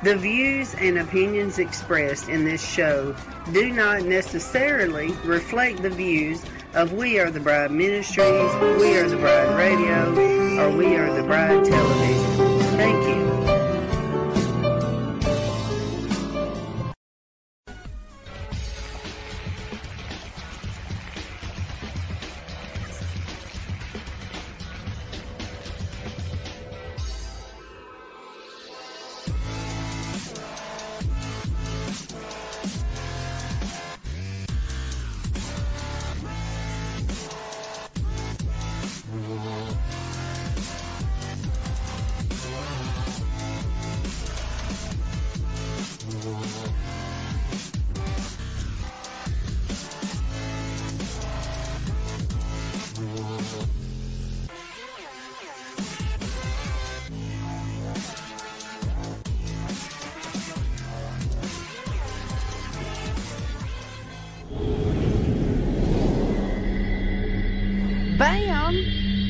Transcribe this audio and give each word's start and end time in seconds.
The 0.00 0.14
views 0.14 0.76
and 0.76 0.98
opinions 0.98 1.58
expressed 1.58 2.28
in 2.28 2.44
this 2.44 2.64
show 2.64 3.16
do 3.52 3.72
not 3.72 4.02
necessarily 4.02 5.10
reflect 5.24 5.82
the 5.82 5.90
views 5.90 6.44
of 6.74 6.92
We 6.92 7.18
Are 7.18 7.32
the 7.32 7.40
Bride 7.40 7.72
Ministries, 7.72 8.54
We 8.80 8.96
Are 8.96 9.08
the 9.08 9.16
Bride 9.16 9.56
Radio, 9.56 10.60
or 10.60 10.70
We 10.70 10.94
Are 10.94 11.12
the 11.12 11.24
Bride 11.24 11.64
Television. 11.64 12.60
Thank 12.76 13.08
you. 13.08 13.27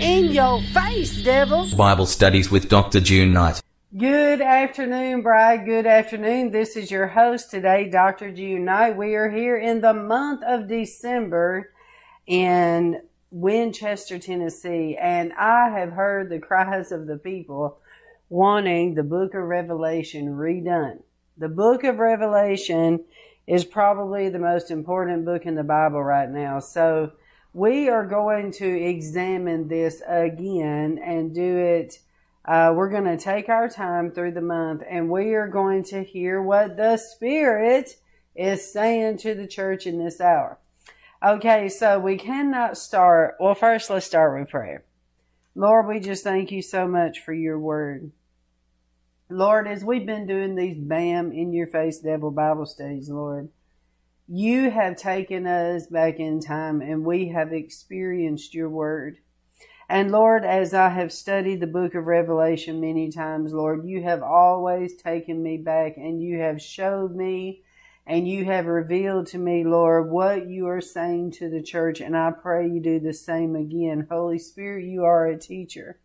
In 0.01 0.31
your 0.31 0.63
face, 0.63 1.23
devil! 1.23 1.67
Bible 1.77 2.07
Studies 2.07 2.53
with 2.53 2.69
Dr. 2.69 3.01
June 3.01 3.33
Knight. 3.33 3.61
Good 3.97 4.41
afternoon, 4.41 5.23
Bride. 5.23 5.65
Good 5.65 5.87
afternoon. 5.87 6.53
This 6.53 6.77
is 6.77 6.89
your 6.89 7.09
host 7.09 7.51
today, 7.51 7.89
Dr. 7.89 8.31
June 8.31 8.65
Knight. 8.65 8.97
We 8.97 9.17
are 9.17 9.29
here 9.29 9.57
in 9.57 9.81
the 9.81 9.95
month 9.95 10.43
of 10.47 10.69
December 10.69 11.73
in 12.29 13.03
Winchester, 13.33 14.21
Tennessee, 14.21 14.97
and 15.01 15.33
I 15.33 15.71
have 15.71 15.91
heard 15.91 16.31
the 16.31 16.39
cries 16.39 16.93
of 16.93 17.09
the 17.09 17.17
people 17.17 17.79
wanting 18.29 18.95
the 18.95 19.03
book 19.03 19.35
of 19.35 19.43
Revelation 19.43 20.29
redone. 20.29 21.03
The 21.39 21.49
book 21.49 21.83
of 21.83 21.99
Revelation 21.99 23.05
is 23.49 23.65
probably 23.65 24.29
the 24.29 24.39
most 24.39 24.71
important 24.71 25.25
book 25.25 25.45
in 25.45 25.57
the 25.57 25.65
Bible 25.65 26.05
right 26.05 26.31
now. 26.31 26.61
So 26.61 27.13
we 27.53 27.89
are 27.89 28.07
going 28.07 28.53
to 28.53 28.67
examine 28.67 29.69
this 29.69 30.03
again 30.07 30.99
and 31.03 31.35
do 31.35 31.57
it. 31.57 31.99
Uh, 32.45 32.73
we're 32.75 32.91
going 32.91 33.05
to 33.05 33.17
take 33.17 33.49
our 33.49 33.69
time 33.69 34.11
through 34.11 34.33
the 34.33 34.41
month 34.41 34.83
and 34.89 35.11
we 35.11 35.35
are 35.35 35.49
going 35.49 35.83
to 35.85 36.03
hear 36.03 36.41
what 36.43 36.77
the 36.77 36.97
Spirit 36.97 37.97
is 38.35 38.73
saying 38.73 39.19
to 39.19 39.35
the 39.35 39.47
church 39.47 39.87
in 39.87 39.99
this 39.99 40.21
hour. 40.21 40.59
Okay, 41.25 41.69
so 41.69 41.99
we 41.99 42.17
cannot 42.17 42.79
start. 42.79 43.35
Well, 43.41 43.55
first, 43.55 43.91
let's 43.91 44.07
start 44.07 44.39
with 44.39 44.49
prayer. 44.49 44.85
Lord, 45.55 45.89
we 45.89 45.99
just 45.99 46.23
thank 46.23 46.53
you 46.53 46.63
so 46.63 46.87
much 46.87 47.19
for 47.19 47.33
your 47.33 47.59
word. 47.59 48.13
Lord, 49.29 49.67
as 49.67 49.85
we've 49.85 50.07
been 50.07 50.27
doing 50.27 50.55
these 50.55 50.79
BAM 50.79 51.33
in 51.33 51.53
your 51.53 51.67
face 51.67 51.99
devil 51.99 52.31
Bible 52.31 52.65
studies, 52.65 53.11
Lord, 53.11 53.49
you 54.29 54.71
have 54.71 54.97
taken 54.97 55.47
us 55.47 55.87
back 55.87 56.21
in 56.21 56.39
time 56.39 56.83
and 56.83 57.03
we 57.03 57.29
have 57.29 57.53
experienced 57.53 58.53
your 58.53 58.69
word. 58.69 59.19
And 59.89 60.13
Lord, 60.13 60.45
as 60.45 60.75
I 60.75 60.91
have 60.91 61.15
studied 61.15 61.61
the 61.61 61.67
book 61.67 61.95
of 61.95 62.07
Revelation 62.07 62.79
many 62.79 63.11
times, 63.11 63.55
Lord, 63.55 63.87
you 63.87 64.03
have 64.03 64.23
always 64.23 64.97
taken 64.97 65.43
me 65.43 65.57
back 65.57 65.97
and 65.97 66.23
you 66.23 66.39
have 66.41 66.61
showed 66.61 67.17
me 67.17 67.63
and 68.07 68.29
you 68.29 68.45
have 68.45 68.67
revealed 68.67 69.29
to 69.29 69.39
me, 69.39 69.65
Lord, 69.65 70.11
what 70.11 70.47
you 70.47 70.67
are 70.69 70.83
saying 70.83 71.31
to 71.33 71.49
the 71.49 71.63
church. 71.63 72.03
And 72.03 72.15
I 72.15 72.31
pray 72.31 72.69
you 72.69 72.81
do 72.81 73.01
the 73.01 73.15
same 73.15 73.57
again. 73.57 74.09
Holy 74.11 74.39
Spirit, 74.39 74.85
you 74.85 75.05
are 75.05 75.27
a 75.27 75.39
teacher. 75.39 76.01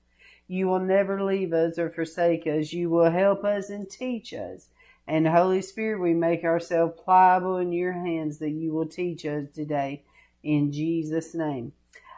You 0.47 0.67
will 0.67 0.79
never 0.79 1.21
leave 1.21 1.51
us 1.51 1.77
or 1.77 1.89
forsake 1.89 2.47
us. 2.47 2.71
You 2.71 2.89
will 2.89 3.11
help 3.11 3.43
us 3.43 3.69
and 3.69 3.89
teach 3.89 4.33
us. 4.33 4.69
And 5.07 5.27
Holy 5.27 5.61
Spirit, 5.61 6.01
we 6.01 6.13
make 6.13 6.43
ourselves 6.43 6.99
pliable 7.03 7.57
in 7.57 7.73
your 7.73 7.93
hands 7.93 8.39
that 8.39 8.51
you 8.51 8.73
will 8.73 8.85
teach 8.85 9.25
us 9.25 9.45
today 9.53 10.03
in 10.43 10.71
Jesus' 10.71 11.35
name. 11.35 11.73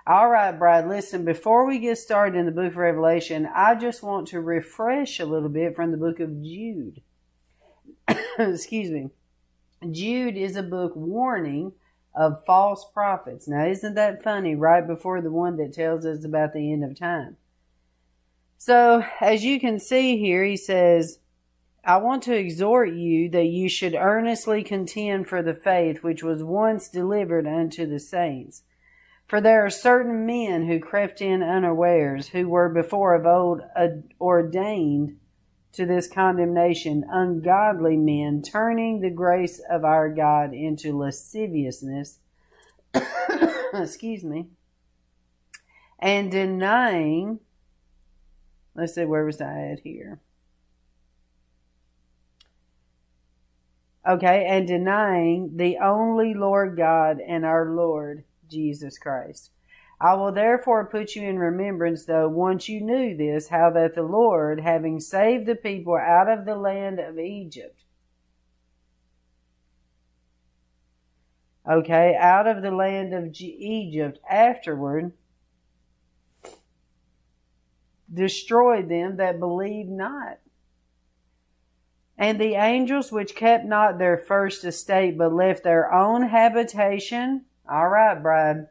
All 0.08 0.30
right, 0.30 0.52
Bride, 0.52 0.88
listen, 0.88 1.26
before 1.26 1.66
we 1.66 1.80
get 1.80 1.98
started 1.98 2.38
in 2.38 2.46
the 2.46 2.52
book 2.52 2.74
of 2.74 2.78
Revelation, 2.78 3.50
I 3.56 3.74
just 3.74 4.04
want 4.04 4.28
to 4.28 4.40
refresh 4.40 5.20
a 5.20 5.26
little 5.26 5.50
bit 5.50 5.76
from 5.76 5.90
the 5.90 5.98
book 5.98 6.20
of 6.20 6.44
Jude. 6.44 7.02
Excuse 8.38 8.92
me. 8.92 9.10
Jude 9.92 10.38
is 10.38 10.56
a 10.56 10.64
book 10.64 10.94
warning 10.96 11.74
of 12.14 12.46
false 12.46 12.86
prophets. 12.94 13.48
Now, 13.48 13.66
isn't 13.66 13.96
that 13.96 14.24
funny? 14.24 14.54
Right 14.56 14.86
before 14.86 15.22
the 15.22 15.32
one 15.32 15.58
that 15.58 15.74
tells 15.74 16.06
us 16.06 16.24
about 16.24 16.54
the 16.54 16.72
end 16.72 16.84
of 16.84 16.98
time. 16.98 17.38
So, 18.58 19.04
as 19.20 19.44
you 19.44 19.60
can 19.60 19.80
see 19.80 20.18
here, 20.18 20.44
he 20.44 20.56
says, 20.56 21.20
I 21.86 21.98
want 21.98 22.24
to 22.24 22.36
exhort 22.36 22.94
you 22.94 23.30
that 23.30 23.46
you 23.46 23.70
should 23.70 23.94
earnestly 23.94 24.64
contend 24.64 25.28
for 25.28 25.44
the 25.44 25.54
faith 25.54 26.02
which 26.02 26.24
was 26.24 26.44
once 26.44 26.90
delivered 26.90 27.46
unto 27.46 27.86
the 27.86 28.00
saints. 28.00 28.64
For 29.28 29.40
there 29.40 29.64
are 29.64 29.70
certain 29.70 30.26
men 30.26 30.66
who 30.66 30.80
crept 30.80 31.22
in 31.22 31.44
unawares, 31.44 32.30
who 32.30 32.50
were 32.50 32.70
before 32.70 33.14
of 33.14 33.28
old 33.28 33.62
ordained 34.20 35.18
to 35.74 35.86
this 35.86 36.08
condemnation, 36.08 37.06
ungodly 37.08 37.98
men, 37.98 38.42
turning 38.42 39.02
the 39.02 39.12
grace 39.12 39.62
of 39.70 39.84
our 39.84 40.10
God 40.10 40.54
into 40.54 40.98
lasciviousness, 40.98 42.20
excuse 43.74 44.24
me, 44.24 44.48
and 46.00 46.32
denying, 46.32 47.40
let's 48.74 48.96
see, 48.96 49.06
where 49.06 49.26
was 49.26 49.42
I 49.42 49.68
at 49.72 49.80
here? 49.82 50.20
Okay, 54.08 54.46
and 54.48 54.68
denying 54.68 55.58
the 55.58 55.78
only 55.78 56.36
Lord 56.36 56.78
God 56.78 57.20
and 57.20 57.44
our 57.44 57.72
Lord 57.72 58.24
Jesus 58.48 59.00
Christ. 59.00 59.50
I 60.00 60.14
will 60.14 60.32
therefore 60.32 60.86
put 60.86 61.16
you 61.16 61.24
in 61.24 61.40
remembrance, 61.40 62.06
though 62.06 62.28
once 62.28 62.70
you 62.70 62.82
knew 62.82 63.16
this, 63.16 63.48
how 63.48 63.72
that 63.72 63.96
the 63.96 64.04
Lord, 64.04 64.60
having 64.60 65.00
saved 65.00 65.48
the 65.48 65.56
people 65.56 65.96
out 65.96 66.30
of 66.30 66.46
the 66.46 66.56
land 66.56 67.00
of 67.00 67.18
Egypt, 67.18 67.84
okay, 71.68 72.16
out 72.20 72.46
of 72.46 72.62
the 72.62 72.72
land 72.72 73.14
of 73.14 73.34
Egypt 73.40 74.20
afterward, 74.30 75.14
destroyed 78.14 78.90
them 78.90 79.18
that 79.18 79.40
believed 79.40 79.90
not. 79.90 80.38
And 82.18 82.40
the 82.40 82.56
angels 82.56 83.12
which 83.12 83.36
kept 83.36 83.66
not 83.66 83.98
their 83.98 84.18
first 84.18 84.64
estate, 84.64 85.18
but 85.18 85.34
left 85.34 85.64
their 85.64 85.94
own 85.94 86.30
habitation. 86.30 87.46
All 87.70 87.90
right, 87.90 88.22
bride. 88.22 88.68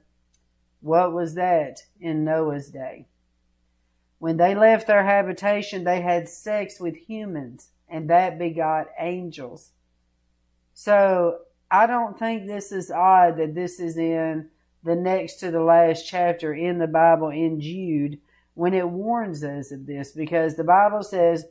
What 0.81 1.13
was 1.13 1.35
that 1.35 1.81
in 2.01 2.25
Noah's 2.25 2.71
day? 2.71 3.07
When 4.19 4.39
they 4.39 4.55
left 4.55 4.87
their 4.87 5.05
habitation, 5.05 5.85
they 5.85 6.01
had 6.01 6.29
sex 6.29 6.81
with 6.81 6.97
humans, 6.97 7.69
and 7.89 8.09
that 8.09 8.39
begot 8.39 8.89
angels. 8.99 9.73
So 10.73 11.41
I 11.71 11.87
don't 11.87 12.19
think 12.19 12.47
this 12.47 12.73
is 12.73 12.91
odd 12.91 13.37
that 13.37 13.55
this 13.55 13.81
is 13.81 13.97
in 13.97 14.49
the 14.83 14.95
next 14.95 15.37
to 15.41 15.51
the 15.51 15.63
last 15.63 16.07
chapter 16.07 16.55
in 16.55 16.79
the 16.79 16.87
Bible 16.87 17.29
in 17.29 17.61
Jude 17.61 18.19
when 18.55 18.73
it 18.73 18.89
warns 18.89 19.43
us 19.43 19.73
of 19.73 19.87
this 19.87 20.13
because 20.13 20.55
the 20.55 20.65
Bible 20.65 21.03
says 21.03 21.45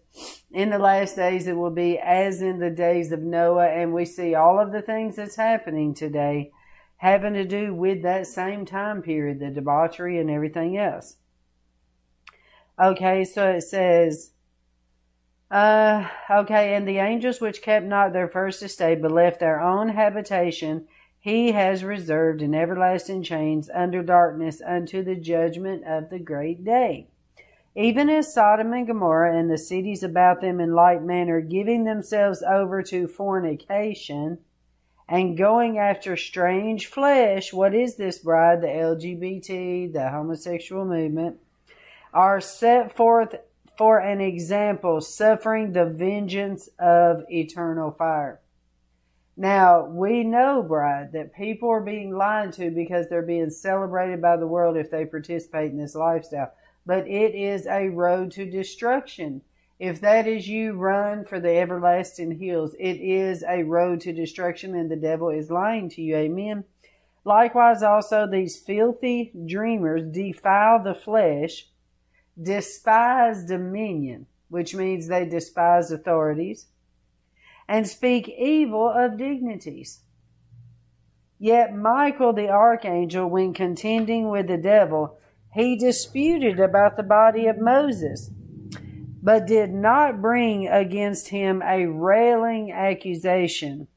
in 0.52 0.70
the 0.70 0.80
last 0.80 1.16
days 1.16 1.48
it 1.48 1.58
will 1.58 1.72
be 1.72 2.00
as 2.00 2.42
in 2.42 2.60
the 2.60 2.70
days 2.70 3.12
of 3.12 3.22
Noah 3.22 3.68
and 3.68 3.94
we 3.94 4.06
see 4.06 4.34
all 4.34 4.60
of 4.60 4.72
the 4.72 4.82
things 4.82 5.18
that's 5.18 5.36
happening 5.36 5.94
today 5.94 6.52
having 7.04 7.34
to 7.34 7.44
do 7.44 7.76
with 7.76 8.02
that 8.02 8.26
same 8.26 8.66
time 8.66 9.02
period, 9.02 9.38
the 9.40 9.50
debauchery 9.50 10.18
and 10.18 10.30
everything 10.30 10.78
else. 10.78 11.18
Okay, 12.82 13.26
so 13.26 13.50
it 13.50 13.62
says, 13.62 14.32
uh, 15.52 16.08
okay, 16.32 16.74
and 16.74 16.88
the 16.88 17.00
angels 17.00 17.42
which 17.42 17.62
kept 17.62 17.86
not 17.86 18.14
their 18.14 18.30
first 18.30 18.64
estate, 18.64 19.02
but 19.02 19.12
left 19.12 19.42
their 19.42 19.62
own 19.62 19.90
habitation, 19.90 20.88
he 21.24 21.54
has 21.54 21.86
reserved 21.86 22.42
in 22.42 22.54
everlasting 22.54 23.24
chains 23.24 23.70
under 23.74 24.04
darkness 24.04 24.62
unto 24.62 25.02
the 25.02 25.16
judgment 25.16 25.82
of 25.86 26.10
the 26.10 26.20
great 26.20 26.66
day. 26.66 27.08
Even 27.74 28.10
as 28.10 28.34
Sodom 28.34 28.74
and 28.74 28.86
Gomorrah 28.86 29.40
and 29.40 29.50
the 29.50 29.58
cities 29.58 30.04
about 30.04 30.42
them 30.42 30.60
in 30.60 30.74
like 30.74 31.02
manner, 31.02 31.40
giving 31.40 31.86
themselves 31.86 32.44
over 32.44 32.84
to 32.84 33.08
fornication 33.08 34.40
and 35.08 35.38
going 35.38 35.78
after 35.78 36.18
strange 36.18 36.88
flesh, 36.88 37.54
what 37.54 37.74
is 37.74 37.96
this 37.96 38.20
bride? 38.20 38.60
The 38.60 38.68
LGBT, 38.68 39.94
the 39.94 40.10
homosexual 40.10 40.84
movement, 40.84 41.38
are 42.14 42.42
set 42.42 42.98
forth 42.98 43.36
for 43.78 43.98
an 43.98 44.20
example, 44.20 45.00
suffering 45.00 45.72
the 45.72 45.86
vengeance 45.86 46.68
of 46.78 47.24
eternal 47.30 47.92
fire. 47.92 48.42
Now, 49.36 49.86
we 49.86 50.24
know, 50.24 50.62
Bride, 50.62 51.12
that 51.14 51.34
people 51.34 51.70
are 51.70 51.82
being 51.82 52.16
lied 52.16 52.54
to 52.54 52.70
because 52.70 53.08
they're 53.10 53.24
being 53.24 53.50
celebrated 53.50 54.22
by 54.22 54.38
the 54.38 54.48
world 54.48 54.78
if 54.78 54.92
they 54.92 55.06
participate 55.06 55.72
in 55.72 55.78
this 55.78 55.96
lifestyle. 55.96 56.54
But 56.86 57.08
it 57.08 57.34
is 57.34 57.66
a 57.66 57.90
road 57.90 58.32
to 58.34 58.50
destruction. 58.50 59.42
If 59.80 60.00
that 60.02 60.28
is 60.28 60.48
you, 60.48 60.74
run 60.74 61.26
for 61.26 61.40
the 61.40 61.58
everlasting 61.58 62.40
hills. 62.40 62.76
It 62.80 62.98
is 63.02 63.44
a 63.48 63.64
road 63.64 64.02
to 64.02 64.14
destruction, 64.14 64.76
and 64.76 64.92
the 64.92 64.96
devil 64.96 65.30
is 65.30 65.50
lying 65.50 65.90
to 65.90 66.02
you. 66.02 66.16
Amen. 66.16 66.66
Likewise, 67.26 67.82
also, 67.82 68.28
these 68.28 68.60
filthy 68.60 69.32
dreamers 69.48 70.04
defile 70.14 70.84
the 70.84 70.94
flesh, 70.94 71.70
despise 72.40 73.46
dominion, 73.46 74.28
which 74.50 74.76
means 74.76 75.08
they 75.08 75.26
despise 75.26 75.90
authorities 75.90 76.68
and 77.68 77.88
speak 77.88 78.28
evil 78.30 78.90
of 78.90 79.18
dignities. 79.18 80.02
Yet 81.40 81.76
Michael 81.76 82.34
the 82.34 82.50
archangel, 82.50 83.30
when 83.30 83.54
contending 83.54 84.30
with 84.30 84.48
the 84.48 84.58
devil, 84.58 85.18
he 85.54 85.76
disputed 85.76 86.60
about 86.60 86.98
the 86.98 87.04
body 87.04 87.48
of 87.48 87.60
Moses, 87.60 88.32
but 89.22 89.46
did 89.46 89.74
not 89.74 90.22
bring 90.22 90.68
against 90.68 91.30
him 91.30 91.62
a 91.62 91.86
railing 91.86 92.72
accusation, 92.72 93.88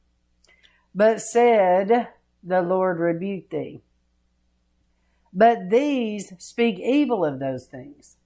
but 0.93 1.21
said, 1.21 2.09
The 2.43 2.61
Lord 2.61 2.99
rebuke 2.99 3.49
thee. 3.49 3.81
But 5.33 5.69
these 5.69 6.33
speak 6.37 6.79
evil 6.79 7.23
of 7.23 7.39
those 7.39 7.65
things 7.65 8.16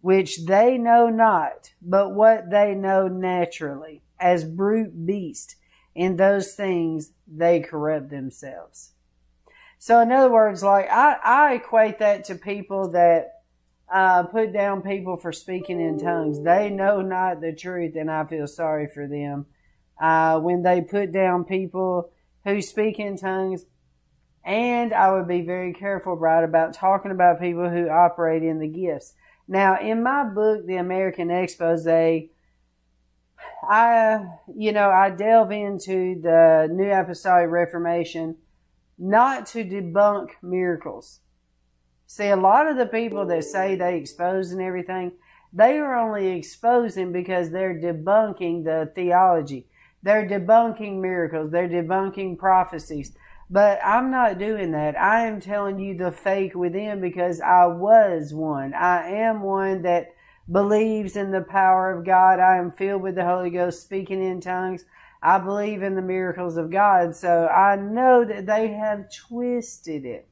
which 0.00 0.44
they 0.46 0.78
know 0.78 1.08
not, 1.08 1.72
but 1.82 2.14
what 2.14 2.50
they 2.50 2.74
know 2.74 3.08
naturally, 3.08 4.02
as 4.18 4.44
brute 4.44 5.06
beasts. 5.06 5.56
In 5.92 6.16
those 6.16 6.54
things 6.54 7.12
they 7.26 7.60
corrupt 7.60 8.10
themselves. 8.10 8.92
So, 9.78 9.98
in 10.00 10.12
other 10.12 10.30
words, 10.30 10.62
like 10.62 10.88
I, 10.88 11.16
I 11.24 11.54
equate 11.54 11.98
that 11.98 12.24
to 12.26 12.36
people 12.36 12.90
that 12.90 13.40
uh, 13.92 14.22
put 14.24 14.52
down 14.52 14.82
people 14.82 15.16
for 15.16 15.32
speaking 15.32 15.80
in 15.80 15.98
tongues. 15.98 16.42
They 16.42 16.70
know 16.70 17.00
not 17.00 17.40
the 17.40 17.52
truth, 17.52 17.96
and 17.96 18.10
I 18.10 18.24
feel 18.24 18.46
sorry 18.46 18.86
for 18.86 19.08
them. 19.08 19.46
Uh, 20.00 20.38
when 20.38 20.62
they 20.62 20.80
put 20.80 21.12
down 21.12 21.44
people 21.44 22.12
who 22.44 22.62
speak 22.62 22.98
in 22.98 23.16
tongues, 23.16 23.66
and 24.44 24.94
I 24.94 25.12
would 25.12 25.28
be 25.28 25.42
very 25.42 25.72
careful, 25.72 26.16
right, 26.16 26.44
about 26.44 26.72
talking 26.72 27.10
about 27.10 27.40
people 27.40 27.68
who 27.68 27.88
operate 27.88 28.42
in 28.42 28.58
the 28.58 28.68
gifts 28.68 29.14
now, 29.50 29.80
in 29.80 30.04
my 30.04 30.22
book, 30.22 30.64
The 30.64 30.76
American 30.76 31.28
Expose, 31.28 31.84
I, 31.88 32.28
you 34.56 34.70
know, 34.70 34.90
I 34.90 35.10
delve 35.10 35.50
into 35.50 36.20
the 36.20 36.68
New 36.70 36.88
Apostolic 36.88 37.50
Reformation 37.50 38.36
not 38.96 39.46
to 39.46 39.64
debunk 39.64 40.28
miracles. 40.40 41.18
See, 42.06 42.28
a 42.28 42.36
lot 42.36 42.68
of 42.68 42.76
the 42.76 42.86
people 42.86 43.26
that 43.26 43.42
say 43.42 43.74
they 43.74 43.96
expose 43.96 44.52
and 44.52 44.62
everything, 44.62 45.14
they 45.52 45.78
are 45.78 45.98
only 45.98 46.28
exposing 46.28 47.10
because 47.10 47.50
they're 47.50 47.74
debunking 47.74 48.62
the 48.62 48.92
theology. 48.94 49.66
They're 50.00 50.28
debunking 50.28 51.00
miracles. 51.00 51.50
They're 51.50 51.68
debunking 51.68 52.38
prophecies. 52.38 53.16
But 53.52 53.80
I'm 53.84 54.12
not 54.12 54.38
doing 54.38 54.70
that. 54.72 54.98
I 54.98 55.26
am 55.26 55.40
telling 55.40 55.80
you 55.80 55.96
the 55.96 56.12
fake 56.12 56.54
within 56.54 57.00
because 57.00 57.40
I 57.40 57.66
was 57.66 58.32
one. 58.32 58.74
I 58.74 59.10
am 59.10 59.42
one 59.42 59.82
that 59.82 60.14
believes 60.50 61.16
in 61.16 61.32
the 61.32 61.40
power 61.40 61.92
of 61.92 62.06
God. 62.06 62.38
I 62.38 62.58
am 62.58 62.70
filled 62.70 63.02
with 63.02 63.16
the 63.16 63.24
Holy 63.24 63.50
Ghost, 63.50 63.82
speaking 63.82 64.22
in 64.22 64.40
tongues. 64.40 64.84
I 65.20 65.38
believe 65.38 65.82
in 65.82 65.96
the 65.96 66.02
miracles 66.02 66.56
of 66.56 66.70
God. 66.70 67.16
So 67.16 67.48
I 67.48 67.74
know 67.74 68.24
that 68.24 68.46
they 68.46 68.68
have 68.68 69.10
twisted 69.12 70.04
it. 70.04 70.28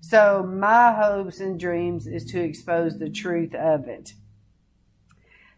So 0.00 0.42
my 0.42 0.94
hopes 0.94 1.40
and 1.40 1.60
dreams 1.60 2.06
is 2.06 2.24
to 2.26 2.40
expose 2.40 2.98
the 2.98 3.10
truth 3.10 3.54
of 3.54 3.86
it. 3.86 4.14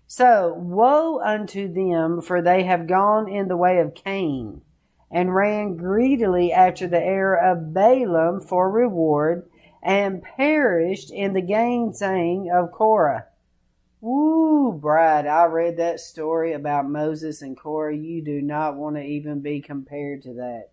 So 0.08 0.52
woe 0.56 1.20
unto 1.20 1.72
them, 1.72 2.20
for 2.20 2.42
they 2.42 2.64
have 2.64 2.88
gone 2.88 3.28
in 3.28 3.46
the 3.46 3.56
way 3.56 3.78
of 3.78 3.94
Cain 3.94 4.62
and 5.10 5.34
ran 5.34 5.76
greedily 5.76 6.52
after 6.52 6.86
the 6.86 7.02
heir 7.02 7.34
of 7.34 7.72
Balaam 7.72 8.40
for 8.40 8.70
reward, 8.70 9.48
and 9.82 10.22
perished 10.22 11.10
in 11.10 11.32
the 11.32 11.42
gainsaying 11.42 12.50
of 12.50 12.72
Korah. 12.72 13.26
Woo, 14.00 14.72
Bride, 14.72 15.26
I 15.26 15.44
read 15.44 15.76
that 15.78 16.00
story 16.00 16.52
about 16.52 16.88
Moses 16.88 17.40
and 17.40 17.56
Korah. 17.56 17.96
You 17.96 18.22
do 18.22 18.42
not 18.42 18.76
want 18.76 18.96
to 18.96 19.02
even 19.02 19.40
be 19.40 19.60
compared 19.60 20.22
to 20.22 20.34
that. 20.34 20.70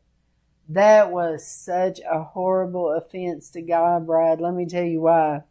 That 0.69 1.11
was 1.11 1.47
such 1.47 1.99
a 2.09 2.23
horrible 2.23 2.91
offense 2.91 3.49
to 3.51 3.61
God, 3.61 4.07
Bride. 4.07 4.41
Let 4.41 4.53
me 4.53 4.65
tell 4.65 4.83
you 4.83 5.01
why. 5.01 5.43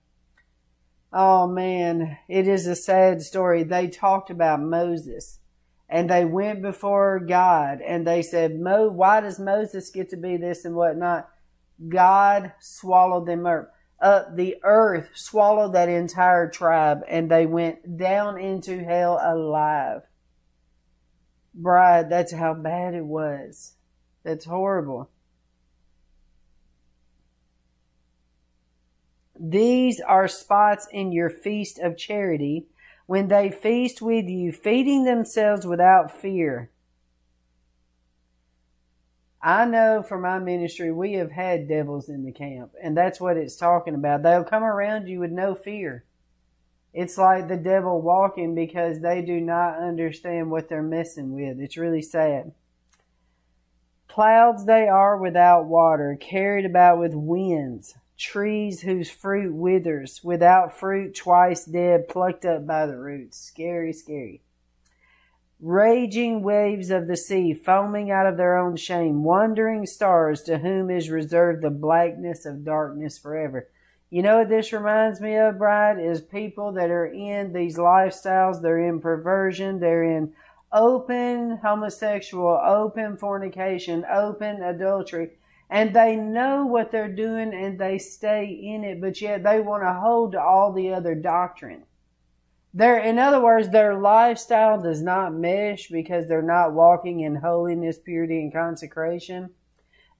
Oh 1.12 1.46
man, 1.46 2.18
it 2.28 2.48
is 2.48 2.66
a 2.66 2.74
sad 2.74 3.22
story. 3.22 3.62
They 3.62 3.88
talked 3.88 4.30
about 4.30 4.62
Moses 4.62 5.38
and 5.92 6.08
they 6.08 6.24
went 6.24 6.62
before 6.62 7.20
God 7.20 7.82
and 7.82 8.06
they 8.06 8.22
said, 8.22 8.58
Mo, 8.58 8.88
why 8.88 9.20
does 9.20 9.38
Moses 9.38 9.90
get 9.90 10.08
to 10.08 10.16
be 10.16 10.38
this 10.38 10.64
and 10.64 10.74
whatnot? 10.74 11.28
God 11.86 12.54
swallowed 12.60 13.26
them 13.26 13.44
up. 13.44 13.74
Uh, 14.00 14.22
the 14.34 14.56
earth 14.64 15.10
swallowed 15.14 15.74
that 15.74 15.90
entire 15.90 16.48
tribe 16.48 17.02
and 17.06 17.30
they 17.30 17.44
went 17.44 17.98
down 17.98 18.40
into 18.40 18.82
hell 18.82 19.20
alive. 19.22 20.00
Bride, 21.54 22.08
that's 22.08 22.32
how 22.32 22.54
bad 22.54 22.94
it 22.94 23.04
was. 23.04 23.74
That's 24.24 24.46
horrible. 24.46 25.10
These 29.38 30.00
are 30.00 30.26
spots 30.26 30.88
in 30.90 31.12
your 31.12 31.28
feast 31.28 31.78
of 31.78 31.98
charity 31.98 32.68
when 33.12 33.28
they 33.28 33.50
feast 33.50 34.00
with 34.00 34.24
you, 34.24 34.50
feeding 34.50 35.04
themselves 35.04 35.66
without 35.66 36.10
fear. 36.10 36.70
I 39.42 39.66
know 39.66 40.02
for 40.02 40.18
my 40.18 40.38
ministry, 40.38 40.90
we 40.90 41.12
have 41.16 41.32
had 41.32 41.68
devils 41.68 42.08
in 42.08 42.24
the 42.24 42.32
camp, 42.32 42.72
and 42.82 42.96
that's 42.96 43.20
what 43.20 43.36
it's 43.36 43.54
talking 43.54 43.94
about. 43.94 44.22
They'll 44.22 44.44
come 44.44 44.62
around 44.64 45.08
you 45.08 45.20
with 45.20 45.30
no 45.30 45.54
fear. 45.54 46.06
It's 46.94 47.18
like 47.18 47.48
the 47.48 47.58
devil 47.58 48.00
walking 48.00 48.54
because 48.54 49.02
they 49.02 49.20
do 49.20 49.42
not 49.42 49.76
understand 49.76 50.50
what 50.50 50.70
they're 50.70 50.82
messing 50.82 51.34
with. 51.34 51.60
It's 51.60 51.76
really 51.76 52.00
sad. 52.00 52.52
Clouds 54.08 54.64
they 54.64 54.88
are 54.88 55.18
without 55.18 55.66
water, 55.66 56.16
carried 56.18 56.64
about 56.64 56.98
with 56.98 57.12
winds 57.12 57.94
trees 58.18 58.82
whose 58.82 59.10
fruit 59.10 59.52
withers, 59.52 60.20
without 60.22 60.78
fruit, 60.78 61.14
twice 61.14 61.64
dead, 61.64 62.08
plucked 62.08 62.44
up 62.44 62.66
by 62.66 62.86
the 62.86 62.96
roots. 62.96 63.38
Scary, 63.38 63.92
scary. 63.92 64.42
Raging 65.60 66.42
waves 66.42 66.90
of 66.90 67.06
the 67.06 67.16
sea, 67.16 67.54
foaming 67.54 68.10
out 68.10 68.26
of 68.26 68.36
their 68.36 68.56
own 68.56 68.76
shame, 68.76 69.22
wandering 69.22 69.86
stars 69.86 70.42
to 70.42 70.58
whom 70.58 70.90
is 70.90 71.08
reserved 71.08 71.62
the 71.62 71.70
blackness 71.70 72.44
of 72.44 72.64
darkness 72.64 73.18
forever. 73.18 73.68
You 74.10 74.22
know 74.22 74.38
what 74.38 74.48
this 74.48 74.72
reminds 74.72 75.20
me 75.20 75.36
of, 75.36 75.58
Bride? 75.58 75.98
Is 75.98 76.20
people 76.20 76.72
that 76.72 76.90
are 76.90 77.06
in 77.06 77.52
these 77.52 77.78
lifestyles, 77.78 78.60
they're 78.60 78.86
in 78.86 79.00
perversion, 79.00 79.80
they're 79.80 80.02
in 80.02 80.32
open 80.72 81.58
homosexual, 81.62 82.60
open 82.64 83.16
fornication, 83.16 84.04
open 84.10 84.62
adultery 84.62 85.30
and 85.72 85.96
they 85.96 86.14
know 86.16 86.66
what 86.66 86.92
they're 86.92 87.08
doing 87.08 87.54
and 87.54 87.78
they 87.78 87.96
stay 87.96 88.44
in 88.44 88.84
it, 88.84 89.00
but 89.00 89.22
yet 89.22 89.42
they 89.42 89.58
want 89.58 89.82
to 89.82 89.94
hold 89.94 90.32
to 90.32 90.40
all 90.40 90.70
the 90.70 90.92
other 90.92 91.14
doctrine. 91.14 91.84
They're, 92.74 92.98
in 92.98 93.18
other 93.18 93.42
words, 93.42 93.70
their 93.70 93.98
lifestyle 93.98 94.82
does 94.82 95.00
not 95.00 95.32
mesh 95.32 95.88
because 95.88 96.28
they're 96.28 96.42
not 96.42 96.74
walking 96.74 97.20
in 97.20 97.36
holiness, 97.36 97.98
purity, 97.98 98.38
and 98.40 98.52
consecration. 98.52 99.48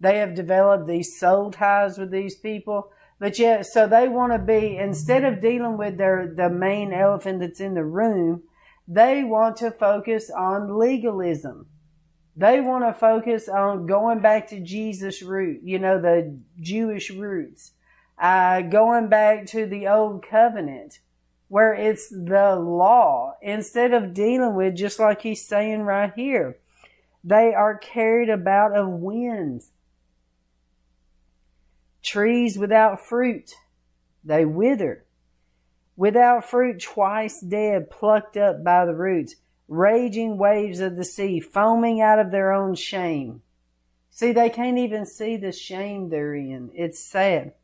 They 0.00 0.18
have 0.18 0.34
developed 0.34 0.86
these 0.86 1.18
soul 1.18 1.50
ties 1.50 1.98
with 1.98 2.10
these 2.10 2.34
people, 2.34 2.90
but 3.20 3.38
yet, 3.38 3.66
so 3.66 3.86
they 3.86 4.08
want 4.08 4.32
to 4.32 4.38
be, 4.38 4.78
instead 4.78 5.22
of 5.22 5.42
dealing 5.42 5.76
with 5.76 5.98
their, 5.98 6.32
the 6.34 6.48
main 6.48 6.94
elephant 6.94 7.40
that's 7.40 7.60
in 7.60 7.74
the 7.74 7.84
room, 7.84 8.44
they 8.88 9.22
want 9.22 9.56
to 9.58 9.70
focus 9.70 10.30
on 10.30 10.78
legalism. 10.78 11.66
They 12.36 12.60
want 12.60 12.84
to 12.84 12.98
focus 12.98 13.48
on 13.48 13.86
going 13.86 14.20
back 14.20 14.48
to 14.48 14.60
Jesus' 14.60 15.22
root, 15.22 15.60
you 15.62 15.78
know, 15.78 16.00
the 16.00 16.38
Jewish 16.60 17.10
roots, 17.10 17.72
uh, 18.18 18.62
going 18.62 19.08
back 19.08 19.46
to 19.46 19.66
the 19.66 19.86
old 19.88 20.26
covenant 20.26 21.00
where 21.48 21.74
it's 21.74 22.08
the 22.08 22.56
law 22.58 23.34
instead 23.42 23.92
of 23.92 24.14
dealing 24.14 24.54
with, 24.54 24.74
just 24.74 24.98
like 24.98 25.20
he's 25.20 25.44
saying 25.44 25.82
right 25.82 26.10
here, 26.16 26.56
they 27.22 27.52
are 27.52 27.76
carried 27.76 28.30
about 28.30 28.74
of 28.74 28.88
winds. 28.88 29.70
Trees 32.02 32.56
without 32.56 33.04
fruit, 33.04 33.54
they 34.24 34.46
wither. 34.46 35.04
Without 35.94 36.48
fruit, 36.48 36.80
twice 36.80 37.42
dead, 37.42 37.90
plucked 37.90 38.38
up 38.38 38.64
by 38.64 38.86
the 38.86 38.94
roots 38.94 39.36
raging 39.72 40.36
waves 40.36 40.80
of 40.80 40.96
the 40.96 41.04
sea, 41.04 41.40
foaming 41.40 42.00
out 42.00 42.18
of 42.18 42.30
their 42.30 42.52
own 42.52 42.74
shame. 42.74 43.40
See, 44.10 44.32
they 44.32 44.50
can't 44.50 44.78
even 44.78 45.06
see 45.06 45.36
the 45.36 45.52
shame 45.52 46.10
they're 46.10 46.34
in. 46.34 46.70
It's 46.74 47.00
sad. 47.00 47.54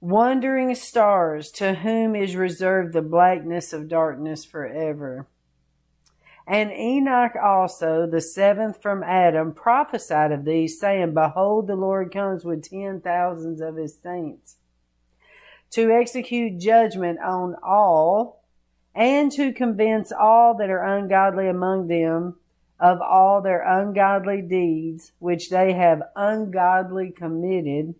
Wandering 0.00 0.74
stars, 0.74 1.50
to 1.52 1.74
whom 1.74 2.14
is 2.14 2.36
reserved 2.36 2.92
the 2.92 3.00
blackness 3.00 3.72
of 3.72 3.88
darkness 3.88 4.44
forever. 4.44 5.26
And 6.46 6.70
Enoch 6.70 7.32
also, 7.42 8.06
the 8.06 8.20
seventh 8.20 8.82
from 8.82 9.02
Adam, 9.02 9.54
prophesied 9.54 10.32
of 10.32 10.44
these, 10.44 10.78
saying, 10.78 11.14
Behold, 11.14 11.66
the 11.66 11.76
Lord 11.76 12.12
comes 12.12 12.44
with 12.44 12.68
ten 12.68 13.00
thousands 13.00 13.62
of 13.62 13.76
his 13.76 13.98
saints 13.98 14.56
to 15.70 15.90
execute 15.90 16.60
judgment 16.60 17.18
on 17.20 17.56
all 17.64 18.44
and 18.96 19.30
to 19.30 19.52
convince 19.52 20.10
all 20.10 20.56
that 20.56 20.70
are 20.70 20.82
ungodly 20.82 21.48
among 21.48 21.86
them 21.86 22.34
of 22.80 23.00
all 23.02 23.42
their 23.42 23.62
ungodly 23.62 24.40
deeds 24.40 25.12
which 25.18 25.50
they 25.50 25.74
have 25.74 26.02
ungodly 26.16 27.10
committed, 27.10 27.94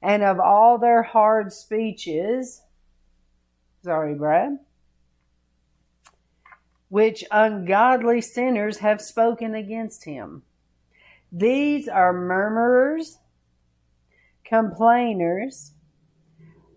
and 0.00 0.22
of 0.22 0.38
all 0.38 0.78
their 0.78 1.02
hard 1.02 1.52
speeches. 1.52 2.62
Sorry, 3.84 4.14
Bride. 4.14 4.58
Which 6.88 7.24
ungodly 7.30 8.20
sinners 8.20 8.78
have 8.78 9.00
spoken 9.00 9.54
against 9.54 10.04
him. 10.04 10.42
These 11.32 11.88
are 11.88 12.12
murmurers, 12.12 13.18
complainers, 14.44 15.72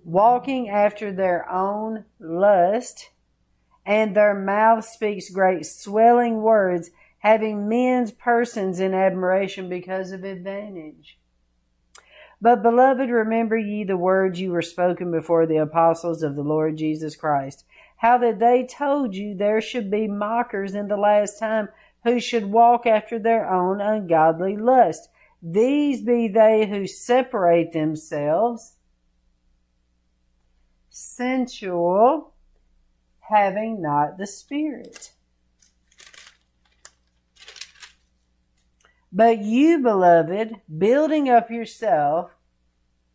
walking 0.03 0.69
after 0.69 1.11
their 1.11 1.49
own 1.51 2.05
lust 2.19 3.09
and 3.86 4.15
their 4.15 4.34
mouth 4.34 4.86
speaks 4.86 5.30
great 5.30 5.65
swelling 5.65 6.42
words, 6.42 6.92
having 7.20 7.68
men's 7.70 8.12
persons 8.12 8.80
in 8.80 8.94
admiration 8.94 9.70
because 9.70 10.12
of 10.12 10.24
advantage. 10.24 11.20
But 12.42 12.62
beloved, 12.62 13.10
remember 13.10 13.58
ye 13.58 13.84
the 13.84 13.98
words 13.98 14.39
you 14.39 14.51
were 14.51 14.62
spoken 14.62 15.12
before 15.12 15.46
the 15.46 15.58
apostles 15.58 16.22
of 16.22 16.36
the 16.36 16.44
Lord 16.44 16.77
Jesus 16.77 17.15
Christ, 17.15 17.65
how 17.98 18.18
that 18.20 18.39
they 18.39 18.65
told 18.65 19.15
you 19.15 19.36
there 19.36 19.62
should 19.62 19.89
be 19.89 20.08
mockers 20.08 20.75
in 20.75 20.88
the 20.88 20.98
last 20.98 21.39
time 21.39 21.70
who 22.04 22.20
should 22.20 22.46
walk 22.46 22.86
after 22.86 23.18
their 23.18 23.51
own 23.51 23.82
ungodly 23.82 24.58
lust. 24.58 25.10
These 25.42 26.01
be 26.01 26.27
they 26.27 26.68
who 26.68 26.88
separate 26.88 27.72
themselves 27.72 28.75
sensual, 30.96 32.35
having 33.29 33.82
not 33.82 34.17
the 34.17 34.27
Spirit. 34.27 35.12
But 39.12 39.39
you, 39.39 39.79
beloved, 39.79 40.62
building 40.77 41.29
up 41.29 41.50
yourself, 41.50 42.32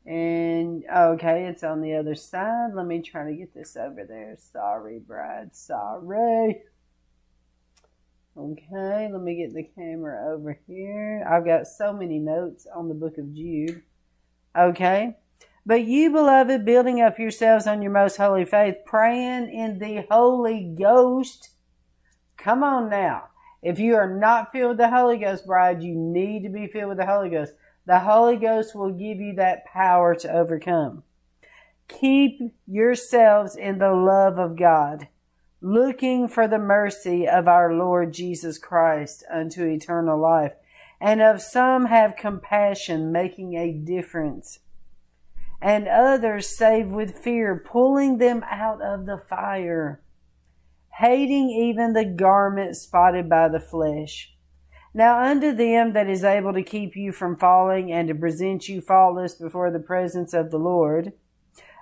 and 0.06 0.82
okay, 0.90 1.44
it's 1.44 1.62
on 1.62 1.82
the 1.82 1.94
other 1.94 2.14
side. 2.14 2.70
Let 2.74 2.86
me 2.86 3.02
try 3.02 3.30
to 3.30 3.36
get 3.36 3.52
this 3.54 3.76
over 3.76 4.04
there. 4.04 4.36
Sorry, 4.38 4.98
bride. 4.98 5.54
Sorry. 5.54 6.62
Okay, 8.36 9.10
let 9.12 9.20
me 9.20 9.36
get 9.36 9.52
the 9.52 9.62
camera 9.62 10.32
over 10.32 10.58
here. 10.66 11.26
I've 11.28 11.44
got 11.44 11.66
so 11.66 11.92
many 11.92 12.18
notes 12.18 12.66
on 12.74 12.88
the 12.88 12.94
book 12.94 13.18
of 13.18 13.34
Jude. 13.34 13.82
Okay. 14.56 15.16
But 15.70 15.84
you, 15.84 16.10
beloved, 16.10 16.64
building 16.64 17.00
up 17.00 17.20
yourselves 17.20 17.68
on 17.68 17.80
your 17.80 17.92
most 17.92 18.16
holy 18.16 18.44
faith, 18.44 18.78
praying 18.84 19.54
in 19.54 19.78
the 19.78 20.04
Holy 20.10 20.64
Ghost. 20.64 21.50
Come 22.36 22.64
on 22.64 22.90
now. 22.90 23.28
If 23.62 23.78
you 23.78 23.94
are 23.94 24.12
not 24.12 24.50
filled 24.50 24.70
with 24.70 24.78
the 24.78 24.90
Holy 24.90 25.16
Ghost, 25.16 25.46
bride, 25.46 25.80
you 25.80 25.94
need 25.94 26.42
to 26.42 26.48
be 26.48 26.66
filled 26.66 26.88
with 26.88 26.98
the 26.98 27.06
Holy 27.06 27.30
Ghost. 27.30 27.52
The 27.86 28.00
Holy 28.00 28.34
Ghost 28.34 28.74
will 28.74 28.90
give 28.90 29.20
you 29.20 29.32
that 29.36 29.64
power 29.64 30.16
to 30.16 30.32
overcome. 30.32 31.04
Keep 31.86 32.52
yourselves 32.66 33.54
in 33.54 33.78
the 33.78 33.92
love 33.92 34.40
of 34.40 34.58
God, 34.58 35.06
looking 35.60 36.26
for 36.26 36.48
the 36.48 36.58
mercy 36.58 37.28
of 37.28 37.46
our 37.46 37.72
Lord 37.72 38.12
Jesus 38.12 38.58
Christ 38.58 39.22
unto 39.32 39.66
eternal 39.66 40.18
life. 40.18 40.54
And 41.00 41.22
of 41.22 41.40
some 41.40 41.86
have 41.86 42.16
compassion, 42.16 43.12
making 43.12 43.54
a 43.54 43.72
difference 43.72 44.58
and 45.60 45.86
others 45.86 46.46
save 46.46 46.88
with 46.88 47.18
fear, 47.18 47.62
pulling 47.64 48.18
them 48.18 48.44
out 48.50 48.80
of 48.80 49.06
the 49.06 49.18
fire, 49.18 50.00
hating 50.98 51.50
even 51.50 51.92
the 51.92 52.04
garment 52.04 52.76
spotted 52.76 53.28
by 53.28 53.48
the 53.48 53.60
flesh. 53.60 54.34
Now 54.92 55.22
unto 55.22 55.52
them 55.52 55.92
that 55.92 56.08
is 56.08 56.24
able 56.24 56.52
to 56.54 56.62
keep 56.62 56.96
you 56.96 57.12
from 57.12 57.36
falling 57.36 57.92
and 57.92 58.08
to 58.08 58.14
present 58.14 58.68
you 58.68 58.80
faultless 58.80 59.34
before 59.34 59.70
the 59.70 59.78
presence 59.78 60.34
of 60.34 60.50
the 60.50 60.58
Lord, 60.58 61.12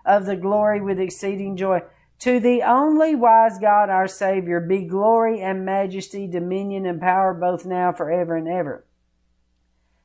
of 0.04 0.26
the 0.26 0.36
glory 0.36 0.80
with 0.80 0.98
exceeding 0.98 1.56
joy. 1.56 1.80
To 2.20 2.40
the 2.40 2.62
only 2.62 3.14
wise 3.14 3.58
God, 3.60 3.88
our 3.90 4.08
Savior, 4.08 4.60
be 4.60 4.84
glory 4.84 5.40
and 5.40 5.64
majesty, 5.64 6.26
dominion 6.26 6.84
and 6.84 7.00
power 7.00 7.32
both 7.32 7.64
now, 7.64 7.92
forever 7.92 8.36
and 8.36 8.48
ever. 8.48 8.84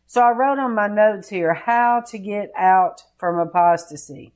So 0.05 0.21
I 0.21 0.31
wrote 0.31 0.59
on 0.59 0.75
my 0.75 0.87
notes 0.87 1.29
here 1.29 1.53
how 1.53 2.03
to 2.07 2.17
get 2.17 2.51
out 2.57 3.03
from 3.17 3.39
apostasy. 3.39 4.33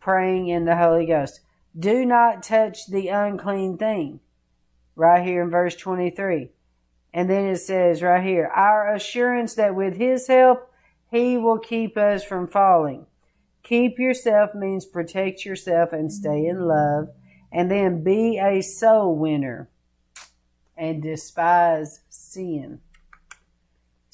Praying 0.00 0.48
in 0.48 0.64
the 0.64 0.76
Holy 0.76 1.06
Ghost. 1.06 1.40
Do 1.78 2.04
not 2.04 2.42
touch 2.42 2.86
the 2.86 3.08
unclean 3.08 3.76
thing. 3.76 4.20
Right 4.94 5.24
here 5.24 5.42
in 5.42 5.50
verse 5.50 5.76
23. 5.76 6.50
And 7.12 7.28
then 7.28 7.46
it 7.46 7.58
says 7.58 8.02
right 8.02 8.24
here, 8.24 8.46
our 8.54 8.94
assurance 8.94 9.54
that 9.54 9.74
with 9.74 9.96
his 9.96 10.26
help, 10.26 10.70
he 11.10 11.36
will 11.36 11.58
keep 11.58 11.96
us 11.96 12.22
from 12.22 12.46
falling. 12.46 13.06
Keep 13.62 13.98
yourself 13.98 14.54
means 14.54 14.86
protect 14.86 15.44
yourself 15.44 15.92
and 15.92 16.12
stay 16.12 16.46
in 16.46 16.66
love. 16.66 17.08
And 17.50 17.70
then 17.70 18.04
be 18.04 18.38
a 18.38 18.60
soul 18.60 19.16
winner 19.16 19.70
and 20.76 21.02
despise 21.02 22.00
sin. 22.08 22.80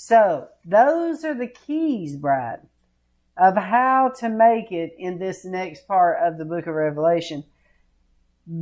So, 0.06 0.48
those 0.66 1.24
are 1.24 1.32
the 1.32 1.46
keys, 1.46 2.14
bride, 2.16 2.60
of 3.38 3.56
how 3.56 4.12
to 4.18 4.28
make 4.28 4.70
it 4.70 4.94
in 4.98 5.18
this 5.18 5.46
next 5.46 5.88
part 5.88 6.18
of 6.22 6.36
the 6.36 6.44
book 6.44 6.66
of 6.66 6.74
Revelation. 6.74 7.44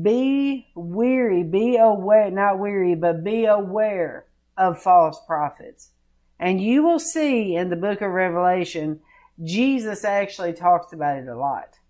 Be 0.02 0.68
weary, 0.76 1.42
be 1.42 1.78
aware, 1.78 2.30
not 2.30 2.60
weary, 2.60 2.94
but 2.94 3.24
be 3.24 3.46
aware 3.46 4.26
of 4.56 4.80
false 4.80 5.18
prophets. 5.26 5.90
And 6.38 6.60
you 6.60 6.84
will 6.84 7.00
see 7.00 7.56
in 7.56 7.70
the 7.70 7.76
book 7.76 8.02
of 8.02 8.12
Revelation, 8.12 9.00
Jesus 9.42 10.04
actually 10.04 10.52
talks 10.52 10.92
about 10.92 11.18
it 11.18 11.26
a 11.26 11.36
lot. 11.36 11.80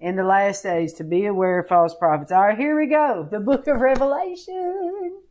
In 0.00 0.16
the 0.16 0.24
last 0.24 0.62
days, 0.62 0.94
to 0.94 1.04
be 1.04 1.26
aware 1.26 1.58
of 1.58 1.68
false 1.68 1.94
prophets. 1.94 2.32
All 2.32 2.40
right, 2.40 2.56
here 2.56 2.80
we 2.80 2.86
go. 2.86 3.28
The 3.30 3.40
book 3.40 3.66
of 3.66 3.82
Revelation. 3.82 5.23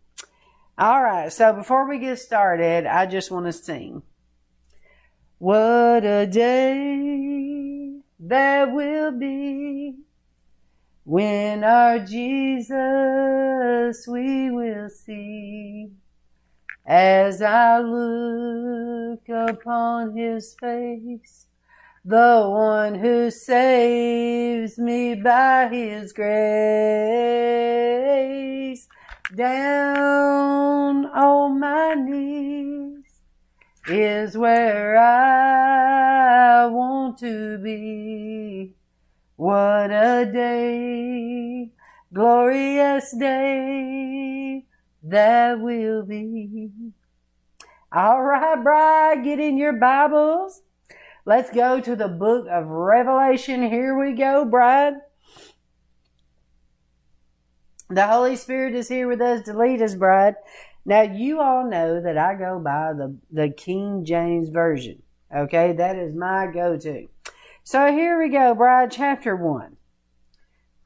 All 0.75 1.03
right, 1.03 1.31
so 1.31 1.53
before 1.53 1.87
we 1.87 1.99
get 1.99 2.17
started, 2.17 2.87
I 2.87 3.05
just 3.05 3.29
want 3.29 3.45
to 3.45 3.53
sing. 3.53 4.01
What 5.37 6.03
a 6.03 6.25
day 6.25 7.99
there 8.19 8.67
will 8.67 9.11
be 9.11 9.97
when 11.03 11.63
our 11.63 11.99
Jesus 11.99 14.07
we 14.07 14.49
will 14.49 14.89
see. 14.89 15.91
As 16.87 17.43
I 17.43 17.77
look 17.79 19.29
upon 19.29 20.17
his 20.17 20.55
face, 20.59 21.45
the 22.03 22.47
one 22.49 22.95
who 22.95 23.29
saves 23.29 24.79
me 24.79 25.13
by 25.13 25.67
his 25.67 26.13
grace, 26.13 26.33
down 29.35 31.05
on 31.07 31.59
my 31.59 31.95
knees 31.95 33.03
is 33.87 34.37
where 34.37 34.97
I 34.97 36.67
want 36.67 37.17
to 37.19 37.57
be. 37.57 38.75
What 39.35 39.91
a 39.91 40.29
day, 40.31 41.71
glorious 42.13 43.11
day 43.17 44.65
that 45.03 45.59
will 45.59 46.03
be. 46.03 46.69
All 47.91 48.21
right, 48.23 48.63
bride, 48.63 49.23
get 49.23 49.39
in 49.39 49.57
your 49.57 49.73
Bibles. 49.73 50.61
Let's 51.25 51.49
go 51.49 51.79
to 51.79 51.95
the 51.95 52.07
book 52.07 52.45
of 52.49 52.67
Revelation. 52.67 53.63
Here 53.63 53.97
we 53.97 54.13
go, 54.13 54.45
bride. 54.45 54.93
The 57.93 58.07
Holy 58.07 58.35
Spirit 58.35 58.73
is 58.73 58.89
here 58.89 59.07
with 59.07 59.21
us 59.21 59.45
to 59.45 59.55
lead 59.55 59.79
us, 59.79 59.93
bride. 59.93 60.35
Now, 60.83 61.03
you 61.03 61.39
all 61.39 61.69
know 61.69 62.01
that 62.01 62.17
I 62.17 62.33
go 62.33 62.57
by 62.57 62.93
the, 62.93 63.15
the 63.31 63.49
King 63.49 64.03
James 64.03 64.49
Version. 64.49 65.03
Okay, 65.35 65.73
that 65.73 65.95
is 65.95 66.15
my 66.15 66.47
go 66.47 66.75
to. 66.75 67.07
So 67.63 67.91
here 67.91 68.19
we 68.19 68.29
go, 68.29 68.55
bride, 68.55 68.91
chapter 68.91 69.35
1. 69.35 69.77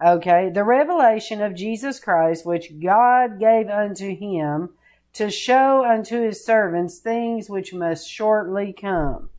Okay, 0.06 0.50
the 0.54 0.65
revelation 0.65 1.41
of 1.41 1.56
Jesus 1.56 2.00
Christ, 2.00 2.46
which 2.46 2.78
God 2.84 3.39
gave 3.39 3.70
unto 3.70 4.13
him 4.13 4.72
to 5.13 5.32
show 5.32 5.86
unto 5.86 6.22
his 6.22 6.43
servants 6.43 7.00
things 7.00 7.50
which 7.50 7.74
must 7.74 8.10
shortly 8.10 8.74
come 8.74 9.30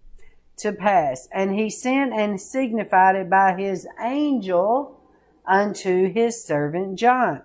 to 0.57 0.73
pass. 0.73 1.29
And 1.33 1.55
he 1.55 1.69
sent 1.69 2.15
and 2.15 2.41
signified 2.41 3.15
it 3.15 3.29
by 3.29 3.55
his 3.61 3.87
angel 4.03 5.01
unto 5.47 6.13
his 6.13 6.43
servant 6.43 6.99
John, 6.99 7.43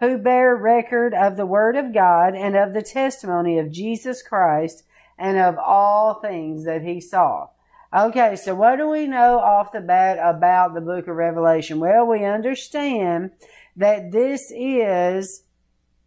who 0.00 0.18
bear 0.18 0.56
record 0.56 1.14
of 1.14 1.36
the 1.36 1.46
word 1.46 1.76
of 1.76 1.94
God 1.94 2.34
and 2.34 2.56
of 2.56 2.72
the 2.72 2.82
testimony 2.82 3.58
of 3.58 3.70
Jesus 3.70 4.22
Christ 4.22 4.84
and 5.18 5.38
of 5.38 5.58
all 5.58 6.14
things 6.14 6.64
that 6.64 6.82
he 6.82 7.00
saw. 7.00 7.48
Okay, 7.94 8.36
so 8.36 8.54
what 8.54 8.76
do 8.76 8.88
we 8.88 9.06
know 9.06 9.38
off 9.38 9.72
the 9.72 9.80
bat 9.80 10.18
about 10.22 10.74
the 10.74 10.80
book 10.80 11.06
of 11.06 11.16
Revelation? 11.16 11.80
Well, 11.80 12.06
we 12.06 12.24
understand 12.24 13.32
that 13.76 14.10
this 14.10 14.52
is, 14.56 15.42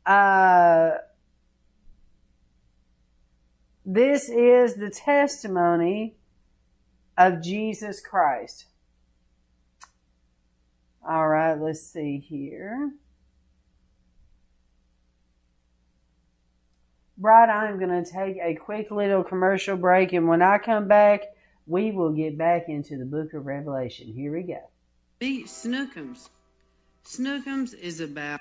uh, 0.05 0.91
this 3.85 4.29
is 4.29 4.75
the 4.75 4.89
testimony 4.89 6.15
of 7.17 7.43
Jesus 7.43 7.99
Christ. 7.99 8.65
All 11.07 11.27
right, 11.27 11.59
let's 11.59 11.81
see 11.81 12.17
here. 12.17 12.93
Bride, 17.17 17.49
I'm 17.49 17.77
going 17.77 18.03
to 18.03 18.11
take 18.11 18.37
a 18.37 18.55
quick 18.55 18.89
little 18.89 19.23
commercial 19.23 19.77
break, 19.77 20.13
and 20.13 20.27
when 20.27 20.41
I 20.41 20.57
come 20.57 20.87
back, 20.87 21.21
we 21.67 21.91
will 21.91 22.11
get 22.11 22.37
back 22.37 22.69
into 22.69 22.97
the 22.97 23.05
book 23.05 23.33
of 23.33 23.45
Revelation. 23.45 24.07
Here 24.07 24.33
we 24.33 24.43
go. 24.43 24.59
Meet 25.21 25.45
Snookums. 25.45 26.29
Snookums 27.05 27.73
is 27.73 27.99
about 27.99 28.39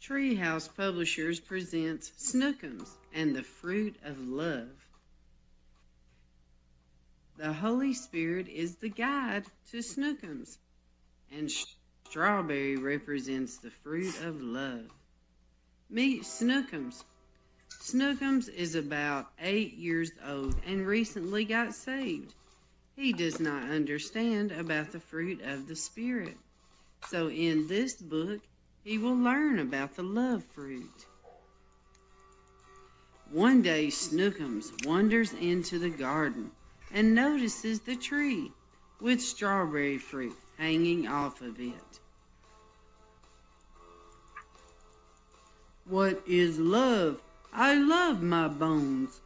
Treehouse 0.00 0.68
Publishers 0.74 1.40
presents 1.40 2.10
Snookums 2.18 2.90
and 3.14 3.34
the 3.34 3.42
Fruit 3.42 3.96
of 4.04 4.18
Love. 4.20 4.68
The 7.36 7.52
Holy 7.52 7.94
Spirit 7.94 8.48
is 8.48 8.76
the 8.76 8.90
guide 8.90 9.44
to 9.70 9.78
Snookums, 9.78 10.58
and 11.32 11.50
strawberry 12.08 12.76
represents 12.76 13.56
the 13.56 13.70
fruit 13.70 14.20
of 14.22 14.40
love. 14.40 14.86
Meet 15.90 16.22
Snookums. 16.22 17.04
Snookums 17.68 18.48
is 18.48 18.74
about 18.74 19.32
eight 19.40 19.74
years 19.74 20.12
old 20.26 20.54
and 20.66 20.86
recently 20.86 21.44
got 21.44 21.74
saved. 21.74 22.34
He 22.94 23.12
does 23.12 23.40
not 23.40 23.68
understand 23.68 24.52
about 24.52 24.92
the 24.92 25.00
fruit 25.00 25.42
of 25.42 25.66
the 25.66 25.74
Spirit. 25.74 26.36
So 27.08 27.28
in 27.28 27.66
this 27.66 27.94
book, 27.94 28.40
he 28.84 28.98
will 28.98 29.16
learn 29.16 29.58
about 29.58 29.96
the 29.96 30.02
love 30.02 30.44
fruit. 30.44 31.06
One 33.30 33.62
day, 33.62 33.88
Snookums 33.88 34.86
wanders 34.86 35.32
into 35.32 35.78
the 35.78 35.90
garden 35.90 36.52
and 36.92 37.14
notices 37.14 37.80
the 37.80 37.96
tree 37.96 38.52
with 39.00 39.20
strawberry 39.20 39.98
fruit 39.98 40.36
hanging 40.58 41.06
off 41.06 41.40
of 41.40 41.60
it. 41.60 42.00
What 45.86 46.22
is 46.26 46.58
love? 46.58 47.20
I 47.52 47.74
love 47.74 48.22
my 48.22 48.48
bones. 48.48 49.20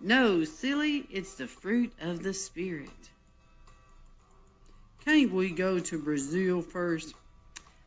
No, 0.00 0.44
silly, 0.44 1.06
it's 1.10 1.34
the 1.34 1.46
fruit 1.46 1.92
of 2.00 2.22
the 2.22 2.32
Spirit. 2.32 3.10
Can't 5.04 5.32
we 5.32 5.50
go 5.50 5.78
to 5.78 6.02
Brazil 6.02 6.62
first? 6.62 7.14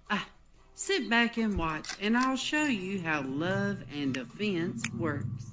Ah, 0.10 0.28
sit 0.76 1.10
back 1.10 1.38
and 1.38 1.58
watch, 1.58 1.88
and 2.02 2.18
I'll 2.18 2.36
show 2.36 2.66
you 2.66 3.02
how 3.02 3.22
love 3.22 3.78
and 3.94 4.16
offense 4.18 4.84
works. 4.98 5.52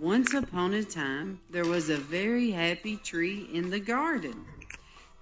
Once 0.00 0.32
upon 0.32 0.74
a 0.74 0.84
time, 0.84 1.40
there 1.50 1.64
was 1.64 1.90
a 1.90 1.96
very 1.96 2.52
happy 2.52 2.96
tree 2.98 3.48
in 3.52 3.68
the 3.68 3.80
garden. 3.80 4.44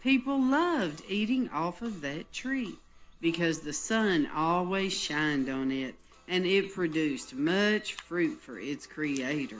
People 0.02 0.38
loved 0.38 1.02
eating 1.08 1.48
off 1.48 1.80
of 1.80 2.02
that 2.02 2.30
tree 2.30 2.74
because 3.22 3.60
the 3.60 3.72
sun 3.72 4.28
always 4.34 4.92
shined 4.92 5.48
on 5.48 5.72
it 5.72 5.94
and 6.28 6.44
it 6.44 6.74
produced 6.74 7.34
much 7.34 7.94
fruit 7.94 8.38
for 8.42 8.58
its 8.58 8.86
creator. 8.86 9.56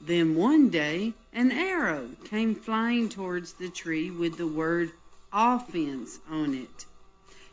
Then 0.00 0.36
one 0.36 0.68
day 0.68 1.14
an 1.32 1.50
arrow 1.50 2.08
came 2.26 2.54
flying 2.54 3.08
towards 3.08 3.54
the 3.54 3.68
tree 3.68 4.12
with 4.12 4.36
the 4.36 4.46
word 4.46 4.92
offense 5.32 6.20
on 6.30 6.54
it. 6.54 6.86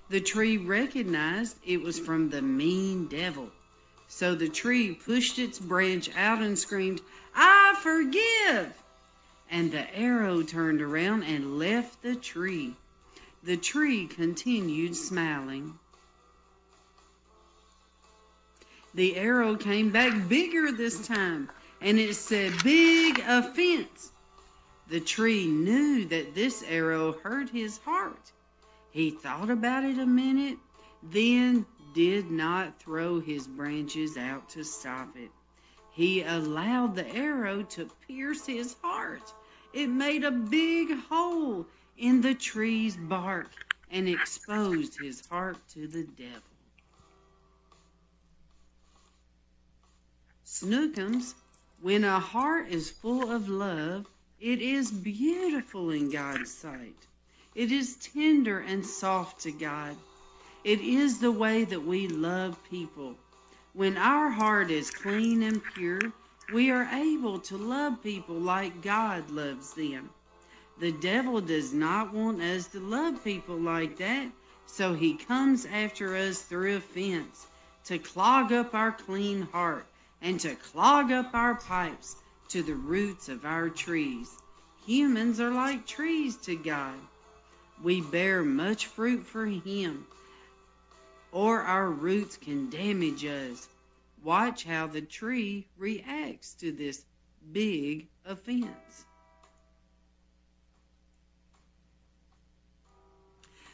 The 0.09 0.21
tree 0.21 0.57
recognized 0.57 1.57
it 1.65 1.81
was 1.81 1.97
from 1.97 2.29
the 2.29 2.43
mean 2.43 3.07
devil. 3.07 3.49
So 4.15 4.33
the 4.33 4.47
tree 4.47 4.93
pushed 4.93 5.39
its 5.39 5.59
branch 5.59 6.09
out 6.15 6.41
and 6.41 6.57
screamed, 6.57 7.01
I 7.35 7.77
forgive! 7.81 8.73
And 9.51 9.73
the 9.73 9.93
arrow 9.93 10.41
turned 10.41 10.81
around 10.81 11.23
and 11.23 11.59
left 11.59 12.01
the 12.01 12.15
tree. 12.15 12.75
The 13.43 13.57
tree 13.57 14.07
continued 14.07 14.95
smiling. 14.95 15.77
The 18.93 19.17
arrow 19.17 19.57
came 19.57 19.89
back 19.89 20.29
bigger 20.29 20.71
this 20.71 21.05
time, 21.05 21.49
and 21.81 21.99
it 21.99 22.15
said, 22.15 22.53
Big 22.63 23.19
offense. 23.19 24.11
The 24.87 25.01
tree 25.01 25.45
knew 25.45 26.05
that 26.05 26.33
this 26.33 26.63
arrow 26.69 27.17
hurt 27.21 27.49
his 27.49 27.79
heart. 27.79 28.31
He 28.91 29.11
thought 29.11 29.49
about 29.49 29.83
it 29.83 29.99
a 29.99 30.05
minute, 30.05 30.57
then 31.03 31.65
did 31.95 32.29
not 32.29 32.77
throw 32.77 33.19
his 33.21 33.47
branches 33.47 34.17
out 34.17 34.49
to 34.49 34.63
stop 34.63 35.15
it. 35.15 35.31
He 35.91 36.23
allowed 36.23 36.93
the 36.95 37.07
arrow 37.15 37.63
to 37.63 37.89
pierce 38.05 38.45
his 38.45 38.75
heart. 38.83 39.33
It 39.73 39.87
made 39.87 40.25
a 40.25 40.31
big 40.31 40.91
hole 41.09 41.65
in 41.97 42.19
the 42.21 42.35
tree's 42.35 42.97
bark 42.97 43.49
and 43.89 44.09
exposed 44.09 44.99
his 45.01 45.25
heart 45.27 45.57
to 45.73 45.87
the 45.87 46.03
devil. 46.03 46.41
Snookums, 50.45 51.33
when 51.81 52.03
a 52.03 52.19
heart 52.19 52.67
is 52.69 52.89
full 52.89 53.31
of 53.31 53.47
love, 53.47 54.05
it 54.41 54.61
is 54.61 54.91
beautiful 54.91 55.91
in 55.91 56.09
God's 56.09 56.51
sight. 56.51 57.07
It 57.55 57.71
is 57.71 57.95
tender 57.95 58.59
and 58.59 58.85
soft 58.85 59.41
to 59.41 59.51
God. 59.51 59.95
It 60.65 60.81
is 60.81 61.19
the 61.19 61.31
way 61.31 61.63
that 61.63 61.85
we 61.85 62.07
love 62.07 62.57
people. 62.71 63.13
When 63.73 63.97
our 63.97 64.31
heart 64.31 64.71
is 64.71 64.89
clean 64.89 65.43
and 65.43 65.63
pure, 65.63 66.01
we 66.51 66.71
are 66.71 66.89
able 66.91 67.37
to 67.41 67.55
love 67.55 68.01
people 68.01 68.33
like 68.33 68.81
God 68.81 69.29
loves 69.29 69.75
them. 69.75 70.09
The 70.79 70.91
devil 70.91 71.39
does 71.39 71.71
not 71.71 72.15
want 72.15 72.41
us 72.41 72.65
to 72.69 72.79
love 72.79 73.23
people 73.23 73.57
like 73.57 73.97
that, 73.97 74.31
so 74.65 74.95
he 74.95 75.13
comes 75.13 75.67
after 75.67 76.15
us 76.15 76.41
through 76.41 76.77
offense 76.77 77.45
to 77.83 77.99
clog 77.99 78.51
up 78.51 78.73
our 78.73 78.91
clean 78.91 79.43
heart 79.43 79.85
and 80.23 80.39
to 80.39 80.55
clog 80.55 81.11
up 81.11 81.29
our 81.35 81.53
pipes 81.53 82.15
to 82.49 82.63
the 82.63 82.73
roots 82.73 83.29
of 83.29 83.45
our 83.45 83.69
trees. 83.69 84.31
Humans 84.87 85.39
are 85.39 85.51
like 85.51 85.85
trees 85.85 86.37
to 86.37 86.55
God. 86.55 86.97
We 87.83 88.01
bear 88.01 88.41
much 88.41 88.87
fruit 88.87 89.27
for 89.27 89.45
Him, 89.45 90.07
or 91.35 91.61
our 91.63 91.89
roots 91.89 92.37
can 92.37 92.69
damage 92.69 93.25
us. 93.25 93.67
Watch 94.23 94.63
how 94.63 94.87
the 94.87 95.01
tree 95.01 95.67
reacts 95.77 96.53
to 96.53 96.71
this 96.71 97.03
big 97.51 98.07
offense. 98.25 99.03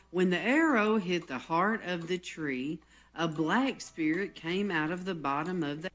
When 0.10 0.32
the 0.32 0.40
arrow 0.40 0.98
hit 0.98 1.28
the 1.28 1.38
heart 1.38 1.84
of 1.86 2.08
the 2.08 2.18
tree, 2.18 2.80
a 3.16 3.28
black 3.28 3.80
spirit 3.80 4.34
came 4.34 4.72
out 4.72 4.90
of 4.90 5.06
the 5.06 5.14
bottom 5.14 5.62
of 5.62 5.84
the 5.84 5.92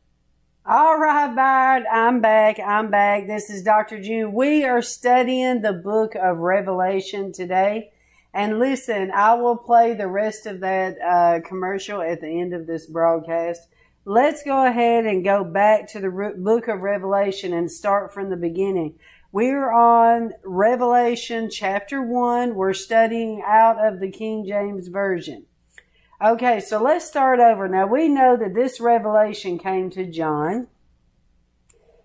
All 0.65 0.97
right, 1.01 1.35
Bride, 1.35 1.85
I'm 1.93 2.21
back. 2.21 2.61
I'm 2.61 2.93
back. 2.93 3.27
This 3.27 3.51
is 3.51 3.65
Dr. 3.65 4.01
June. 4.01 4.33
We 4.33 4.65
are 4.65 4.83
studying 4.83 5.63
the 5.63 5.73
book 5.73 6.15
of 6.15 6.39
Revelation 6.39 7.33
today. 7.33 7.91
And 8.37 8.59
listen, 8.59 9.11
I 9.13 9.33
will 9.33 9.57
play 9.57 9.95
the 9.95 10.09
rest 10.09 10.45
of 10.45 10.61
that 10.61 11.01
uh, 11.01 11.41
commercial 11.49 12.03
at 12.03 12.21
the 12.21 12.29
end 12.29 12.53
of 12.53 12.67
this 12.67 12.85
broadcast. 12.85 13.67
Let's 14.05 14.43
go 14.43 14.67
ahead 14.67 15.07
and 15.07 15.25
go 15.25 15.43
back 15.43 15.89
to 15.93 16.01
the 16.01 16.35
book 16.37 16.69
of 16.69 16.83
Revelation 16.83 17.55
and 17.55 17.73
start 17.73 18.13
from 18.13 18.29
the 18.29 18.37
beginning. 18.37 18.99
We're 19.33 19.73
on 19.73 20.35
Revelation 20.45 21.49
chapter 21.49 22.03
1. 22.03 22.55
We're 22.55 22.75
studying 22.75 23.43
out 23.43 23.83
of 23.83 24.01
the 24.01 24.11
King 24.11 24.45
James 24.47 24.89
Version. 24.89 25.47
Okay, 26.23 26.61
so 26.61 26.83
let's 26.83 27.07
start 27.07 27.41
over. 27.41 27.67
Now 27.69 27.87
we 27.87 28.07
know 28.07 28.37
that 28.37 28.55
this 28.55 28.81
revelation 28.81 29.59
came 29.59 29.89
to 29.93 30.05
John. 30.05 30.67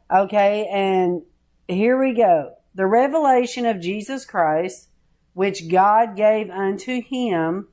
Okay, 0.09 0.65
and 0.71 1.23
here 1.67 1.99
we 1.99 2.13
go. 2.13 2.53
The 2.73 2.87
revelation 2.87 3.65
of 3.65 3.81
Jesus 3.81 4.23
Christ, 4.23 4.87
which 5.33 5.69
God 5.69 6.15
gave 6.15 6.49
unto 6.49 7.01
him 7.01 7.67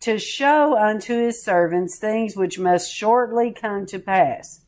to 0.00 0.18
show 0.18 0.76
unto 0.76 1.14
his 1.14 1.42
servants 1.42 1.98
things 1.98 2.36
which 2.36 2.58
must 2.58 2.92
shortly 2.92 3.52
come 3.52 3.86
to 3.86 3.98
pass. 3.98 4.60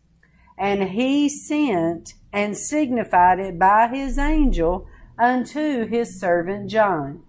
And 0.59 0.91
he 0.91 1.29
sent 1.29 2.15
and 2.33 2.57
signified 2.57 3.39
it 3.39 3.59
by 3.59 3.89
his 3.89 4.19
angel 4.19 4.87
unto 5.19 5.87
his 5.87 6.21
servant 6.21 6.71
John 6.71 7.23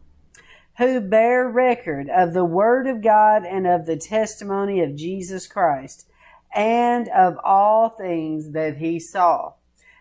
who 0.78 1.00
bare 1.00 1.48
record 1.48 2.10
of 2.10 2.34
the 2.34 2.46
Word 2.46 2.88
of 2.88 3.04
God 3.04 3.46
and 3.46 3.68
of 3.68 3.86
the 3.86 3.98
testimony 3.98 4.82
of 4.82 4.96
Jesus 4.96 5.46
Christ, 5.46 6.08
and 6.54 7.08
of 7.10 7.38
all 7.44 7.90
things 7.90 8.52
that 8.52 8.78
he 8.78 9.00
saw. 9.00 9.54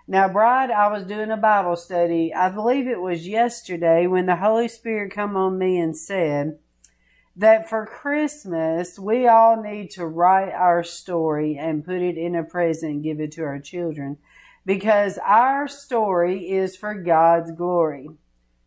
Now, 0.08 0.28
Bride, 0.28 0.70
I 0.70 0.88
was 0.88 1.04
doing 1.04 1.30
a 1.30 1.36
Bible 1.36 1.76
study. 1.76 2.34
I 2.34 2.48
believe 2.48 2.88
it 2.88 3.00
was 3.00 3.28
yesterday 3.28 4.06
when 4.08 4.26
the 4.26 4.36
Holy 4.36 4.66
Spirit 4.66 5.14
come 5.14 5.36
on 5.36 5.58
me 5.58 5.78
and 5.78 5.96
said 5.96 6.58
that 7.36 7.68
for 7.68 7.86
Christmas 7.86 8.98
we 8.98 9.26
all 9.28 9.62
need 9.62 9.90
to 9.90 10.06
write 10.06 10.52
our 10.52 10.82
story 10.82 11.56
and 11.56 11.84
put 11.84 12.02
it 12.02 12.18
in 12.18 12.34
a 12.34 12.42
present 12.42 12.92
and 12.92 13.02
give 13.02 13.20
it 13.20 13.32
to 13.32 13.42
our 13.42 13.60
children 13.60 14.18
because 14.66 15.18
our 15.24 15.68
story 15.68 16.50
is 16.50 16.76
for 16.76 16.94
God's 16.94 17.52
glory. 17.52 18.08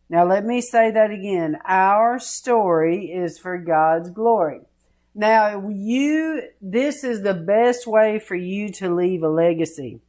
Now 0.08 0.24
let 0.24 0.44
me 0.44 0.60
say 0.60 0.90
that 0.90 1.10
again. 1.10 1.58
Our 1.66 2.18
story 2.18 3.12
is 3.12 3.38
for 3.38 3.58
God's 3.58 4.10
glory. 4.10 4.60
Now 5.14 5.68
you, 5.68 6.42
this 6.60 7.04
is 7.04 7.22
the 7.22 7.34
best 7.34 7.86
way 7.86 8.18
for 8.18 8.36
you 8.36 8.70
to 8.72 8.94
leave 8.94 9.22
a 9.22 9.28
legacy. 9.28 10.00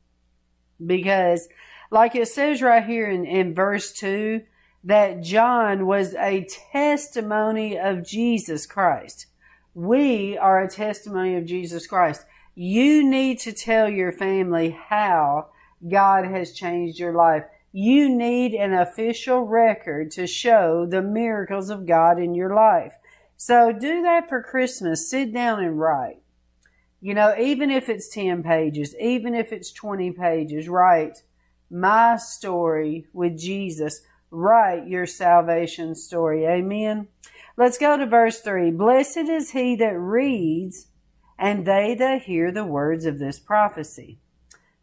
Because 0.83 1.47
like 1.91 2.15
it 2.15 2.27
says 2.27 2.61
right 2.61 2.85
here 2.85 3.09
in, 3.09 3.25
in 3.25 3.53
verse 3.53 3.91
two, 3.91 4.41
that 4.83 5.21
John 5.21 5.85
was 5.85 6.13
a 6.15 6.47
testimony 6.71 7.77
of 7.77 8.07
Jesus 8.07 8.65
Christ. 8.65 9.27
We 9.73 10.37
are 10.37 10.61
a 10.61 10.69
testimony 10.69 11.35
of 11.35 11.45
Jesus 11.45 11.87
Christ. 11.87 12.25
You 12.55 13.07
need 13.07 13.39
to 13.39 13.51
tell 13.51 13.89
your 13.89 14.11
family 14.11 14.71
how 14.89 15.47
God 15.87 16.25
has 16.25 16.53
changed 16.53 16.99
your 16.99 17.13
life 17.13 17.43
you 17.79 18.09
need 18.09 18.55
an 18.55 18.73
official 18.73 19.41
record 19.41 20.09
to 20.09 20.25
show 20.25 20.87
the 20.87 21.01
miracles 21.03 21.69
of 21.69 21.85
God 21.85 22.19
in 22.19 22.33
your 22.33 22.51
life. 22.55 22.95
So 23.35 23.71
do 23.71 24.01
that 24.01 24.27
for 24.29 24.41
Christmas. 24.41 25.07
Sit 25.07 25.31
down 25.31 25.63
and 25.63 25.79
write. 25.79 26.19
You 27.07 27.13
know, 27.13 27.33
even 27.39 27.71
if 27.71 27.87
it's 27.87 28.09
10 28.09 28.43
pages, 28.43 28.93
even 28.99 29.33
if 29.33 29.53
it's 29.53 29.71
20 29.71 30.11
pages, 30.11 30.67
write 30.67 31.23
my 31.71 32.17
story 32.17 33.05
with 33.13 33.39
Jesus. 33.39 34.01
Write 34.29 34.89
your 34.89 35.05
salvation 35.05 35.95
story. 35.95 36.45
Amen. 36.45 37.07
Let's 37.55 37.77
go 37.77 37.95
to 37.95 38.05
verse 38.05 38.41
3. 38.41 38.71
Blessed 38.71 39.29
is 39.29 39.51
he 39.51 39.73
that 39.77 39.97
reads 39.97 40.87
and 41.39 41.65
they 41.65 41.95
that 41.95 42.23
hear 42.23 42.51
the 42.51 42.65
words 42.65 43.05
of 43.05 43.19
this 43.19 43.39
prophecy. 43.39 44.19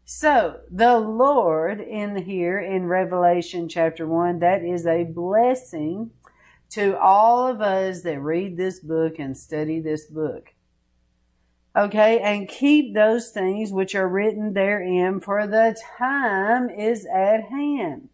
So 0.03 0.61
the 0.71 0.97
Lord 0.97 1.79
in 1.79 2.23
here 2.23 2.57
in 2.59 2.87
Revelation 2.87 3.69
chapter 3.69 4.07
1, 4.07 4.39
that 4.39 4.63
is 4.63 4.87
a 4.87 5.03
blessing 5.03 6.09
to 6.71 6.97
all 6.99 7.47
of 7.47 7.61
us 7.61 8.01
that 8.01 8.19
read 8.19 8.57
this 8.57 8.79
book 8.79 9.19
and 9.19 9.37
study 9.37 9.79
this 9.79 10.07
book. 10.07 10.54
Okay, 11.77 12.21
and 12.21 12.47
keep 12.47 12.93
those 12.93 13.31
things 13.31 13.73
which 13.73 13.95
are 13.95 14.07
written 14.07 14.53
therein, 14.53 15.19
for 15.19 15.45
the 15.45 15.75
time 15.97 16.69
is 16.69 17.05
at 17.05 17.43
hand. 17.49 18.07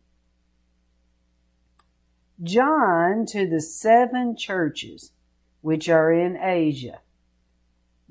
John 2.41 3.27
to 3.27 3.47
the 3.47 3.61
seven 3.61 4.35
churches 4.35 5.11
which 5.61 5.87
are 5.89 6.11
in 6.11 6.37
Asia. 6.37 7.01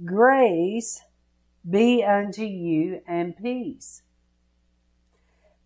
Grace 0.05 1.03
be 1.69 2.05
unto 2.05 2.45
you 2.45 3.03
and 3.09 3.37
peace. 3.37 4.03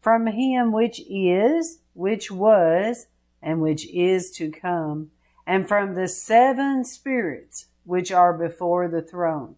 From 0.01 0.29
him 0.29 0.73
which 0.73 1.01
is, 1.11 1.81
which 1.93 2.31
was, 2.31 3.07
and 3.43 3.61
which 3.61 3.87
is 3.91 4.31
to 4.33 4.51
come, 4.51 5.11
and 5.47 5.69
from 5.69 5.95
the 5.95 6.09
seven 6.09 6.87
spirits 6.87 7.67
which 7.85 8.11
are 8.11 8.33
before 8.33 8.89
the 8.89 9.03
throne. 9.03 9.57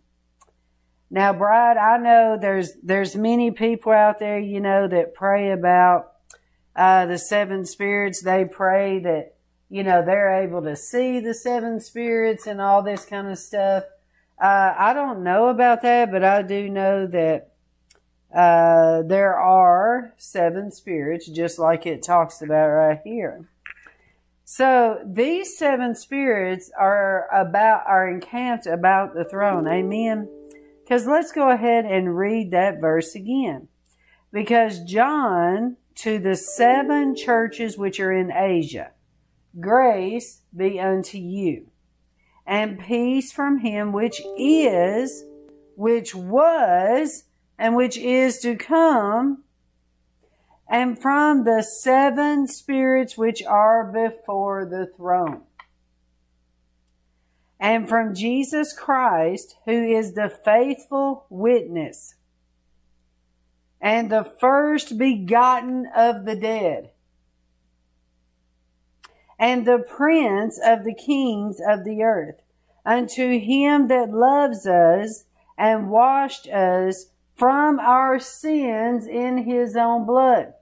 Now, 1.10 1.32
bride, 1.32 1.76
I 1.76 1.98
know 1.98 2.38
there's 2.40 2.72
there's 2.82 3.14
many 3.16 3.50
people 3.50 3.92
out 3.92 4.18
there, 4.18 4.38
you 4.38 4.60
know, 4.60 4.88
that 4.88 5.14
pray 5.14 5.52
about 5.52 6.12
uh, 6.74 7.06
the 7.06 7.18
seven 7.18 7.64
spirits. 7.64 8.22
They 8.22 8.44
pray 8.44 8.98
that 9.00 9.36
you 9.68 9.82
know, 9.82 10.04
they're 10.04 10.42
able 10.42 10.62
to 10.62 10.76
see 10.76 11.20
the 11.20 11.34
seven 11.34 11.80
spirits 11.80 12.46
and 12.46 12.60
all 12.60 12.82
this 12.82 13.04
kind 13.04 13.28
of 13.28 13.38
stuff. 13.38 13.84
Uh, 14.40 14.74
I 14.76 14.92
don't 14.92 15.24
know 15.24 15.48
about 15.48 15.82
that, 15.82 16.10
but 16.12 16.22
I 16.22 16.42
do 16.42 16.68
know 16.68 17.06
that 17.06 17.52
uh, 18.34 19.02
there 19.02 19.34
are 19.34 20.12
seven 20.16 20.70
spirits, 20.70 21.26
just 21.26 21.58
like 21.58 21.86
it 21.86 22.02
talks 22.02 22.42
about 22.42 22.68
right 22.68 23.00
here. 23.02 23.48
So 24.44 25.00
these 25.04 25.58
seven 25.58 25.96
spirits 25.96 26.70
are 26.78 27.26
about 27.34 27.82
are 27.88 28.08
encamped 28.08 28.66
about 28.66 29.14
the 29.14 29.24
throne. 29.24 29.66
Amen. 29.66 30.28
Because 30.86 31.04
let's 31.04 31.32
go 31.32 31.50
ahead 31.50 31.84
and 31.84 32.16
read 32.16 32.52
that 32.52 32.80
verse 32.80 33.16
again. 33.16 33.66
Because 34.32 34.84
John 34.84 35.78
to 35.96 36.20
the 36.20 36.36
seven 36.36 37.16
churches 37.16 37.76
which 37.76 37.98
are 37.98 38.12
in 38.12 38.30
Asia, 38.30 38.92
grace 39.58 40.42
be 40.56 40.78
unto 40.78 41.18
you, 41.18 41.70
and 42.46 42.78
peace 42.78 43.32
from 43.32 43.58
him 43.58 43.92
which 43.92 44.22
is, 44.38 45.24
which 45.74 46.14
was, 46.14 47.24
and 47.58 47.74
which 47.74 47.96
is 47.96 48.38
to 48.40 48.54
come, 48.54 49.42
and 50.68 51.00
from 51.02 51.42
the 51.42 51.64
seven 51.64 52.46
spirits 52.46 53.18
which 53.18 53.42
are 53.42 53.90
before 53.90 54.64
the 54.64 54.86
throne, 54.96 55.42
and 57.58 57.88
from 57.88 58.14
Jesus 58.14 58.72
Christ, 58.72 59.56
who 59.64 59.84
is 59.84 60.12
the 60.12 60.28
faithful 60.28 61.26
witness, 61.30 62.14
and 63.80 64.10
the 64.10 64.24
first 64.24 64.98
begotten 64.98 65.86
of 65.96 66.24
the 66.24 66.36
dead, 66.36 66.90
and 69.38 69.66
the 69.66 69.78
prince 69.78 70.60
of 70.64 70.84
the 70.84 70.94
kings 70.94 71.60
of 71.66 71.84
the 71.84 72.02
earth, 72.02 72.40
unto 72.84 73.38
him 73.38 73.88
that 73.88 74.10
loves 74.10 74.66
us 74.66 75.24
and 75.58 75.90
washed 75.90 76.46
us 76.48 77.06
from 77.34 77.78
our 77.78 78.18
sins 78.18 79.06
in 79.06 79.44
his 79.44 79.76
own 79.76 80.06
blood. 80.06 80.54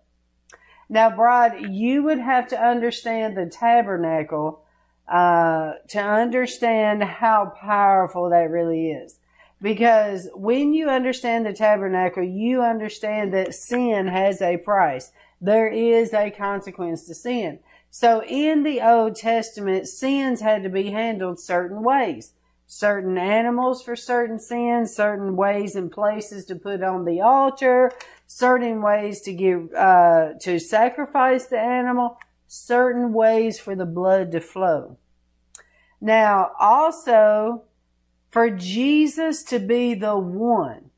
Now, 0.88 1.10
bride, 1.10 1.70
you 1.70 2.02
would 2.02 2.18
have 2.18 2.48
to 2.48 2.60
understand 2.60 3.36
the 3.36 3.46
tabernacle 3.46 4.63
uh, 5.08 5.74
to 5.88 5.98
understand 5.98 7.02
how 7.02 7.52
powerful 7.60 8.30
that 8.30 8.50
really 8.50 8.90
is. 8.90 9.18
Because 9.60 10.28
when 10.34 10.74
you 10.74 10.88
understand 10.88 11.46
the 11.46 11.52
tabernacle, 11.52 12.22
you 12.22 12.62
understand 12.62 13.32
that 13.32 13.54
sin 13.54 14.08
has 14.08 14.42
a 14.42 14.58
price. 14.58 15.12
There 15.40 15.68
is 15.68 16.12
a 16.12 16.30
consequence 16.30 17.06
to 17.06 17.14
sin. 17.14 17.60
So 17.90 18.22
in 18.24 18.62
the 18.62 18.80
Old 18.80 19.16
Testament, 19.16 19.86
sins 19.86 20.40
had 20.40 20.62
to 20.64 20.68
be 20.68 20.90
handled 20.90 21.38
certain 21.38 21.82
ways 21.82 22.32
certain 22.66 23.18
animals 23.18 23.82
for 23.82 23.94
certain 23.94 24.38
sins, 24.38 24.94
certain 24.94 25.36
ways 25.36 25.76
and 25.76 25.92
places 25.92 26.44
to 26.46 26.56
put 26.56 26.82
on 26.82 27.04
the 27.04 27.20
altar, 27.20 27.92
certain 28.26 28.82
ways 28.82 29.20
to 29.20 29.32
give, 29.32 29.72
uh, 29.74 30.30
to 30.40 30.58
sacrifice 30.58 31.46
the 31.46 31.58
animal, 31.58 32.18
certain 32.54 33.12
ways 33.12 33.58
for 33.58 33.74
the 33.74 33.86
blood 33.86 34.32
to 34.32 34.40
flow. 34.40 34.98
Now, 36.00 36.50
also, 36.58 37.64
for 38.30 38.50
Jesus 38.50 39.42
to 39.44 39.58
be 39.58 39.94
the 39.94 40.16
one 40.16 40.90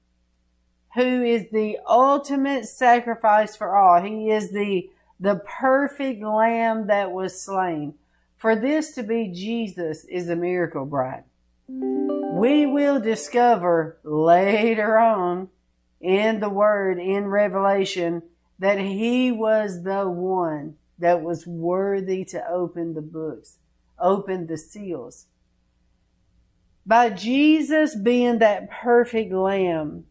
who 0.95 1.23
is 1.23 1.51
the 1.51 1.79
ultimate 1.87 2.67
sacrifice 2.67 3.55
for 3.55 3.77
all, 3.77 4.03
he 4.03 4.31
is 4.31 4.51
the, 4.51 4.91
the 5.21 5.37
perfect 5.37 6.23
lamb 6.23 6.87
that 6.87 7.13
was 7.13 7.41
slain. 7.41 7.95
For 8.39 8.57
this 8.57 8.93
to 8.93 9.03
be 9.03 9.29
Jesus 9.29 10.05
is 10.05 10.29
a 10.29 10.37
miracle 10.37 10.87
bride 10.87 11.25
we 12.37 12.67
will 12.67 13.01
discover 13.01 13.99
later 14.05 14.99
on 14.99 15.49
in 16.01 16.39
the 16.41 16.51
Word, 16.51 16.99
in 16.99 17.27
Revelation, 17.27 18.23
that 18.59 18.79
He 18.79 19.33
was 19.33 19.83
the 19.83 20.09
one 20.09 20.77
that 20.99 21.23
was 21.23 21.47
worthy 21.47 22.25
to 22.25 22.49
open 22.49 22.95
the 22.95 23.03
books, 23.03 23.59
open 23.99 24.47
the 24.47 24.57
seals. 24.57 25.27
By 26.85 27.11
Jesus 27.11 27.95
being 27.95 28.39
that 28.39 28.71
perfect 28.71 29.33
Lamb, 29.33 30.05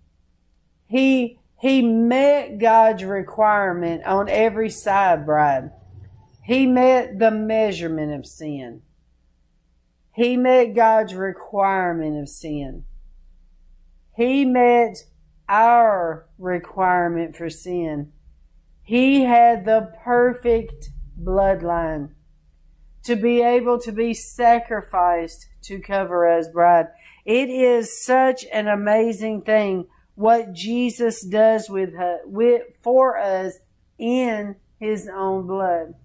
He, 0.87 1.39
He 1.57 1.81
met 1.81 2.59
God's 2.59 3.03
requirement 3.03 4.03
on 4.05 4.29
every 4.29 4.69
side, 4.69 5.25
bride. 5.25 5.71
He 6.43 6.67
met 6.67 7.17
the 7.17 7.31
measurement 7.31 8.13
of 8.13 8.25
sin. 8.25 8.81
He 10.11 10.37
met 10.37 10.75
God's 10.75 11.15
requirement 11.15 12.21
of 12.21 12.29
sin. 12.29 12.85
He 14.15 14.45
met 14.45 14.97
our 15.49 16.27
requirement 16.37 17.35
for 17.35 17.49
sin. 17.49 18.13
He 18.85 19.23
had 19.23 19.65
the 19.65 19.91
perfect 20.03 20.91
bloodline 21.19 22.11
to 23.03 23.15
be 23.15 23.41
able 23.41 23.79
to 23.79 23.91
be 23.91 24.13
sacrificed 24.13 25.47
to 25.63 25.79
cover 25.79 26.27
us, 26.27 26.47
bride. 26.47 26.87
It 27.25 27.49
is 27.49 28.03
such 28.03 28.45
an 28.53 28.67
amazing 28.67 29.41
thing 29.41 29.87
what 30.13 30.53
Jesus 30.53 31.25
does 31.25 31.67
with, 31.67 31.93
with 32.25 32.61
for 32.81 33.17
us 33.17 33.55
in 33.97 34.55
his 34.79 35.09
own 35.11 35.47
blood. 35.47 35.95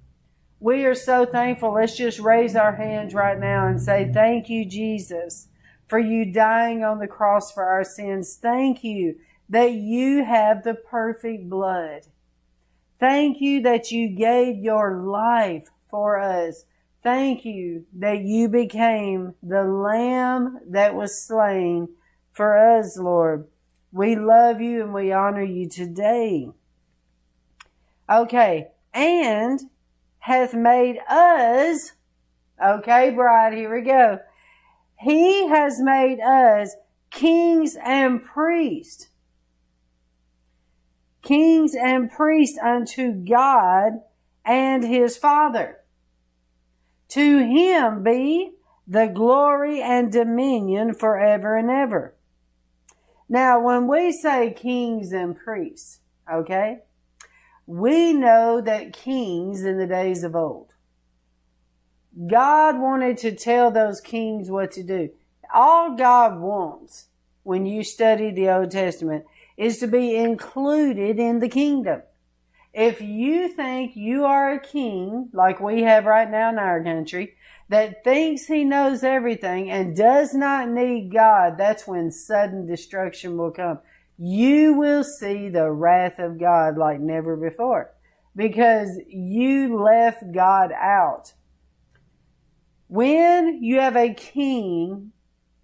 We 0.59 0.85
are 0.87 0.95
so 0.95 1.27
thankful. 1.27 1.75
Let's 1.75 1.97
just 1.97 2.19
raise 2.19 2.57
our 2.57 2.77
hands 2.77 3.13
right 3.13 3.39
now 3.39 3.67
and 3.67 3.81
say, 3.81 4.11
Thank 4.13 4.49
you, 4.49 4.65
Jesus, 4.65 5.49
for 5.87 5.99
you 5.99 6.33
dying 6.33 6.83
on 6.83 6.99
the 6.99 7.07
cross 7.07 7.53
for 7.53 7.65
our 7.65 7.85
sins. 7.85 8.39
Thank 8.41 8.83
you 8.83 9.19
that 9.51 9.73
you 9.73 10.25
have 10.25 10.65
the 10.65 10.75
perfect 10.75 11.51
blood. 11.51 12.07
Thank 13.01 13.41
you 13.41 13.63
that 13.63 13.91
you 13.91 14.11
gave 14.11 14.59
your 14.59 14.99
life 14.99 15.69
for 15.89 16.21
us. 16.21 16.65
Thank 17.03 17.47
you 17.47 17.87
that 17.95 18.21
you 18.21 18.49
became 18.49 19.35
the 19.43 19.65
lamb 19.65 20.61
that 20.69 20.95
was 20.95 21.19
slain 21.19 21.89
for 22.33 22.57
us, 22.57 22.99
Lord. 22.99 23.49
We 23.91 24.17
love 24.17 24.61
you 24.61 24.83
and 24.83 24.93
we 24.93 25.13
honor 25.13 25.43
you 25.43 25.69
today. 25.69 26.51
Okay. 28.09 28.69
And 28.93 29.61
hath 30.19 30.53
made 30.53 30.99
us, 31.09 31.93
okay, 32.63 33.11
bride, 33.11 33.55
here 33.55 33.75
we 33.75 33.81
go. 33.81 34.21
He 34.99 35.49
has 35.49 35.81
made 35.81 36.21
us 36.21 36.77
kings 37.11 37.77
and 37.83 38.23
priests. 38.23 39.09
Kings 41.23 41.75
and 41.75 42.11
priests 42.11 42.59
unto 42.59 43.13
God 43.13 44.01
and 44.45 44.83
his 44.83 45.17
Father. 45.17 45.79
To 47.09 47.39
him 47.39 48.03
be 48.03 48.53
the 48.87 49.07
glory 49.07 49.83
and 49.83 50.11
dominion 50.11 50.95
forever 50.95 51.57
and 51.57 51.71
ever. 51.71 52.15
Now, 53.29 53.61
when 53.61 53.87
we 53.87 54.11
say 54.11 54.53
kings 54.53 55.13
and 55.13 55.37
priests, 55.37 56.01
okay, 56.31 56.81
we 57.67 58.13
know 58.13 58.61
that 58.61 58.93
kings 58.93 59.65
in 59.65 59.79
the 59.79 59.87
days 59.87 60.25
of 60.25 60.35
old, 60.35 60.75
God 62.27 62.81
wanted 62.81 63.19
to 63.19 63.33
tell 63.33 63.71
those 63.71 64.01
kings 64.01 64.51
what 64.51 64.73
to 64.73 64.83
do. 64.83 65.11
All 65.55 65.97
God 65.97 66.41
wants 66.41 67.07
when 67.45 67.67
you 67.67 67.85
study 67.85 68.33
the 68.33 68.49
Old 68.49 68.73
Testament 68.73 69.25
is 69.61 69.79
to 69.79 69.87
be 69.87 70.17
included 70.17 71.19
in 71.19 71.39
the 71.39 71.49
kingdom. 71.49 72.03
If 72.73 73.01
you 73.01 73.49
think 73.49 73.95
you 73.95 74.25
are 74.25 74.53
a 74.53 74.61
king, 74.61 75.29
like 75.33 75.61
we 75.61 75.83
have 75.83 76.07
right 76.07 76.31
now 76.31 76.51
in 76.51 76.59
our 76.59 76.83
country, 76.83 77.35
that 77.69 78.03
thinks 78.03 78.47
he 78.47 78.65
knows 78.65 79.05
everything 79.05 79.71
and 79.71 79.97
does 79.97 80.35
not 80.35 80.69
need 80.69 81.13
God, 81.13 81.59
that's 81.59 81.87
when 81.87 82.11
sudden 82.11 82.67
destruction 82.67 83.37
will 83.37 83.53
come 83.53 83.79
you 84.23 84.75
will 84.75 85.03
see 85.03 85.49
the 85.49 85.71
wrath 85.71 86.19
of 86.19 86.39
God 86.39 86.77
like 86.77 87.01
never 87.01 87.37
before 87.37 87.91
because 88.37 88.99
you 89.09 89.83
left 89.83 90.23
God 90.31 90.73
out. 90.73 91.33
When 92.87 93.63
you 93.63 93.81
have 93.81 93.97
a 93.97 94.13
king, 94.13 95.13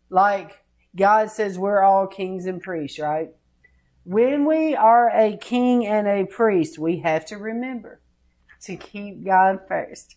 like 0.08 0.64
God 0.96 1.30
says 1.30 1.58
we're 1.58 1.82
all 1.82 2.06
kings 2.06 2.46
and 2.46 2.62
priests, 2.62 2.98
right? 2.98 3.28
When 4.08 4.44
we 4.44 4.76
are 4.76 5.10
a 5.10 5.36
king 5.36 5.84
and 5.84 6.06
a 6.06 6.26
priest, 6.26 6.78
we 6.78 7.00
have 7.00 7.26
to 7.26 7.38
remember 7.38 8.00
to 8.62 8.76
keep 8.76 9.24
God 9.24 9.66
first. 9.66 10.14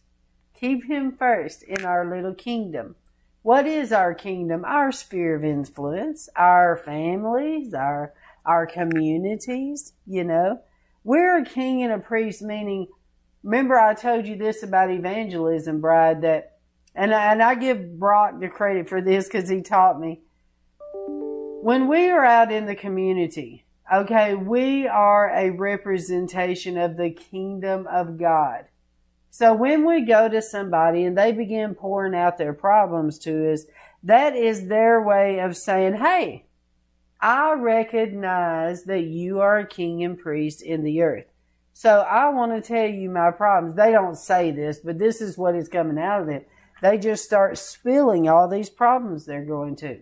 Keep 0.53 0.85
Him 0.85 1.11
first 1.17 1.63
in 1.63 1.83
our 1.83 2.07
little 2.07 2.35
kingdom. 2.35 2.97
What 3.41 3.65
is 3.65 3.91
our 3.91 4.13
kingdom? 4.13 4.63
Our 4.63 4.91
sphere 4.91 5.37
of 5.37 5.43
influence, 5.43 6.29
our 6.35 6.77
families, 6.77 7.73
our 7.73 8.13
our 8.45 8.67
communities, 8.67 9.93
you 10.05 10.23
know. 10.23 10.61
We're 11.03 11.39
a 11.39 11.43
king 11.43 11.81
and 11.81 11.91
a 11.91 11.97
priest, 11.97 12.43
meaning 12.43 12.89
remember 13.41 13.79
I 13.79 13.95
told 13.95 14.27
you 14.27 14.35
this 14.35 14.61
about 14.61 14.91
evangelism, 14.91 15.81
Bride, 15.81 16.21
that, 16.21 16.59
and, 16.93 17.11
and 17.11 17.41
I 17.41 17.55
give 17.55 17.97
Brock 17.97 18.39
the 18.39 18.49
credit 18.49 18.87
for 18.87 19.01
this 19.01 19.25
because 19.25 19.49
he 19.49 19.63
taught 19.63 19.99
me. 19.99 20.21
When 21.63 21.87
we 21.87 22.07
are 22.11 22.23
out 22.23 22.51
in 22.51 22.67
the 22.67 22.75
community, 22.75 23.65
okay, 23.93 24.35
we 24.35 24.87
are 24.87 25.29
a 25.29 25.51
representation 25.51 26.77
of 26.77 26.97
the 26.97 27.09
kingdom 27.09 27.87
of 27.87 28.17
God. 28.17 28.65
So 29.31 29.53
when 29.53 29.85
we 29.85 30.01
go 30.01 30.27
to 30.27 30.41
somebody 30.41 31.03
and 31.03 31.17
they 31.17 31.31
begin 31.31 31.75
pouring 31.75 32.15
out 32.15 32.37
their 32.37 32.53
problems 32.53 33.19
to 33.19 33.51
us, 33.51 33.65
that 34.03 34.35
is 34.35 34.67
their 34.67 35.01
way 35.01 35.39
of 35.39 35.57
saying, 35.57 35.95
Hey, 35.95 36.45
I 37.21 37.53
recognize 37.53 38.85
that 38.85 39.03
you 39.03 39.41
are 39.41 39.59
a 39.59 39.67
king 39.67 40.03
and 40.03 40.17
priest 40.17 40.61
in 40.61 40.83
the 40.83 41.01
earth. 41.01 41.25
So 41.73 41.99
I 42.01 42.29
want 42.29 42.51
to 42.51 42.61
tell 42.61 42.87
you 42.87 43.09
my 43.09 43.31
problems. 43.31 43.75
They 43.75 43.91
don't 43.91 44.17
say 44.17 44.51
this, 44.51 44.79
but 44.79 44.99
this 44.99 45.21
is 45.21 45.37
what 45.37 45.55
is 45.55 45.67
coming 45.67 45.97
out 45.97 46.21
of 46.21 46.27
them. 46.27 46.45
They 46.81 46.97
just 46.97 47.25
start 47.25 47.57
spilling 47.57 48.29
all 48.29 48.47
these 48.47 48.69
problems 48.69 49.25
they're 49.25 49.45
going 49.45 49.75
to, 49.77 49.99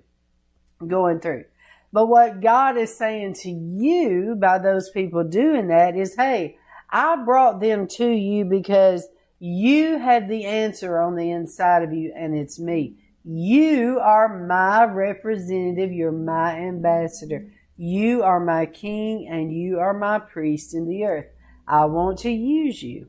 going 0.86 1.19
through. 1.19 1.45
But 1.93 2.08
what 2.08 2.41
God 2.41 2.78
is 2.78 2.97
saying 2.97 3.36
to 3.41 3.50
you 3.50 4.36
by 4.39 4.60
those 4.60 4.89
people 4.89 5.23
doing 5.23 5.67
that 5.69 5.95
is, 5.95 6.15
hey, 6.15 6.58
I 6.89 7.23
brought 7.23 7.60
them 7.60 7.88
to 7.97 8.10
you 8.10 8.45
because 8.45 9.08
you 9.39 9.97
have 9.97 10.28
the 10.28 10.45
answer 10.45 11.00
on 11.00 11.15
the 11.15 11.32
inside 11.32 11.84
of 11.84 11.93
you, 11.93 12.13
and 12.15 12.36
it's 12.36 12.60
me. 12.60 12.95
You 13.23 14.00
are 14.00 14.45
my 14.45 14.86
representative. 14.86 15.91
You're 15.91 16.12
my 16.12 16.56
ambassador. 16.58 17.52
You 17.76 18.23
are 18.23 18.39
my 18.39 18.65
king 18.65 19.28
and 19.30 19.54
you 19.54 19.80
are 19.80 19.93
my 19.93 20.17
priest 20.17 20.73
in 20.73 20.88
the 20.88 21.04
earth. 21.04 21.28
I 21.67 21.86
want 21.86 22.19
to 22.19 22.32
use 22.32 22.82
you. 22.82 23.08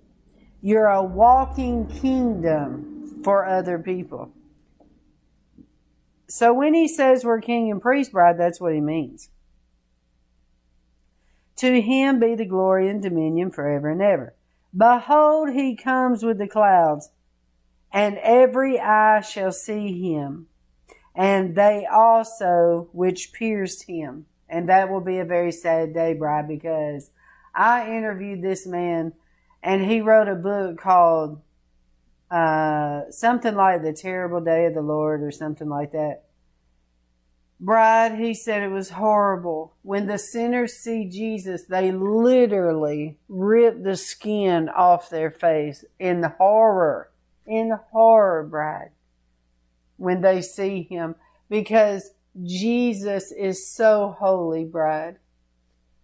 You're 0.60 0.88
a 0.88 1.02
walking 1.02 1.86
kingdom 1.86 3.22
for 3.22 3.46
other 3.46 3.78
people. 3.78 4.32
So 6.28 6.52
when 6.52 6.74
he 6.74 6.86
says 6.86 7.24
we're 7.24 7.40
king 7.40 7.70
and 7.70 7.80
priest 7.80 8.12
bride, 8.12 8.38
that's 8.38 8.60
what 8.60 8.74
he 8.74 8.80
means. 8.80 9.30
To 11.56 11.80
him 11.80 12.20
be 12.20 12.34
the 12.34 12.44
glory 12.44 12.88
and 12.88 13.02
dominion 13.02 13.50
forever 13.50 13.90
and 13.90 14.02
ever. 14.02 14.34
Behold, 14.76 15.50
he 15.50 15.74
comes 15.74 16.22
with 16.22 16.38
the 16.38 16.46
clouds 16.46 17.10
and 17.92 18.18
every 18.18 18.78
eye 18.78 19.20
shall 19.20 19.52
see 19.52 20.00
him, 20.00 20.46
and 21.14 21.56
they 21.56 21.86
also 21.90 22.88
which 22.92 23.32
pierced 23.32 23.84
him. 23.84 24.26
And 24.48 24.68
that 24.68 24.88
will 24.88 25.00
be 25.00 25.18
a 25.18 25.24
very 25.24 25.52
sad 25.52 25.92
day, 25.92 26.14
bride, 26.14 26.48
because 26.48 27.10
I 27.54 27.94
interviewed 27.94 28.42
this 28.42 28.66
man, 28.66 29.12
and 29.62 29.84
he 29.84 30.00
wrote 30.00 30.28
a 30.28 30.34
book 30.34 30.78
called 30.78 31.40
uh, 32.30 33.10
something 33.10 33.54
like 33.54 33.82
The 33.82 33.92
Terrible 33.92 34.40
Day 34.40 34.66
of 34.66 34.74
the 34.74 34.82
Lord 34.82 35.22
or 35.22 35.30
something 35.30 35.68
like 35.68 35.92
that. 35.92 36.24
Bride, 37.60 38.18
he 38.18 38.34
said 38.34 38.62
it 38.62 38.70
was 38.70 38.90
horrible. 38.90 39.74
When 39.82 40.06
the 40.06 40.18
sinners 40.18 40.74
see 40.74 41.08
Jesus, 41.08 41.64
they 41.64 41.90
literally 41.90 43.18
rip 43.28 43.82
the 43.82 43.96
skin 43.96 44.68
off 44.68 45.10
their 45.10 45.30
face 45.30 45.84
in 45.98 46.22
horror 46.22 47.10
in 47.48 47.72
horror, 47.90 48.44
bride, 48.44 48.90
when 49.96 50.20
they 50.20 50.42
see 50.42 50.82
him 50.82 51.16
because 51.48 52.10
Jesus 52.44 53.32
is 53.32 53.66
so 53.66 54.14
holy, 54.18 54.64
bride. 54.64 55.16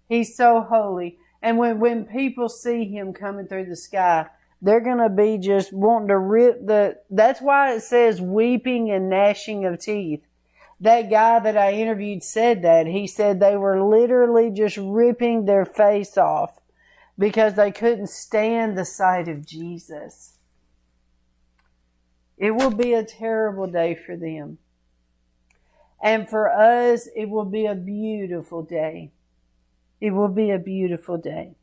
He's 0.08 0.34
so 0.34 0.62
holy. 0.62 1.18
And 1.42 1.58
when, 1.58 1.78
when 1.78 2.06
people 2.06 2.48
see 2.48 2.86
him 2.86 3.12
coming 3.12 3.46
through 3.46 3.66
the 3.66 3.76
sky, 3.76 4.26
they're 4.64 4.80
going 4.80 4.98
to 4.98 5.10
be 5.10 5.36
just 5.36 5.74
wanting 5.74 6.08
to 6.08 6.16
rip 6.16 6.66
the, 6.66 6.96
that's 7.10 7.42
why 7.42 7.74
it 7.74 7.82
says 7.82 8.18
weeping 8.18 8.90
and 8.90 9.10
gnashing 9.10 9.66
of 9.66 9.78
teeth. 9.78 10.22
That 10.80 11.10
guy 11.10 11.38
that 11.38 11.58
I 11.58 11.72
interviewed 11.72 12.24
said 12.24 12.62
that. 12.62 12.86
He 12.86 13.06
said 13.06 13.40
they 13.40 13.58
were 13.58 13.82
literally 13.82 14.50
just 14.50 14.78
ripping 14.78 15.44
their 15.44 15.66
face 15.66 16.16
off 16.16 16.60
because 17.18 17.54
they 17.54 17.72
couldn't 17.72 18.08
stand 18.08 18.76
the 18.76 18.86
sight 18.86 19.28
of 19.28 19.44
Jesus. 19.44 20.38
It 22.38 22.52
will 22.52 22.70
be 22.70 22.94
a 22.94 23.04
terrible 23.04 23.66
day 23.66 23.94
for 23.94 24.16
them. 24.16 24.56
And 26.02 26.26
for 26.28 26.50
us, 26.50 27.06
it 27.14 27.28
will 27.28 27.44
be 27.44 27.66
a 27.66 27.74
beautiful 27.74 28.62
day. 28.62 29.12
It 30.00 30.12
will 30.12 30.28
be 30.28 30.50
a 30.50 30.58
beautiful 30.58 31.18
day. 31.18 31.54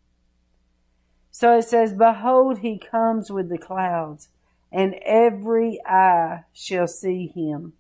So 1.32 1.58
it 1.58 1.63
says, 1.63 1.94
Behold, 1.94 2.60
he 2.60 2.78
comes 2.78 3.32
with 3.32 3.50
the 3.50 3.58
clouds, 3.58 4.30
and 4.72 4.96
every 5.06 5.80
eye 5.86 6.44
shall 6.54 6.88
see 6.88 7.28
him. 7.28 7.74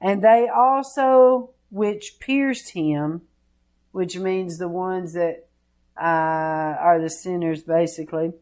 And 0.00 0.22
they 0.22 0.48
also 0.48 1.50
which 1.70 2.18
pierced 2.20 2.70
him, 2.70 3.22
which 3.92 4.16
means 4.16 4.58
the 4.58 4.68
ones 4.68 5.14
that 5.14 5.48
uh, 6.00 6.04
are 6.04 7.00
the 7.00 7.10
sinners, 7.10 7.62
basically, 7.62 8.32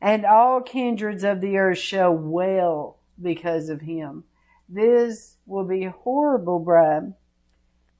and 0.00 0.24
all 0.24 0.60
kindreds 0.60 1.22
of 1.22 1.40
the 1.40 1.56
earth 1.58 1.78
shall 1.78 2.12
wail 2.12 2.98
because 3.20 3.68
of 3.68 3.82
him. 3.82 4.24
This 4.68 5.36
will 5.46 5.64
be 5.64 5.84
horrible, 5.84 6.58
bride. 6.58 7.14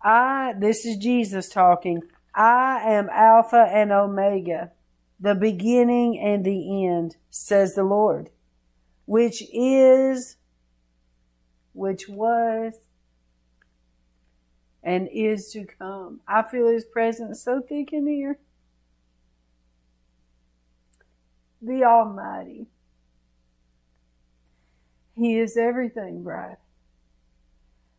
I, 0.02 0.54
this 0.58 0.84
is 0.84 0.96
Jesus 0.96 1.48
talking. 1.48 2.02
I 2.34 2.80
am 2.84 3.10
Alpha 3.10 3.68
and 3.70 3.92
Omega, 3.92 4.72
the 5.22 5.34
beginning 5.36 6.18
and 6.18 6.44
the 6.44 6.84
end, 6.84 7.16
says 7.30 7.76
the 7.76 7.84
Lord, 7.84 8.30
which 9.06 9.44
is, 9.52 10.36
which 11.72 12.08
was, 12.08 12.74
and 14.82 15.08
is 15.12 15.52
to 15.52 15.64
come. 15.64 16.20
I 16.26 16.42
feel 16.42 16.66
His 16.66 16.84
presence 16.84 17.40
so 17.40 17.62
thick 17.62 17.92
in 17.92 18.08
here. 18.08 18.40
The 21.62 21.84
Almighty. 21.84 22.66
He 25.16 25.38
is 25.38 25.56
everything, 25.56 26.24
bride. 26.24 26.56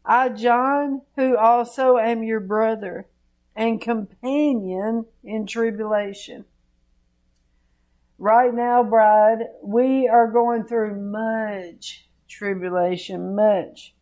I, 0.03 0.27
John, 0.27 1.03
who 1.15 1.37
also 1.37 1.97
am 1.97 2.23
your 2.23 2.41
brother 2.41 3.07
and 3.55 3.79
companion 3.79 5.05
in 5.23 5.45
tribulation. 5.47 6.43
Right 8.17 8.53
now, 8.53 8.83
bride, 8.83 9.39
we 9.63 10.07
are 10.07 10.31
going 10.31 10.65
through 10.65 10.95
much 10.95 12.07
tribulation, 12.27 13.35
much. 13.35 13.93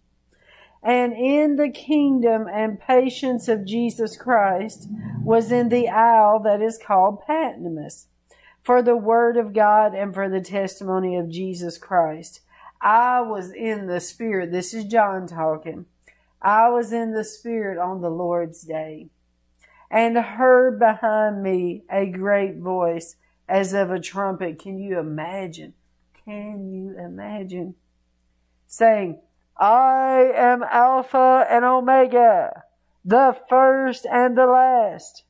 And 0.84 1.13
in 1.13 1.58
the 1.58 1.69
kingdom 1.69 2.47
and 2.52 2.80
patience 2.80 3.47
of 3.47 3.65
Jesus 3.65 4.17
Christ 4.17 4.88
was 5.24 5.52
in 5.52 5.69
the 5.69 5.89
isle 5.89 6.39
that 6.39 6.62
is 6.62 6.80
called 6.84 7.21
Patmos 7.26 8.08
for 8.63 8.82
the 8.82 8.95
word 8.95 9.38
of 9.38 9.54
God 9.54 9.93
and 9.93 10.13
for 10.13 10.30
the 10.30 10.41
testimony 10.41 11.15
of 11.15 11.30
Jesus 11.30 11.78
Christ. 11.78 12.41
I 12.82 13.21
was 13.21 13.52
in 13.52 13.88
the 13.88 14.00
Spirit. 14.00 14.52
This 14.52 14.74
is 14.74 14.86
John 14.86 15.28
talking. 15.28 15.86
I 16.41 16.69
was 16.69 16.91
in 16.91 17.13
the 17.13 17.24
Spirit 17.24 17.78
on 17.78 18.02
the 18.02 18.10
Lord's 18.10 18.62
day 18.62 19.10
and 19.91 20.17
heard 20.17 20.80
behind 20.80 21.43
me 21.43 21.84
a 21.91 22.08
great 22.08 22.58
voice 22.58 23.17
as 23.51 23.73
of 23.73 23.91
a 23.91 23.99
trumpet. 23.99 24.57
Can 24.57 24.79
you 24.79 24.97
imagine? 24.97 25.73
Can 26.23 26.71
you 26.71 26.97
imagine? 26.97 27.75
Saying, 28.65 29.19
I 29.57 30.31
am 30.33 30.63
Alpha 30.63 31.45
and 31.49 31.65
Omega, 31.65 32.63
the 33.03 33.35
first 33.49 34.05
and 34.05 34.37
the 34.37 34.45
last. 34.45 35.23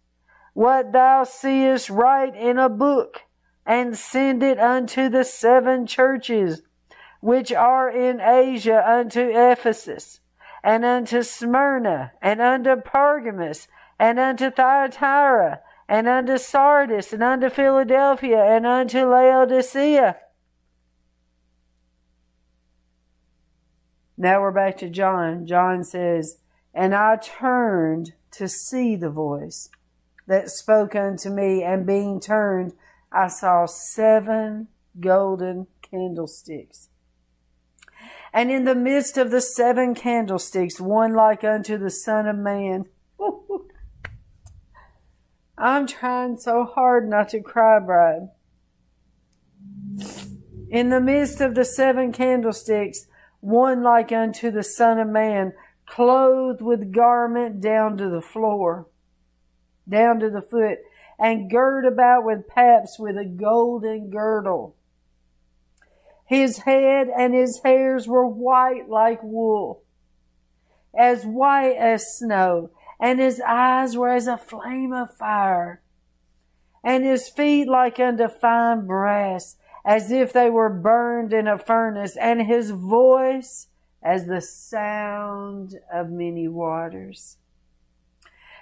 What 0.53 0.91
thou 0.91 1.23
seest 1.23 1.89
write 1.89 2.35
in 2.35 2.59
a 2.59 2.69
book 2.69 3.21
and 3.65 3.97
send 3.97 4.43
it 4.43 4.59
unto 4.59 5.09
the 5.09 5.23
seven 5.23 5.87
churches 5.87 6.61
which 7.21 7.51
are 7.51 7.89
in 7.89 8.19
Asia 8.21 8.83
unto 8.87 9.21
Ephesus, 9.21 10.19
and 10.63 10.85
unto 10.85 11.23
Smyrna, 11.23 12.11
and 12.21 12.41
unto 12.41 12.75
Pergamos, 12.75 13.67
and 13.99 14.19
unto 14.19 14.51
Thyatira, 14.51 15.61
and 15.91 16.07
unto 16.07 16.37
Sardis, 16.37 17.11
and 17.11 17.21
unto 17.21 17.49
Philadelphia, 17.49 18.41
and 18.41 18.65
unto 18.65 18.99
Laodicea. 18.99 20.15
Now 24.15 24.39
we're 24.39 24.53
back 24.53 24.77
to 24.77 24.89
John. 24.89 25.45
John 25.45 25.83
says, 25.83 26.37
And 26.73 26.95
I 26.95 27.17
turned 27.17 28.13
to 28.31 28.47
see 28.47 28.95
the 28.95 29.09
voice 29.09 29.67
that 30.27 30.49
spoke 30.49 30.95
unto 30.95 31.29
me, 31.29 31.61
and 31.61 31.85
being 31.85 32.21
turned, 32.21 32.71
I 33.11 33.27
saw 33.27 33.65
seven 33.65 34.69
golden 34.97 35.67
candlesticks 35.81 36.87
and 38.33 38.49
in 38.49 38.63
the 38.63 38.75
midst 38.75 39.17
of 39.17 39.29
the 39.29 39.41
seven 39.41 39.93
candlesticks, 39.93 40.79
one 40.79 41.13
like 41.13 41.43
unto 41.43 41.77
the 41.77 41.89
Son 41.89 42.27
of 42.27 42.37
Man. 42.37 42.85
I'm 45.61 45.85
trying 45.85 46.37
so 46.37 46.65
hard 46.65 47.07
not 47.07 47.29
to 47.29 47.39
cry, 47.39 47.77
bride. 47.77 48.29
In 50.71 50.89
the 50.89 50.99
midst 50.99 51.39
of 51.39 51.53
the 51.53 51.65
seven 51.65 52.11
candlesticks, 52.11 53.05
one 53.41 53.83
like 53.83 54.11
unto 54.11 54.49
the 54.49 54.63
Son 54.63 54.97
of 54.97 55.07
Man, 55.07 55.53
clothed 55.85 56.61
with 56.61 56.91
garment 56.91 57.61
down 57.61 57.95
to 57.97 58.09
the 58.09 58.21
floor, 58.21 58.87
down 59.87 60.19
to 60.21 60.31
the 60.31 60.41
foot, 60.41 60.79
and 61.19 61.51
girt 61.51 61.85
about 61.85 62.25
with 62.25 62.47
paps 62.47 62.97
with 62.97 63.15
a 63.15 63.25
golden 63.25 64.09
girdle. 64.09 64.75
His 66.25 66.59
head 66.59 67.07
and 67.15 67.35
his 67.35 67.61
hairs 67.63 68.07
were 68.07 68.25
white 68.25 68.89
like 68.89 69.21
wool, 69.21 69.83
as 70.97 71.23
white 71.23 71.75
as 71.77 72.17
snow, 72.17 72.71
and 73.01 73.19
his 73.19 73.41
eyes 73.45 73.97
were 73.97 74.11
as 74.11 74.27
a 74.27 74.37
flame 74.37 74.93
of 74.93 75.17
fire, 75.17 75.81
and 76.83 77.03
his 77.03 77.27
feet 77.27 77.67
like 77.67 77.99
unto 77.99 78.29
fine 78.29 78.85
brass, 78.85 79.57
as 79.83 80.11
if 80.11 80.31
they 80.31 80.49
were 80.51 80.69
burned 80.69 81.33
in 81.33 81.47
a 81.47 81.57
furnace, 81.57 82.15
and 82.15 82.43
his 82.43 82.69
voice 82.69 83.67
as 84.03 84.27
the 84.27 84.39
sound 84.39 85.79
of 85.91 86.11
many 86.11 86.47
waters. 86.47 87.37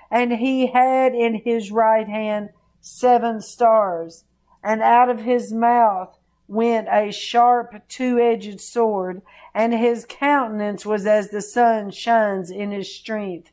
And 0.09 0.33
he 0.33 0.67
had 0.67 1.13
in 1.13 1.41
his 1.43 1.69
right 1.69 2.07
hand 2.07 2.49
seven 2.79 3.41
stars, 3.41 4.23
and 4.63 4.81
out 4.81 5.09
of 5.09 5.21
his 5.21 5.53
mouth 5.53 6.17
went 6.47 6.87
a 6.89 7.11
sharp 7.11 7.75
two-edged 7.89 8.59
sword, 8.61 9.21
and 9.53 9.73
his 9.73 10.05
countenance 10.07 10.85
was 10.85 11.05
as 11.05 11.29
the 11.29 11.41
sun 11.41 11.91
shines 11.91 12.49
in 12.49 12.71
his 12.71 12.93
strength. 12.93 13.51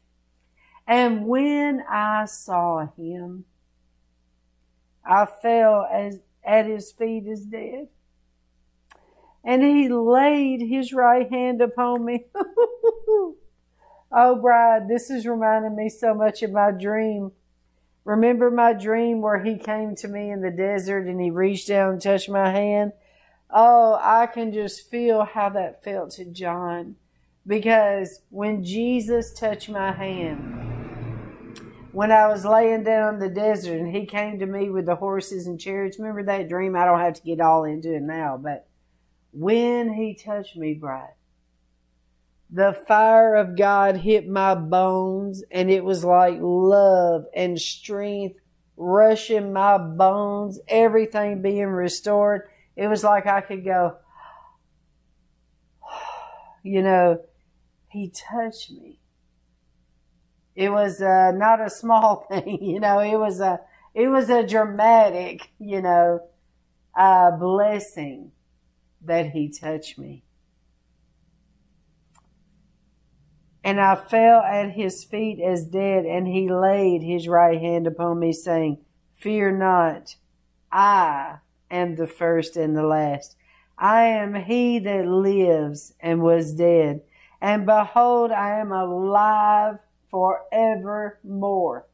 And 0.87 1.27
when 1.27 1.83
I 1.89 2.27
saw 2.27 2.87
him, 2.97 3.45
I 5.05 5.27
fell 5.27 5.87
as 5.91 6.21
at 6.45 6.67
his 6.67 6.93
feet 6.93 7.27
as 7.27 7.41
dead. 7.41 7.89
And 9.45 9.63
he 9.63 9.89
laid 9.89 10.61
his 10.61 10.93
right 10.93 11.29
hand 11.31 11.61
upon 11.61 12.05
me. 12.05 12.27
oh, 14.13 14.39
bride, 14.41 14.89
this 14.89 15.11
is 15.11 15.27
reminding 15.27 15.77
me 15.77 15.89
so 15.89 16.15
much 16.15 16.43
of 16.43 16.53
my 16.53 16.71
dream. 16.71 17.33
Remember 18.05 18.51
my 18.51 18.73
dream 18.73 19.21
where 19.21 19.43
he 19.43 19.57
came 19.57 19.97
to 19.97 20.09
me 20.09 20.31
in 20.31 20.41
the 20.41 20.51
desert 20.51 21.07
and 21.07 21.21
he 21.21 21.31
reached 21.31 21.69
down 21.69 21.95
and 21.95 22.03
touched 22.03 22.29
my 22.29 22.51
hand? 22.51 22.93
Oh, 23.51 23.99
I 24.01 24.27
can 24.27 24.53
just 24.53 24.89
feel 24.91 25.25
how 25.25 25.49
that 25.51 25.83
felt 25.83 26.13
to 26.13 26.25
John. 26.25 26.97
Because 27.47 28.21
when 28.31 28.65
Jesus 28.65 29.33
touched 29.33 29.69
my 29.69 29.93
hand, 29.93 30.76
when 31.97 32.13
I 32.13 32.29
was 32.29 32.45
laying 32.45 32.85
down 32.85 33.15
in 33.15 33.21
the 33.21 33.31
desert 33.31 33.79
and 33.79 33.97
he 33.97 34.05
came 34.05 34.39
to 34.41 34.45
me 34.45 34.69
with 34.69 34.85
the 34.85 34.97
horses 34.97 35.47
and 35.47 35.59
chariots, 35.59 35.99
remember 35.99 36.25
that 36.25 36.47
dream? 36.47 36.77
I 36.77 36.85
don't 36.85 37.01
have 37.01 37.15
to 37.15 37.23
get 37.23 37.41
all 37.41 37.65
into 37.65 37.95
it 37.95 38.03
now, 38.03 38.37
but 38.37 38.69
when 39.33 39.95
he 39.95 40.13
touched 40.13 40.59
me, 40.59 40.75
bride, 40.75 41.15
the 42.51 42.79
fire 42.87 43.35
of 43.37 43.57
God 43.57 43.97
hit 43.97 44.29
my 44.29 44.55
bones 44.55 45.43
and 45.51 45.71
it 45.71 45.83
was 45.83 46.05
like 46.05 46.37
love 46.39 47.25
and 47.35 47.59
strength 47.59 48.41
rushing 48.77 49.55
my 49.55 49.79
bones, 49.79 50.61
everything 50.69 51.41
being 51.41 51.69
restored. 51.69 52.43
It 52.77 52.89
was 52.89 53.05
like 53.05 53.27
I 53.27 53.41
could 53.41 53.65
go, 53.65 53.97
you 56.63 56.83
know, 56.83 57.23
he 57.89 58.11
touched 58.11 58.71
me. 58.71 58.99
It 60.57 60.71
was 60.71 61.03
uh, 61.03 61.33
not 61.33 61.61
a 61.61 61.71
small 61.71 62.27
thing, 62.31 62.63
you 62.63 62.81
know, 62.81 62.99
it 62.99 63.17
was 63.17 63.41
a, 63.41 63.61
it 63.95 64.09
was 64.09 64.31
a 64.31 64.47
dramatic, 64.47 65.51
you 65.59 65.83
know, 65.83 66.21
uh, 66.97 67.31
blessing 67.33 68.33
that 69.03 69.31
he 69.31 69.49
touched 69.49 69.99
me. 69.99 70.25
And 73.63 73.81
I 73.81 73.97
fell 73.97 74.41
at 74.41 74.71
his 74.71 75.05
feet 75.05 75.41
as 75.41 75.67
dead, 75.67 76.07
and 76.07 76.27
he 76.27 76.49
laid 76.49 77.03
his 77.03 77.27
right 77.27 77.61
hand 77.61 77.87
upon 77.87 78.21
me, 78.21 78.33
saying, 78.33 78.79
Fear 79.17 79.59
not, 79.59 80.17
I 80.71 81.39
am 81.71 81.97
the 81.97 82.07
first 82.07 82.57
and 82.57 82.77
the 82.77 82.85
last. 82.85 83.35
I 83.77 84.05
am 84.05 84.35
he 84.35 84.79
that 84.79 85.07
lives 85.07 85.95
and 86.01 86.23
was 86.23 86.55
dead, 86.55 87.03
and 87.41 87.67
behold, 87.67 88.31
I 88.31 88.61
am 88.61 88.73
alive 88.73 89.79
forevermore. 90.17 91.87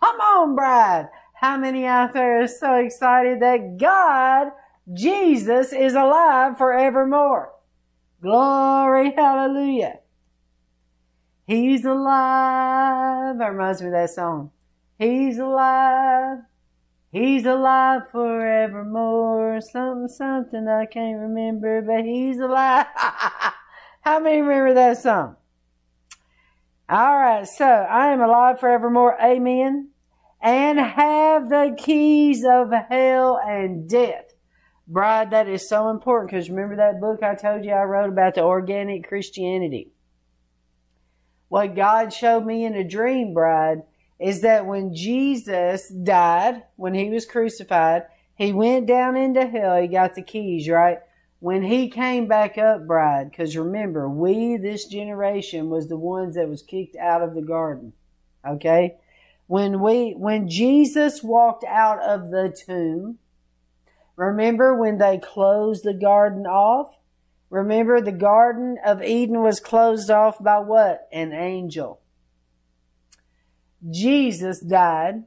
Come 0.00 0.20
on, 0.20 0.56
bride. 0.56 1.08
How 1.34 1.56
many 1.56 1.84
out 1.84 2.12
there 2.12 2.42
are 2.42 2.48
so 2.48 2.74
excited 2.74 3.40
that 3.40 3.76
God 3.78 4.52
Jesus 4.92 5.72
is 5.72 5.94
alive 5.94 6.58
forevermore. 6.58 7.52
Glory, 8.22 9.12
hallelujah. 9.16 9.98
He's 11.46 11.84
alive. 11.84 13.38
That 13.38 13.52
reminds 13.52 13.80
me 13.80 13.88
of 13.88 13.92
that 13.94 14.10
song. 14.10 14.52
He's 14.98 15.38
alive. 15.38 16.38
He's 17.10 17.44
alive 17.46 18.02
forevermore. 18.12 19.60
Something, 19.60 20.08
something 20.08 20.68
I 20.68 20.86
can't 20.86 21.20
remember, 21.20 21.82
but 21.82 22.04
he's 22.04 22.38
alive. 22.38 22.86
How 24.02 24.20
many 24.20 24.40
remember 24.40 24.74
that 24.74 24.98
song? 24.98 25.36
All 26.88 27.16
right, 27.16 27.46
so 27.46 27.66
I 27.66 28.12
am 28.12 28.20
alive 28.20 28.60
forevermore. 28.60 29.20
Amen. 29.20 29.90
And 30.40 30.78
have 30.78 31.48
the 31.48 31.74
keys 31.76 32.44
of 32.44 32.70
hell 32.88 33.40
and 33.44 33.88
death. 33.88 34.34
Bride, 34.86 35.32
that 35.32 35.48
is 35.48 35.68
so 35.68 35.90
important 35.90 36.30
because 36.30 36.48
remember 36.48 36.76
that 36.76 37.00
book 37.00 37.24
I 37.24 37.34
told 37.34 37.64
you 37.64 37.72
I 37.72 37.82
wrote 37.82 38.08
about 38.08 38.36
the 38.36 38.42
organic 38.42 39.08
Christianity? 39.08 39.90
What 41.48 41.74
God 41.74 42.12
showed 42.12 42.46
me 42.46 42.64
in 42.64 42.74
a 42.74 42.86
dream, 42.86 43.34
bride, 43.34 43.82
is 44.20 44.42
that 44.42 44.66
when 44.66 44.94
Jesus 44.94 45.88
died, 45.88 46.62
when 46.76 46.94
he 46.94 47.10
was 47.10 47.26
crucified, 47.26 48.04
he 48.36 48.52
went 48.52 48.86
down 48.86 49.16
into 49.16 49.44
hell. 49.46 49.80
He 49.80 49.88
got 49.88 50.14
the 50.14 50.22
keys, 50.22 50.68
right? 50.68 50.98
When 51.40 51.62
he 51.62 51.88
came 51.88 52.26
back 52.26 52.56
up, 52.58 52.86
bride, 52.86 53.30
because 53.30 53.56
remember, 53.56 54.08
we, 54.08 54.56
this 54.56 54.86
generation, 54.86 55.68
was 55.68 55.88
the 55.88 55.96
ones 55.96 56.34
that 56.34 56.48
was 56.48 56.62
kicked 56.62 56.96
out 56.96 57.22
of 57.22 57.34
the 57.34 57.42
garden. 57.42 57.92
Okay? 58.46 58.96
When 59.46 59.80
we, 59.80 60.12
when 60.12 60.48
Jesus 60.48 61.22
walked 61.22 61.64
out 61.64 62.02
of 62.02 62.30
the 62.30 62.56
tomb, 62.66 63.18
Remember 64.16 64.74
when 64.74 64.96
they 64.96 65.18
closed 65.18 65.84
the 65.84 65.94
garden 65.94 66.46
off? 66.46 66.94
Remember 67.50 68.00
the 68.00 68.12
Garden 68.12 68.76
of 68.84 69.02
Eden 69.02 69.42
was 69.42 69.60
closed 69.60 70.10
off 70.10 70.42
by 70.42 70.58
what? 70.58 71.06
An 71.12 71.32
angel. 71.32 72.00
Jesus 73.88 74.58
died 74.60 75.24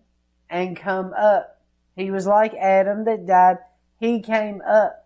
and 0.49 0.75
come 0.75 1.13
up. 1.13 1.61
He 1.95 2.11
was 2.11 2.27
like 2.27 2.53
Adam 2.55 3.05
that 3.05 3.25
died. 3.25 3.59
He 3.99 4.21
came 4.21 4.61
up. 4.67 4.98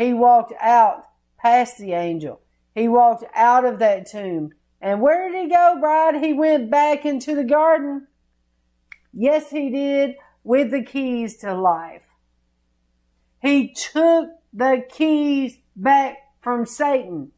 He 0.00 0.14
walked 0.14 0.54
out 0.58 1.04
past 1.38 1.76
the 1.76 1.92
angel. 1.92 2.40
He 2.74 2.88
walked 2.88 3.24
out 3.34 3.66
of 3.66 3.78
that 3.80 4.06
tomb. 4.06 4.54
And 4.80 5.02
where 5.02 5.28
did 5.28 5.42
he 5.42 5.50
go, 5.50 5.76
bride? 5.78 6.24
He 6.24 6.32
went 6.32 6.70
back 6.70 7.04
into 7.04 7.34
the 7.34 7.44
garden. 7.44 8.06
Yes, 9.12 9.50
he 9.50 9.68
did 9.68 10.14
with 10.42 10.70
the 10.70 10.82
keys 10.82 11.36
to 11.38 11.52
life. 11.54 12.14
He 13.42 13.74
took 13.74 14.30
the 14.54 14.86
keys 14.88 15.58
back 15.76 16.16
from 16.40 16.64
Satan 16.64 17.32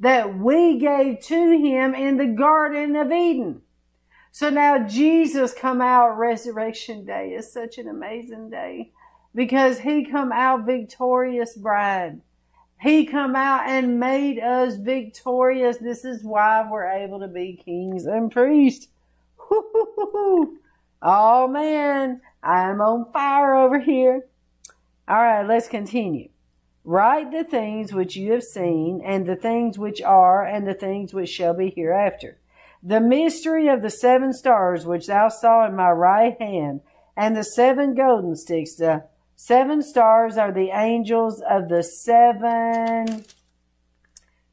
that 0.00 0.36
we 0.36 0.80
gave 0.80 1.20
to 1.26 1.56
him 1.56 1.94
in 1.94 2.16
the 2.16 2.26
Garden 2.26 2.96
of 2.96 3.12
Eden. 3.12 3.62
So 4.32 4.50
now 4.50 4.88
Jesus 4.88 5.54
come 5.54 5.80
out 5.80 6.18
resurrection 6.18 7.04
day 7.04 7.28
is 7.28 7.52
such 7.52 7.78
an 7.78 7.86
amazing 7.86 8.50
day 8.50 8.90
because 9.34 9.80
he 9.80 10.04
come 10.04 10.32
out 10.32 10.66
victorious 10.66 11.56
bride. 11.56 12.20
He 12.80 13.06
come 13.06 13.36
out 13.36 13.68
and 13.68 14.00
made 14.00 14.40
us 14.40 14.76
victorious. 14.76 15.78
This 15.78 16.04
is 16.04 16.24
why 16.24 16.68
we're 16.68 16.88
able 16.88 17.20
to 17.20 17.28
be 17.28 17.60
kings 17.64 18.06
and 18.06 18.30
priests. 18.30 18.88
Oh 21.04 21.48
man, 21.48 22.20
I'm 22.44 22.80
on 22.80 23.10
fire 23.12 23.56
over 23.56 23.80
here. 23.80 24.22
All 25.08 25.16
right, 25.16 25.44
let's 25.44 25.66
continue. 25.66 26.28
Write 26.84 27.32
the 27.32 27.42
things 27.42 27.92
which 27.92 28.14
you 28.14 28.32
have 28.32 28.44
seen, 28.44 29.02
and 29.04 29.26
the 29.26 29.34
things 29.34 29.78
which 29.78 30.00
are, 30.00 30.44
and 30.44 30.66
the 30.66 30.74
things 30.74 31.12
which 31.12 31.28
shall 31.28 31.54
be 31.54 31.70
hereafter. 31.70 32.38
The 32.84 33.00
mystery 33.00 33.68
of 33.68 33.82
the 33.82 33.90
seven 33.90 34.32
stars 34.32 34.86
which 34.86 35.08
thou 35.08 35.28
saw 35.28 35.66
in 35.66 35.74
my 35.74 35.90
right 35.90 36.40
hand, 36.40 36.82
and 37.16 37.36
the 37.36 37.44
seven 37.44 37.96
golden 37.96 38.36
sticks. 38.36 38.76
The 38.76 39.04
seven 39.44 39.82
stars 39.82 40.36
are 40.36 40.52
the 40.52 40.70
angels 40.70 41.42
of 41.48 41.68
the 41.68 41.82
seven 41.82 43.24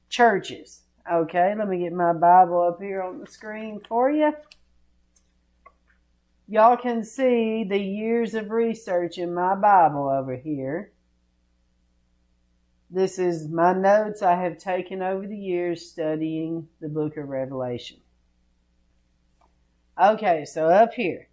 churches. 0.09 0.81
Okay, 1.11 1.53
let 1.57 1.67
me 1.67 1.79
get 1.79 1.93
my 1.93 2.13
Bible 2.13 2.61
up 2.61 2.81
here 2.81 3.01
on 3.01 3.19
the 3.19 3.27
screen 3.27 3.81
for 3.87 4.09
you 4.11 4.33
y'all 6.49 6.75
can 6.75 7.03
see 7.03 7.63
the 7.63 7.79
years 7.79 8.33
of 8.33 8.49
research 8.49 9.19
in 9.19 9.33
my 9.33 9.53
Bible 9.55 10.09
over 10.09 10.35
here. 10.35 10.91
This 12.89 13.19
is 13.19 13.47
my 13.47 13.73
notes 13.73 14.23
I 14.23 14.35
have 14.41 14.57
taken 14.57 15.03
over 15.03 15.27
the 15.27 15.37
years 15.37 15.87
studying 15.87 16.67
the 16.81 16.89
book 16.89 17.17
of 17.17 17.29
Revelation. 17.29 17.97
Okay, 20.01 20.43
so 20.45 20.67
up 20.67 20.93
here. 20.93 21.28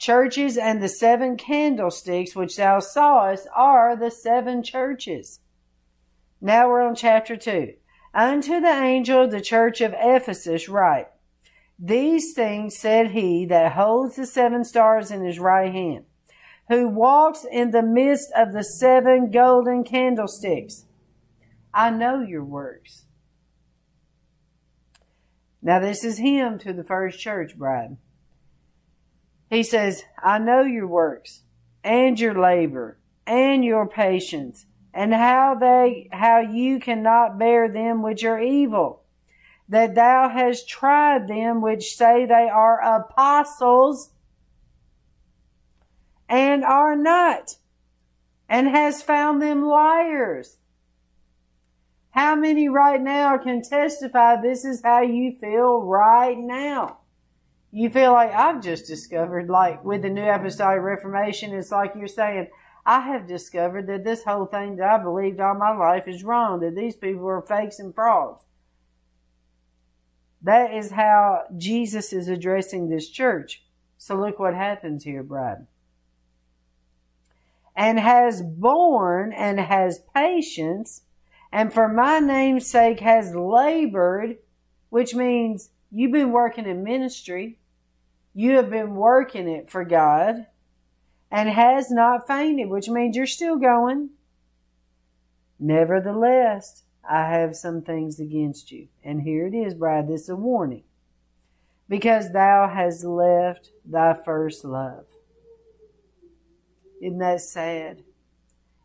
Churches 0.00 0.56
and 0.56 0.82
the 0.82 0.88
seven 0.88 1.36
candlesticks 1.36 2.34
which 2.34 2.56
thou 2.56 2.78
sawest 2.80 3.46
are 3.54 3.94
the 3.94 4.10
seven 4.10 4.62
churches. 4.62 5.40
Now 6.40 6.70
we're 6.70 6.80
on 6.80 6.94
chapter 6.94 7.36
2. 7.36 7.74
Unto 8.14 8.60
the 8.60 8.82
angel 8.82 9.24
of 9.24 9.30
the 9.30 9.42
church 9.42 9.82
of 9.82 9.94
Ephesus 9.94 10.70
write, 10.70 11.08
These 11.78 12.32
things 12.32 12.78
said 12.78 13.10
he 13.10 13.44
that 13.44 13.72
holds 13.72 14.16
the 14.16 14.24
seven 14.24 14.64
stars 14.64 15.10
in 15.10 15.22
his 15.22 15.38
right 15.38 15.70
hand, 15.70 16.06
who 16.68 16.88
walks 16.88 17.44
in 17.44 17.70
the 17.70 17.82
midst 17.82 18.32
of 18.34 18.54
the 18.54 18.64
seven 18.64 19.30
golden 19.30 19.84
candlesticks. 19.84 20.86
I 21.74 21.90
know 21.90 22.22
your 22.22 22.44
works. 22.44 23.04
Now 25.60 25.78
this 25.78 26.04
is 26.04 26.16
him 26.16 26.58
to 26.60 26.72
the 26.72 26.84
first 26.84 27.20
church 27.20 27.58
bride. 27.58 27.98
He 29.50 29.64
says, 29.64 30.04
I 30.22 30.38
know 30.38 30.62
your 30.62 30.86
works 30.86 31.42
and 31.82 32.18
your 32.18 32.40
labor 32.40 32.98
and 33.26 33.64
your 33.64 33.86
patience 33.88 34.66
and 34.94 35.12
how 35.12 35.56
they, 35.58 36.08
how 36.12 36.38
you 36.38 36.78
cannot 36.78 37.38
bear 37.38 37.68
them 37.68 38.00
which 38.00 38.24
are 38.24 38.40
evil, 38.40 39.02
that 39.68 39.96
thou 39.96 40.28
hast 40.28 40.68
tried 40.68 41.26
them 41.26 41.60
which 41.60 41.96
say 41.96 42.26
they 42.26 42.48
are 42.48 42.80
apostles 42.80 44.10
and 46.28 46.64
are 46.64 46.94
not, 46.94 47.56
and 48.48 48.68
has 48.68 49.02
found 49.02 49.42
them 49.42 49.64
liars. 49.64 50.58
How 52.12 52.36
many 52.36 52.68
right 52.68 53.00
now 53.00 53.36
can 53.36 53.62
testify 53.62 54.40
this 54.40 54.64
is 54.64 54.82
how 54.82 55.02
you 55.02 55.36
feel 55.40 55.82
right 55.82 56.38
now? 56.38 56.99
You 57.72 57.88
feel 57.88 58.12
like 58.12 58.32
I've 58.32 58.62
just 58.62 58.86
discovered, 58.86 59.48
like 59.48 59.84
with 59.84 60.02
the 60.02 60.10
New 60.10 60.28
Apostolic 60.28 60.82
Reformation, 60.82 61.54
it's 61.54 61.70
like 61.70 61.92
you're 61.96 62.08
saying, 62.08 62.48
I 62.84 63.00
have 63.00 63.28
discovered 63.28 63.86
that 63.86 64.04
this 64.04 64.24
whole 64.24 64.46
thing 64.46 64.76
that 64.76 64.88
I 64.88 65.02
believed 65.02 65.38
all 65.38 65.54
my 65.54 65.76
life 65.76 66.08
is 66.08 66.24
wrong, 66.24 66.60
that 66.60 66.74
these 66.74 66.96
people 66.96 67.28
are 67.28 67.42
fakes 67.42 67.78
and 67.78 67.94
frauds. 67.94 68.44
That 70.42 70.74
is 70.74 70.92
how 70.92 71.44
Jesus 71.56 72.12
is 72.12 72.26
addressing 72.26 72.88
this 72.88 73.08
church. 73.08 73.62
So 73.98 74.16
look 74.16 74.38
what 74.38 74.54
happens 74.54 75.04
here, 75.04 75.22
bride. 75.22 75.66
And 77.76 78.00
has 78.00 78.42
borne 78.42 79.32
and 79.32 79.60
has 79.60 80.00
patience, 80.14 81.02
and 81.52 81.72
for 81.72 81.88
my 81.88 82.18
name's 82.18 82.66
sake 82.66 83.00
has 83.00 83.34
labored, 83.34 84.38
which 84.88 85.14
means 85.14 85.70
you've 85.90 86.12
been 86.12 86.32
working 86.32 86.66
in 86.66 86.82
ministry, 86.82 87.58
you 88.34 88.52
have 88.52 88.70
been 88.70 88.94
working 88.94 89.48
it 89.48 89.70
for 89.70 89.84
God, 89.84 90.46
and 91.30 91.48
has 91.48 91.90
not 91.90 92.26
fainted, 92.26 92.68
which 92.68 92.88
means 92.88 93.16
you're 93.16 93.26
still 93.26 93.56
going. 93.56 94.10
Nevertheless, 95.58 96.82
I 97.08 97.28
have 97.30 97.54
some 97.56 97.82
things 97.82 98.18
against 98.18 98.72
you. 98.72 98.88
And 99.04 99.22
here 99.22 99.46
it 99.46 99.54
is, 99.54 99.74
bride, 99.74 100.08
this 100.08 100.22
is 100.22 100.28
a 100.30 100.36
warning. 100.36 100.84
Because 101.88 102.32
thou 102.32 102.68
hast 102.68 103.04
left 103.04 103.70
thy 103.84 104.14
first 104.24 104.64
love. 104.64 105.06
Isn't 107.00 107.18
that 107.18 107.40
sad? 107.40 108.02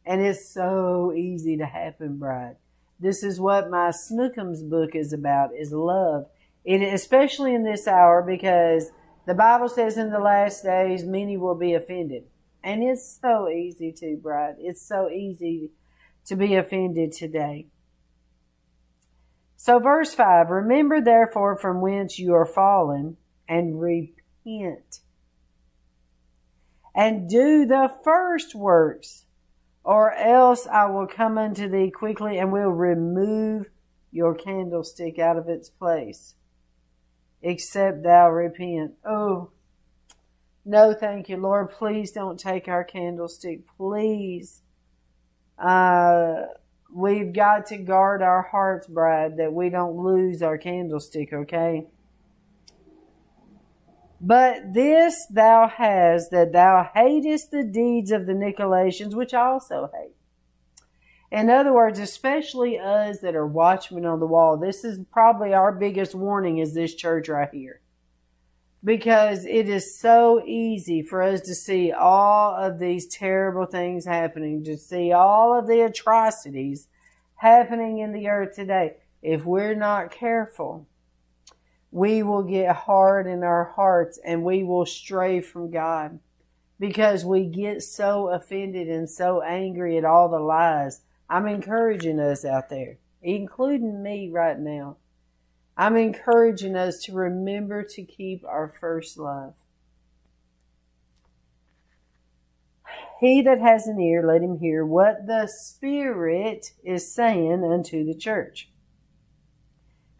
And 0.05 0.21
it's 0.21 0.47
so 0.47 1.13
easy 1.15 1.57
to 1.57 1.65
happen, 1.65 2.17
bride. 2.17 2.57
This 2.99 3.23
is 3.23 3.39
what 3.39 3.69
my 3.69 3.89
Snookums 3.89 4.67
book 4.69 4.95
is 4.95 5.13
about, 5.13 5.55
is 5.55 5.71
love. 5.71 6.27
And 6.65 6.83
especially 6.83 7.53
in 7.53 7.63
this 7.63 7.87
hour, 7.87 8.21
because 8.21 8.91
the 9.25 9.33
Bible 9.33 9.69
says 9.69 9.97
in 9.97 10.11
the 10.11 10.19
last 10.19 10.63
days, 10.63 11.03
many 11.03 11.37
will 11.37 11.55
be 11.55 11.73
offended. 11.73 12.25
And 12.63 12.83
it's 12.83 13.19
so 13.21 13.49
easy 13.49 13.91
to, 13.93 14.17
bride. 14.17 14.55
It's 14.59 14.81
so 14.81 15.09
easy 15.09 15.71
to 16.25 16.35
be 16.35 16.55
offended 16.55 17.11
today. 17.11 17.67
So, 19.55 19.79
verse 19.79 20.13
5 20.13 20.49
Remember 20.49 21.01
therefore 21.01 21.55
from 21.55 21.81
whence 21.81 22.19
you 22.19 22.33
are 22.33 22.45
fallen, 22.45 23.17
and 23.47 23.79
repent. 23.79 24.99
And 26.93 27.29
do 27.29 27.65
the 27.65 27.91
first 28.03 28.55
works, 28.55 29.25
or 29.83 30.13
else 30.13 30.65
I 30.67 30.85
will 30.85 31.07
come 31.07 31.37
unto 31.37 31.67
thee 31.67 31.91
quickly 31.91 32.37
and 32.37 32.51
will 32.51 32.69
remove 32.69 33.69
your 34.11 34.33
candlestick 34.33 35.19
out 35.19 35.37
of 35.37 35.49
its 35.49 35.69
place, 35.69 36.34
except 37.45 38.01
thou 38.01 38.29
repent. 38.31 38.95
Oh, 39.05 39.51
no, 40.65 40.95
thank 40.95 41.29
you, 41.29 41.37
Lord. 41.37 41.69
Please 41.69 42.11
don't 42.11 42.39
take 42.39 42.67
our 42.67 42.83
candlestick. 42.83 43.61
Please. 43.77 44.63
Uh, 45.59 46.47
we've 46.91 47.31
got 47.31 47.67
to 47.67 47.77
guard 47.77 48.23
our 48.23 48.41
hearts, 48.41 48.87
bride, 48.87 49.37
that 49.37 49.53
we 49.53 49.69
don't 49.69 49.95
lose 49.95 50.41
our 50.41 50.57
candlestick, 50.57 51.31
okay? 51.31 51.85
But 54.19 54.73
this 54.73 55.27
thou 55.29 55.67
hast, 55.67 56.31
that 56.31 56.51
thou 56.51 56.89
hatest 56.95 57.51
the 57.51 57.63
deeds 57.63 58.09
of 58.09 58.25
the 58.25 58.33
Nicolaitans, 58.33 59.13
which 59.13 59.35
I 59.35 59.45
also 59.45 59.91
hate. 59.93 60.14
In 61.31 61.49
other 61.49 61.73
words, 61.73 61.99
especially 61.99 62.77
us 62.79 63.19
that 63.19 63.35
are 63.35 63.47
watchmen 63.47 64.05
on 64.05 64.19
the 64.19 64.27
wall, 64.27 64.57
this 64.57 64.83
is 64.83 64.99
probably 65.11 65.53
our 65.53 65.71
biggest 65.71 66.15
warning 66.15 66.59
is 66.59 66.73
this 66.73 66.93
church 66.93 67.29
right 67.29 67.49
here. 67.51 67.81
Because 68.83 69.45
it 69.45 69.67
is 69.67 69.99
so 69.99 70.43
easy 70.45 71.01
for 71.01 71.21
us 71.23 71.41
to 71.41 71.55
see 71.55 71.91
all 71.91 72.55
of 72.55 72.77
these 72.77 73.07
terrible 73.07 73.65
things 73.65 74.05
happening, 74.05 74.63
to 74.63 74.77
see 74.77 75.11
all 75.11 75.57
of 75.57 75.67
the 75.67 75.81
atrocities 75.81 76.87
happening 77.35 77.99
in 77.99 78.13
the 78.13 78.27
earth 78.27 78.55
today. 78.55 78.97
If 79.23 79.43
we're 79.43 79.75
not 79.75 80.11
careful, 80.11 80.87
we 81.91 82.21
will 82.21 82.43
get 82.43 82.75
hard 82.75 83.25
in 83.25 83.43
our 83.43 83.73
hearts 83.75 84.19
and 84.23 84.43
we 84.43 84.63
will 84.63 84.85
stray 84.85 85.41
from 85.41 85.71
God 85.71 86.19
because 86.79 87.25
we 87.25 87.45
get 87.45 87.81
so 87.81 88.29
offended 88.29 88.87
and 88.87 89.09
so 89.09 89.41
angry 89.41 89.97
at 89.97 90.05
all 90.05 90.29
the 90.29 90.39
lies. 90.39 91.01
I'm 91.29 91.47
encouraging 91.47 92.19
us 92.19 92.45
out 92.45 92.69
there, 92.69 92.97
including 93.21 94.03
me 94.03 94.29
right 94.31 94.59
now. 94.59 94.97
I'm 95.77 95.97
encouraging 95.97 96.75
us 96.75 97.03
to 97.03 97.13
remember 97.13 97.83
to 97.83 98.03
keep 98.03 98.45
our 98.45 98.73
first 98.79 99.17
love. 99.17 99.55
He 103.19 103.41
that 103.41 103.59
has 103.59 103.87
an 103.87 103.99
ear, 103.99 104.25
let 104.25 104.41
him 104.41 104.59
hear 104.59 104.85
what 104.85 105.25
the 105.25 105.47
Spirit 105.47 106.73
is 106.83 107.13
saying 107.13 107.63
unto 107.63 108.05
the 108.05 108.15
church. 108.15 108.69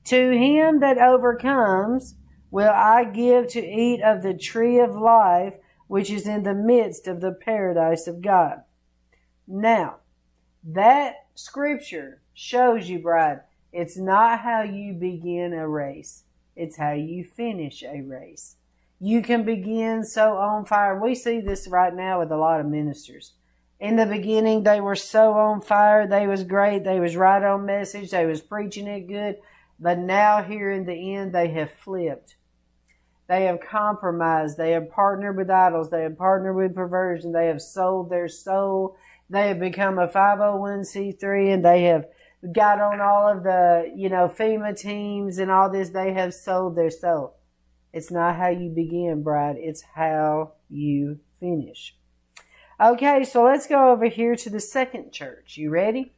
To 0.05 0.31
him 0.31 0.79
that 0.79 0.97
overcomes 0.97 2.15
will 2.51 2.71
I 2.71 3.03
give 3.03 3.47
to 3.49 3.65
eat 3.65 4.01
of 4.01 4.23
the 4.23 4.33
tree 4.33 4.79
of 4.79 4.95
life, 4.95 5.55
which 5.87 6.09
is 6.09 6.27
in 6.27 6.43
the 6.43 6.53
midst 6.53 7.07
of 7.07 7.21
the 7.21 7.33
paradise 7.33 8.07
of 8.07 8.21
God. 8.21 8.61
Now, 9.47 9.97
that 10.65 11.27
scripture 11.35 12.21
shows 12.33 12.89
you, 12.89 12.99
bride, 12.99 13.41
it's 13.71 13.97
not 13.97 14.39
how 14.39 14.63
you 14.63 14.93
begin 14.93 15.53
a 15.53 15.67
race, 15.67 16.23
it's 16.55 16.77
how 16.77 16.93
you 16.93 17.23
finish 17.23 17.83
a 17.83 18.01
race. 18.01 18.55
You 18.99 19.21
can 19.21 19.43
begin 19.43 20.03
so 20.03 20.37
on 20.37 20.65
fire. 20.65 20.99
We 20.99 21.15
see 21.15 21.41
this 21.41 21.67
right 21.67 21.93
now 21.93 22.19
with 22.19 22.31
a 22.31 22.37
lot 22.37 22.61
of 22.61 22.65
ministers. 22.65 23.33
In 23.79 23.97
the 23.97 24.05
beginning, 24.05 24.63
they 24.63 24.79
were 24.79 24.95
so 24.95 25.33
on 25.33 25.61
fire. 25.61 26.07
They 26.07 26.27
was 26.27 26.45
great. 26.45 26.85
They 26.85 26.99
was 27.01 27.17
right 27.17 27.43
on 27.43 27.65
message. 27.65 28.11
They 28.11 28.25
was 28.25 28.41
preaching 28.41 28.87
it 28.87 29.01
good. 29.01 29.35
But 29.79 29.99
now 29.99 30.41
here 30.41 30.71
in 30.71 30.85
the 30.85 31.15
end, 31.15 31.35
they 31.35 31.49
have 31.49 31.71
flipped. 31.71 32.37
They 33.27 33.45
have 33.45 33.59
compromised. 33.59 34.57
They 34.57 34.71
have 34.71 34.89
partnered 34.89 35.35
with 35.35 35.49
idols. 35.49 35.89
They 35.89 36.03
have 36.03 36.17
partnered 36.17 36.55
with 36.55 36.73
perversion. 36.73 37.33
They 37.33 37.47
have 37.47 37.61
sold 37.61 38.09
their 38.09 38.29
soul. 38.29 38.95
They 39.29 39.47
have 39.47 39.59
become 39.59 39.97
a 39.97 40.07
501c3 40.07 41.53
and 41.53 41.65
they 41.65 41.83
have 41.83 42.05
got 42.53 42.79
on 42.79 43.01
all 43.01 43.27
of 43.27 43.43
the, 43.43 43.91
you 43.95 44.09
know, 44.09 44.27
FEMA 44.27 44.77
teams 44.77 45.37
and 45.39 45.49
all 45.49 45.69
this. 45.69 45.89
They 45.89 46.13
have 46.13 46.33
sold 46.33 46.75
their 46.75 46.91
soul. 46.91 47.35
It's 47.91 48.11
not 48.11 48.35
how 48.35 48.49
you 48.49 48.69
begin, 48.69 49.23
bride. 49.23 49.55
It's 49.57 49.83
how 49.95 50.53
you 50.69 51.19
finish. 51.39 51.95
Okay, 52.79 53.23
so 53.23 53.43
let's 53.45 53.67
go 53.67 53.91
over 53.91 54.07
here 54.07 54.35
to 54.35 54.49
the 54.49 54.59
second 54.59 55.11
church. 55.11 55.57
You 55.57 55.69
ready? 55.69 56.13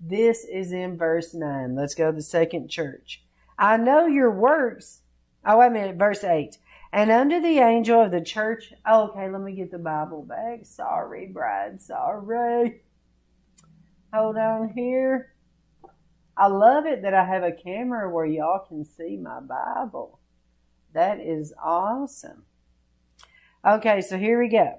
This 0.00 0.44
is 0.44 0.72
in 0.72 0.98
verse 0.98 1.32
9. 1.32 1.76
Let's 1.76 1.94
go 1.94 2.10
to 2.10 2.16
the 2.16 2.22
second 2.22 2.68
church. 2.68 3.22
I 3.58 3.76
know 3.76 4.06
your 4.06 4.30
works. 4.30 5.02
Oh, 5.46 5.58
wait 5.58 5.68
a 5.68 5.70
minute. 5.70 5.96
Verse 5.96 6.24
8. 6.24 6.58
And 6.94 7.10
under 7.10 7.40
the 7.40 7.58
angel 7.58 8.00
of 8.00 8.12
the 8.12 8.20
church. 8.20 8.72
Okay, 8.88 9.28
let 9.28 9.40
me 9.40 9.56
get 9.56 9.72
the 9.72 9.78
Bible 9.78 10.22
back. 10.22 10.60
Sorry, 10.62 11.26
bride. 11.26 11.80
Sorry. 11.80 12.82
Hold 14.12 14.36
on 14.36 14.68
here. 14.68 15.34
I 16.36 16.46
love 16.46 16.86
it 16.86 17.02
that 17.02 17.12
I 17.12 17.24
have 17.24 17.42
a 17.42 17.50
camera 17.50 18.08
where 18.08 18.24
y'all 18.24 18.64
can 18.64 18.84
see 18.84 19.16
my 19.16 19.40
Bible. 19.40 20.20
That 20.92 21.18
is 21.18 21.52
awesome. 21.60 22.44
Okay, 23.66 24.00
so 24.00 24.16
here 24.16 24.40
we 24.40 24.48
go. 24.48 24.78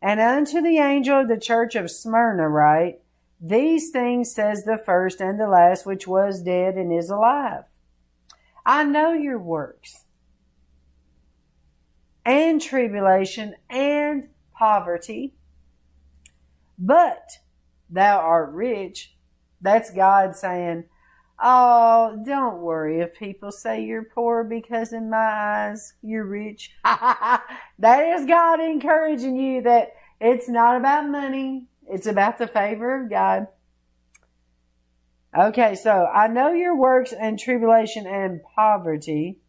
And 0.00 0.20
unto 0.20 0.62
the 0.62 0.78
angel 0.78 1.22
of 1.22 1.28
the 1.28 1.40
church 1.40 1.74
of 1.74 1.90
Smyrna 1.90 2.48
write, 2.48 3.00
These 3.40 3.90
things 3.90 4.32
says 4.32 4.62
the 4.62 4.78
first 4.78 5.20
and 5.20 5.40
the 5.40 5.48
last, 5.48 5.86
which 5.86 6.06
was 6.06 6.40
dead 6.40 6.76
and 6.76 6.92
is 6.92 7.10
alive. 7.10 7.64
I 8.64 8.84
know 8.84 9.12
your 9.12 9.40
works, 9.40 10.03
and 12.24 12.60
tribulation, 12.60 13.54
and 13.68 14.28
poverty, 14.52 15.34
but 16.78 17.30
thou 17.90 18.18
art 18.18 18.52
rich. 18.52 19.14
That's 19.60 19.90
God 19.90 20.36
saying, 20.36 20.84
Oh, 21.42 22.22
don't 22.24 22.58
worry 22.58 23.00
if 23.00 23.18
people 23.18 23.50
say 23.50 23.82
you're 23.84 24.04
poor 24.04 24.44
because 24.44 24.92
in 24.92 25.10
my 25.10 25.16
eyes 25.16 25.94
you're 26.00 26.24
rich. 26.24 26.72
that 26.84 27.42
is 27.80 28.24
God 28.26 28.60
encouraging 28.60 29.36
you 29.36 29.62
that 29.62 29.94
it's 30.20 30.48
not 30.48 30.76
about 30.76 31.08
money. 31.10 31.66
It's 31.88 32.06
about 32.06 32.38
the 32.38 32.46
favor 32.46 33.02
of 33.02 33.10
God. 33.10 33.48
Okay, 35.36 35.74
so 35.74 36.06
I 36.06 36.28
know 36.28 36.52
your 36.52 36.76
works 36.76 37.12
and 37.12 37.38
tribulation 37.38 38.06
and 38.06 38.40
poverty, 38.54 39.40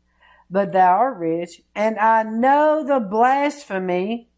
but 0.49 0.71
thou 0.71 0.97
art 0.97 1.17
rich, 1.17 1.61
and 1.73 1.97
I 1.97 2.23
know 2.23 2.83
the 2.83 2.99
blasphemy 2.99 4.29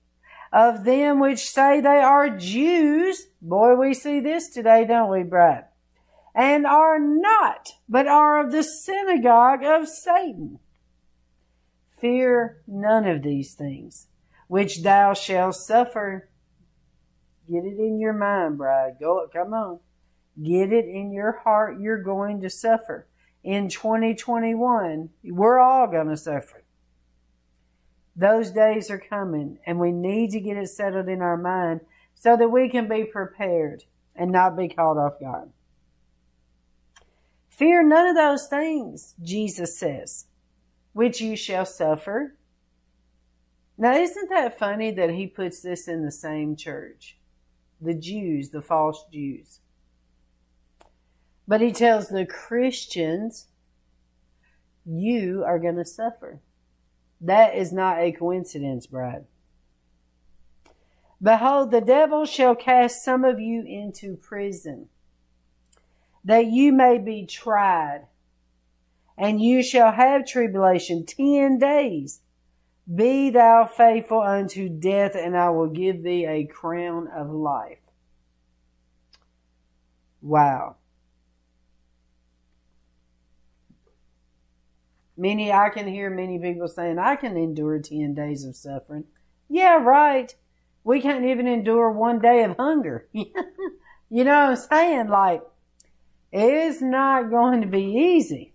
of 0.52 0.86
them 0.86 1.20
which 1.20 1.50
say 1.50 1.82
they 1.82 2.00
are 2.00 2.30
Jews. 2.30 3.28
Boy, 3.42 3.76
we 3.76 3.94
see 3.94 4.20
this 4.20 4.50
today, 4.50 4.86
don't 4.86 5.12
we, 5.12 5.24
bride? 5.24 5.66
And 6.34 6.66
are 6.66 7.00
not, 7.00 7.70
but 7.90 8.08
are 8.08 8.46
of 8.46 8.52
the 8.52 8.64
synagogue 8.64 9.64
of 9.64 9.88
Satan. 9.88 10.60
Fear 12.00 12.62
none 12.68 13.08
of 13.08 13.24
these 13.24 13.56
things, 13.56 14.08
which 14.48 14.84
thou 14.84 15.14
shalt 15.14 15.56
suffer. 15.56 16.30
Get 17.50 17.66
it 17.66 17.80
in 17.80 18.00
your 18.00 18.14
mind, 18.14 18.58
bride. 18.58 18.98
Go, 19.00 19.28
come 19.34 19.54
on. 19.54 19.80
Get 20.42 20.72
it 20.72 20.86
in 20.86 21.12
your 21.12 21.40
heart. 21.44 21.80
You're 21.80 22.04
going 22.04 22.42
to 22.42 22.50
suffer. 22.50 23.08
In 23.48 23.70
2021, 23.70 25.10
we're 25.24 25.58
all 25.58 25.88
going 25.88 26.10
to 26.10 26.18
suffer. 26.18 26.66
Those 28.14 28.52
days 28.52 28.92
are 28.92 29.00
coming, 29.00 29.60
and 29.66 29.80
we 29.80 29.94
need 29.94 30.32
to 30.32 30.42
get 30.42 30.58
it 30.58 30.68
settled 30.68 31.08
in 31.08 31.22
our 31.22 31.38
mind 31.38 31.80
so 32.14 32.36
that 32.36 32.50
we 32.50 32.68
can 32.68 32.90
be 32.90 33.06
prepared 33.06 33.86
and 34.18 34.34
not 34.34 34.58
be 34.58 34.68
caught 34.68 34.98
off 34.98 35.18
guard. 35.22 35.52
Fear 37.48 37.84
none 37.84 38.08
of 38.08 38.18
those 38.18 38.48
things, 38.48 39.16
Jesus 39.24 39.80
says, 39.80 40.26
which 40.92 41.22
you 41.22 41.38
shall 41.38 41.66
suffer. 41.66 42.36
Now, 43.78 43.94
isn't 43.94 44.30
that 44.30 44.60
funny 44.60 44.92
that 44.92 45.12
he 45.12 45.26
puts 45.26 45.62
this 45.62 45.88
in 45.88 46.04
the 46.04 46.12
same 46.12 46.58
church? 46.58 47.18
The 47.80 47.94
Jews, 47.94 48.50
the 48.50 48.62
false 48.62 49.06
Jews. 49.10 49.62
But 51.48 51.62
he 51.62 51.72
tells 51.72 52.10
the 52.10 52.26
Christians, 52.26 53.48
you 54.86 55.44
are 55.46 55.60
going 55.60 55.78
to 55.78 55.86
suffer. 55.86 56.42
That 57.22 57.56
is 57.56 57.72
not 57.72 58.00
a 58.00 58.12
coincidence, 58.12 58.86
bride. 58.86 59.26
Behold, 61.22 61.72
the 61.72 61.82
devil 61.82 62.26
shall 62.26 62.54
cast 62.54 63.04
some 63.04 63.24
of 63.24 63.40
you 63.40 63.64
into 63.64 64.18
prison, 64.18 64.90
that 66.24 66.46
you 66.48 66.72
may 66.72 66.98
be 66.98 67.26
tried, 67.26 68.08
and 69.18 69.42
you 69.42 69.64
shall 69.64 69.94
have 69.94 70.28
tribulation 70.28 71.06
ten 71.06 71.58
days. 71.58 72.22
Be 72.94 73.32
thou 73.32 73.66
faithful 73.66 74.22
unto 74.22 74.70
death, 74.70 75.16
and 75.16 75.36
I 75.36 75.50
will 75.50 75.68
give 75.68 76.04
thee 76.04 76.26
a 76.26 76.46
crown 76.46 77.08
of 77.08 77.30
life. 77.30 77.80
Wow. 80.22 80.76
Many, 85.18 85.52
I 85.52 85.70
can 85.70 85.88
hear 85.88 86.10
many 86.10 86.38
people 86.38 86.68
saying, 86.68 87.00
I 87.00 87.16
can 87.16 87.36
endure 87.36 87.80
10 87.80 88.14
days 88.14 88.46
of 88.46 88.56
suffering. 88.56 89.06
Yeah, 89.50 89.78
right. 89.78 90.34
We 90.84 91.02
can't 91.02 91.26
even 91.26 91.48
endure 91.48 91.92
one 91.92 92.20
day 92.20 92.44
of 92.44 92.56
hunger. 92.58 93.08
you 93.14 93.26
know 94.10 94.50
what 94.50 94.50
I'm 94.50 94.56
saying? 94.56 95.08
Like, 95.08 95.42
it's 96.32 96.82
not 96.82 97.32
going 97.32 97.62
to 97.62 97.68
be 97.68 97.84
easy. 97.84 98.54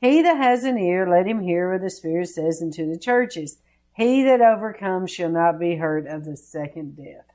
He 0.00 0.22
that 0.22 0.36
has 0.36 0.64
an 0.64 0.78
ear, 0.78 1.08
let 1.08 1.26
him 1.26 1.42
hear 1.42 1.70
what 1.70 1.82
the 1.82 1.90
Spirit 1.90 2.28
says 2.28 2.60
unto 2.62 2.90
the 2.90 2.98
churches. 2.98 3.58
He 3.94 4.22
that 4.24 4.40
overcomes 4.40 5.10
shall 5.10 5.30
not 5.30 5.60
be 5.60 5.76
hurt 5.76 6.06
of 6.06 6.24
the 6.24 6.36
second 6.36 6.96
death. 6.96 7.26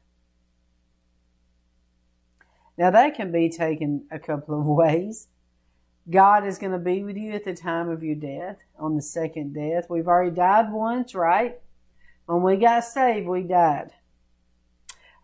Now 2.77 2.91
that 2.91 3.15
can 3.15 3.31
be 3.31 3.49
taken 3.49 4.05
a 4.11 4.19
couple 4.19 4.59
of 4.59 4.65
ways. 4.65 5.27
God 6.09 6.45
is 6.45 6.57
going 6.57 6.71
to 6.71 6.77
be 6.77 7.03
with 7.03 7.17
you 7.17 7.33
at 7.33 7.43
the 7.43 7.53
time 7.53 7.89
of 7.89 8.03
your 8.03 8.15
death, 8.15 8.57
on 8.79 8.95
the 8.95 9.01
second 9.01 9.53
death. 9.53 9.89
We've 9.89 10.07
already 10.07 10.35
died 10.35 10.71
once, 10.71 11.13
right? 11.13 11.59
When 12.25 12.43
we 12.43 12.55
got 12.55 12.85
saved, 12.85 13.27
we 13.27 13.43
died. 13.43 13.91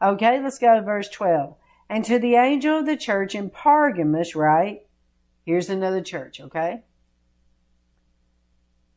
Okay, 0.02 0.42
let's 0.42 0.60
go 0.60 0.76
to 0.76 0.82
verse 0.82 1.08
12. 1.08 1.56
And 1.90 2.04
to 2.06 2.20
the 2.20 2.36
angel 2.36 2.80
of 2.80 2.86
the 2.86 2.98
church 2.98 3.36
in 3.36 3.50
Pergamos, 3.50 4.36
right? 4.36 4.86
Here's 5.46 5.70
another 5.70 6.02
church, 6.02 6.42
okay? 6.42 6.84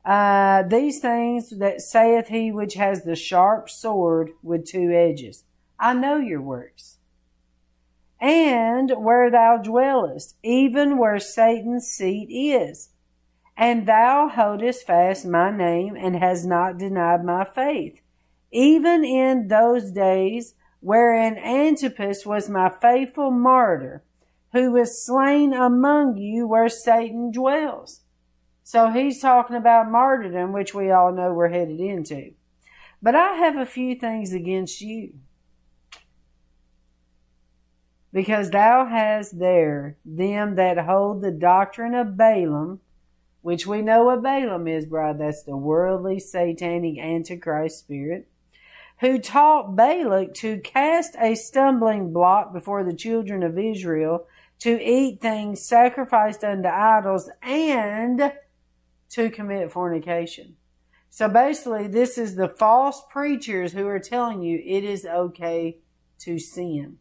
Uh, 0.04 0.62
these 0.62 1.00
things 1.00 1.50
that 1.50 1.80
saith 1.80 2.28
he 2.28 2.50
which 2.50 2.74
has 2.74 3.04
the 3.04 3.16
sharp 3.16 3.68
sword 3.68 4.30
with 4.42 4.64
two 4.64 4.90
edges. 4.92 5.44
I 5.78 5.94
know 5.94 6.16
your 6.16 6.40
works 6.40 6.95
and 8.20 8.90
where 8.96 9.30
thou 9.30 9.58
dwellest, 9.58 10.36
even 10.42 10.98
where 10.98 11.18
Satan's 11.18 11.86
seat 11.86 12.28
is. 12.30 12.90
And 13.56 13.86
thou 13.86 14.28
holdest 14.28 14.86
fast 14.86 15.26
my 15.26 15.50
name 15.50 15.96
and 15.96 16.16
hast 16.16 16.44
not 16.44 16.78
denied 16.78 17.24
my 17.24 17.44
faith, 17.44 18.00
even 18.50 19.04
in 19.04 19.48
those 19.48 19.90
days 19.90 20.54
wherein 20.80 21.38
Antipas 21.38 22.26
was 22.26 22.48
my 22.48 22.70
faithful 22.80 23.30
martyr, 23.30 24.02
who 24.52 24.72
was 24.72 25.04
slain 25.04 25.52
among 25.52 26.16
you 26.16 26.46
where 26.46 26.68
Satan 26.68 27.30
dwells. 27.30 28.00
So 28.62 28.90
he's 28.90 29.20
talking 29.20 29.56
about 29.56 29.90
martyrdom, 29.90 30.52
which 30.52 30.74
we 30.74 30.90
all 30.90 31.12
know 31.12 31.32
we're 31.32 31.48
headed 31.48 31.80
into. 31.80 32.32
But 33.02 33.14
I 33.14 33.34
have 33.34 33.56
a 33.56 33.66
few 33.66 33.94
things 33.94 34.32
against 34.32 34.80
you 34.80 35.14
because 38.16 38.48
thou 38.50 38.86
hast 38.86 39.38
there 39.38 39.98
them 40.02 40.54
that 40.54 40.86
hold 40.86 41.20
the 41.20 41.30
doctrine 41.30 41.92
of 41.94 42.16
Balaam, 42.16 42.80
which 43.42 43.66
we 43.66 43.82
know 43.82 44.04
what 44.04 44.22
Balaam 44.22 44.66
is, 44.66 44.86
bride. 44.86 45.18
That's 45.18 45.42
the 45.42 45.54
worldly, 45.54 46.18
satanic, 46.18 46.98
antichrist 46.98 47.80
spirit, 47.80 48.26
who 49.00 49.18
taught 49.18 49.76
Balak 49.76 50.32
to 50.36 50.60
cast 50.60 51.14
a 51.20 51.34
stumbling 51.34 52.14
block 52.14 52.54
before 52.54 52.84
the 52.84 52.96
children 52.96 53.42
of 53.42 53.58
Israel, 53.58 54.26
to 54.60 54.82
eat 54.82 55.20
things 55.20 55.60
sacrificed 55.60 56.42
unto 56.42 56.70
idols, 56.70 57.28
and 57.42 58.32
to 59.10 59.28
commit 59.28 59.70
fornication. 59.70 60.56
So 61.10 61.28
basically, 61.28 61.86
this 61.86 62.16
is 62.16 62.34
the 62.34 62.48
false 62.48 63.02
preachers 63.10 63.74
who 63.74 63.86
are 63.86 64.00
telling 64.00 64.40
you 64.40 64.58
it 64.64 64.84
is 64.84 65.04
okay 65.04 65.80
to 66.20 66.38
sin. 66.38 66.96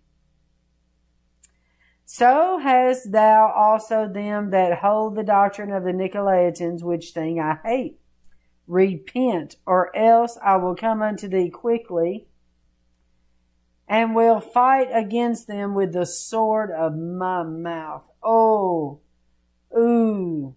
So 2.05 2.59
hast 2.59 3.11
thou 3.11 3.51
also 3.55 4.07
them 4.07 4.51
that 4.51 4.79
hold 4.79 5.15
the 5.15 5.23
doctrine 5.23 5.71
of 5.71 5.83
the 5.83 5.91
Nicolaitans, 5.91 6.83
which 6.83 7.11
thing 7.11 7.39
I 7.39 7.57
hate. 7.63 7.99
Repent, 8.67 9.55
or 9.65 9.95
else 9.95 10.37
I 10.43 10.57
will 10.57 10.75
come 10.75 11.01
unto 11.01 11.27
thee 11.27 11.49
quickly, 11.49 12.27
and 13.87 14.15
will 14.15 14.39
fight 14.39 14.87
against 14.93 15.47
them 15.47 15.73
with 15.73 15.93
the 15.93 16.05
sword 16.05 16.71
of 16.71 16.95
my 16.95 17.43
mouth. 17.43 18.07
Oh, 18.23 19.01
ooh. 19.75 20.55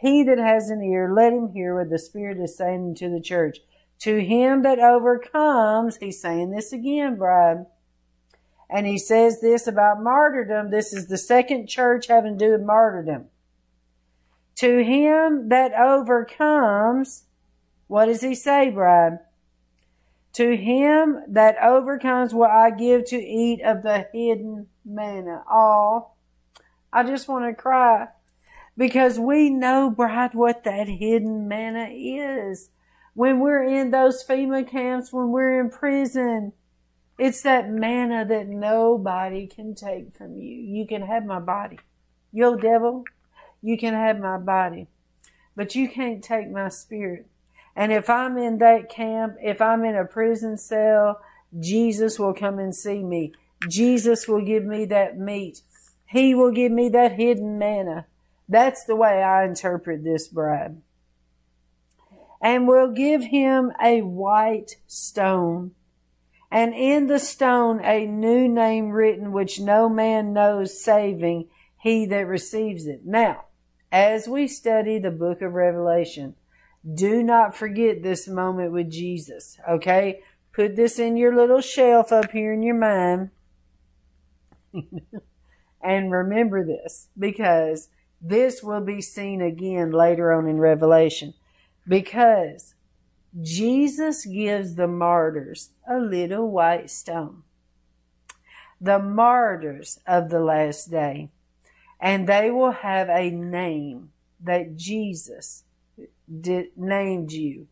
He 0.00 0.22
that 0.22 0.38
has 0.38 0.70
an 0.70 0.82
ear, 0.82 1.12
let 1.14 1.32
him 1.32 1.52
hear 1.52 1.78
what 1.78 1.90
the 1.90 1.98
Spirit 1.98 2.38
is 2.38 2.56
saying 2.56 2.94
to 2.96 3.10
the 3.10 3.20
church. 3.20 3.58
To 4.00 4.22
him 4.22 4.62
that 4.62 4.78
overcomes, 4.78 5.96
he's 5.96 6.20
saying 6.20 6.50
this 6.50 6.72
again, 6.72 7.16
bride 7.16 7.66
and 8.72 8.86
he 8.86 8.98
says 8.98 9.40
this 9.40 9.66
about 9.66 10.02
martyrdom. 10.02 10.70
This 10.70 10.92
is 10.92 11.06
the 11.06 11.18
second 11.18 11.66
church 11.66 12.06
having 12.06 12.38
to 12.38 12.44
do 12.44 12.52
with 12.52 12.62
martyrdom. 12.62 13.26
To 14.56 14.84
him 14.84 15.48
that 15.48 15.72
overcomes, 15.72 17.24
what 17.88 18.06
does 18.06 18.20
he 18.20 18.34
say, 18.34 18.70
bride? 18.70 19.18
To 20.34 20.56
him 20.56 21.22
that 21.28 21.56
overcomes 21.62 22.32
will 22.32 22.44
I 22.44 22.70
give 22.70 23.06
to 23.06 23.16
eat 23.16 23.62
of 23.62 23.82
the 23.82 24.06
hidden 24.12 24.68
manna. 24.84 25.42
Oh, 25.50 26.10
I 26.92 27.02
just 27.02 27.26
want 27.26 27.46
to 27.46 27.60
cry 27.60 28.08
because 28.76 29.18
we 29.18 29.50
know, 29.50 29.90
bride, 29.90 30.34
what 30.34 30.64
that 30.64 30.88
hidden 30.88 31.48
manna 31.48 31.88
is. 31.90 32.70
When 33.14 33.40
we're 33.40 33.64
in 33.64 33.90
those 33.90 34.24
FEMA 34.24 34.68
camps, 34.68 35.12
when 35.12 35.30
we're 35.30 35.60
in 35.60 35.70
prison, 35.70 36.52
it's 37.20 37.42
that 37.42 37.68
manna 37.68 38.24
that 38.24 38.48
nobody 38.48 39.46
can 39.46 39.74
take 39.74 40.14
from 40.14 40.40
you. 40.40 40.56
You 40.56 40.86
can 40.86 41.02
have 41.02 41.26
my 41.26 41.38
body. 41.38 41.78
Yo, 42.32 42.56
devil, 42.56 43.04
you 43.60 43.76
can 43.76 43.92
have 43.92 44.18
my 44.18 44.38
body, 44.38 44.86
but 45.54 45.74
you 45.74 45.86
can't 45.86 46.24
take 46.24 46.50
my 46.50 46.70
spirit. 46.70 47.26
And 47.76 47.92
if 47.92 48.08
I'm 48.08 48.38
in 48.38 48.56
that 48.58 48.88
camp, 48.88 49.36
if 49.42 49.60
I'm 49.60 49.84
in 49.84 49.96
a 49.96 50.06
prison 50.06 50.56
cell, 50.56 51.20
Jesus 51.58 52.18
will 52.18 52.32
come 52.32 52.58
and 52.58 52.74
see 52.74 53.02
me. 53.02 53.32
Jesus 53.68 54.26
will 54.26 54.40
give 54.40 54.64
me 54.64 54.86
that 54.86 55.18
meat. 55.18 55.60
He 56.06 56.34
will 56.34 56.52
give 56.52 56.72
me 56.72 56.88
that 56.88 57.12
hidden 57.12 57.58
manna. 57.58 58.06
That's 58.48 58.84
the 58.84 58.96
way 58.96 59.22
I 59.22 59.44
interpret 59.44 60.04
this 60.04 60.26
bride. 60.26 60.80
And 62.40 62.66
we'll 62.66 62.92
give 62.92 63.24
him 63.24 63.72
a 63.82 64.00
white 64.00 64.76
stone, 64.86 65.72
and 66.50 66.74
in 66.74 67.06
the 67.06 67.18
stone 67.18 67.80
a 67.84 68.06
new 68.06 68.48
name 68.48 68.90
written 68.90 69.32
which 69.32 69.60
no 69.60 69.88
man 69.88 70.32
knows 70.32 70.82
saving 70.82 71.48
he 71.78 72.06
that 72.06 72.26
receives 72.26 72.86
it. 72.86 73.02
Now, 73.04 73.44
as 73.90 74.28
we 74.28 74.46
study 74.46 74.98
the 74.98 75.10
book 75.10 75.40
of 75.40 75.54
Revelation, 75.54 76.34
do 76.94 77.22
not 77.22 77.56
forget 77.56 78.02
this 78.02 78.28
moment 78.28 78.72
with 78.72 78.90
Jesus, 78.90 79.58
okay? 79.68 80.20
Put 80.52 80.76
this 80.76 80.98
in 80.98 81.16
your 81.16 81.34
little 81.34 81.60
shelf 81.60 82.12
up 82.12 82.32
here 82.32 82.52
in 82.52 82.62
your 82.62 82.74
mind. 82.74 83.30
and 85.82 86.12
remember 86.12 86.64
this 86.64 87.08
because 87.18 87.88
this 88.20 88.62
will 88.62 88.80
be 88.80 89.00
seen 89.00 89.40
again 89.40 89.90
later 89.90 90.32
on 90.32 90.46
in 90.46 90.58
Revelation. 90.58 91.34
Because 91.86 92.74
Jesus 93.38 94.26
gives 94.26 94.74
the 94.74 94.88
martyrs 94.88 95.70
a 95.88 95.98
little 95.98 96.50
white 96.50 96.90
stone. 96.90 97.42
The 98.80 98.98
martyrs 98.98 100.00
of 100.06 100.30
the 100.30 100.40
last 100.40 100.90
day. 100.90 101.30
And 102.00 102.26
they 102.26 102.50
will 102.50 102.72
have 102.72 103.08
a 103.08 103.30
name 103.30 104.10
that 104.42 104.76
Jesus 104.76 105.64
did, 106.40 106.68
named 106.76 107.32
you. 107.32 107.68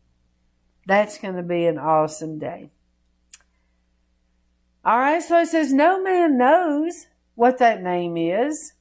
That's 0.85 1.17
going 1.17 1.35
to 1.35 1.43
be 1.43 1.65
an 1.65 1.77
awesome 1.77 2.39
day. 2.39 2.69
All 4.85 4.97
right, 4.97 5.21
so 5.21 5.41
it 5.41 5.47
says, 5.47 5.73
No 5.73 6.01
man 6.01 6.37
knows 6.37 7.07
what 7.35 7.57
that 7.57 7.81
name 7.81 8.17
is, 8.17 8.73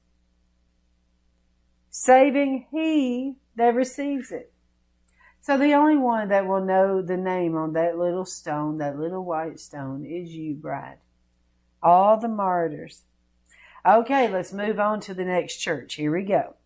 saving 1.90 2.66
he 2.70 3.34
that 3.56 3.74
receives 3.74 4.30
it. 4.30 4.52
So 5.48 5.56
the 5.56 5.72
only 5.72 5.96
one 5.96 6.28
that 6.28 6.46
will 6.46 6.60
know 6.60 7.00
the 7.00 7.16
name 7.16 7.56
on 7.56 7.72
that 7.72 7.96
little 7.96 8.26
stone, 8.26 8.76
that 8.76 8.98
little 8.98 9.24
white 9.24 9.58
stone, 9.58 10.04
is 10.04 10.28
you, 10.28 10.52
bride. 10.52 10.98
All 11.82 12.18
the 12.18 12.28
martyrs. 12.28 13.04
Okay, 13.86 14.28
let's 14.28 14.52
move 14.52 14.78
on 14.78 15.00
to 15.00 15.14
the 15.14 15.24
next 15.24 15.56
church. 15.56 15.94
Here 15.94 16.14
we 16.14 16.24
go. 16.24 16.56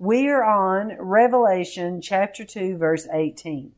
We 0.00 0.26
are 0.30 0.42
on 0.42 0.96
Revelation 0.98 2.02
chapter 2.02 2.44
2, 2.44 2.76
verse 2.76 3.06
18. 3.12 3.70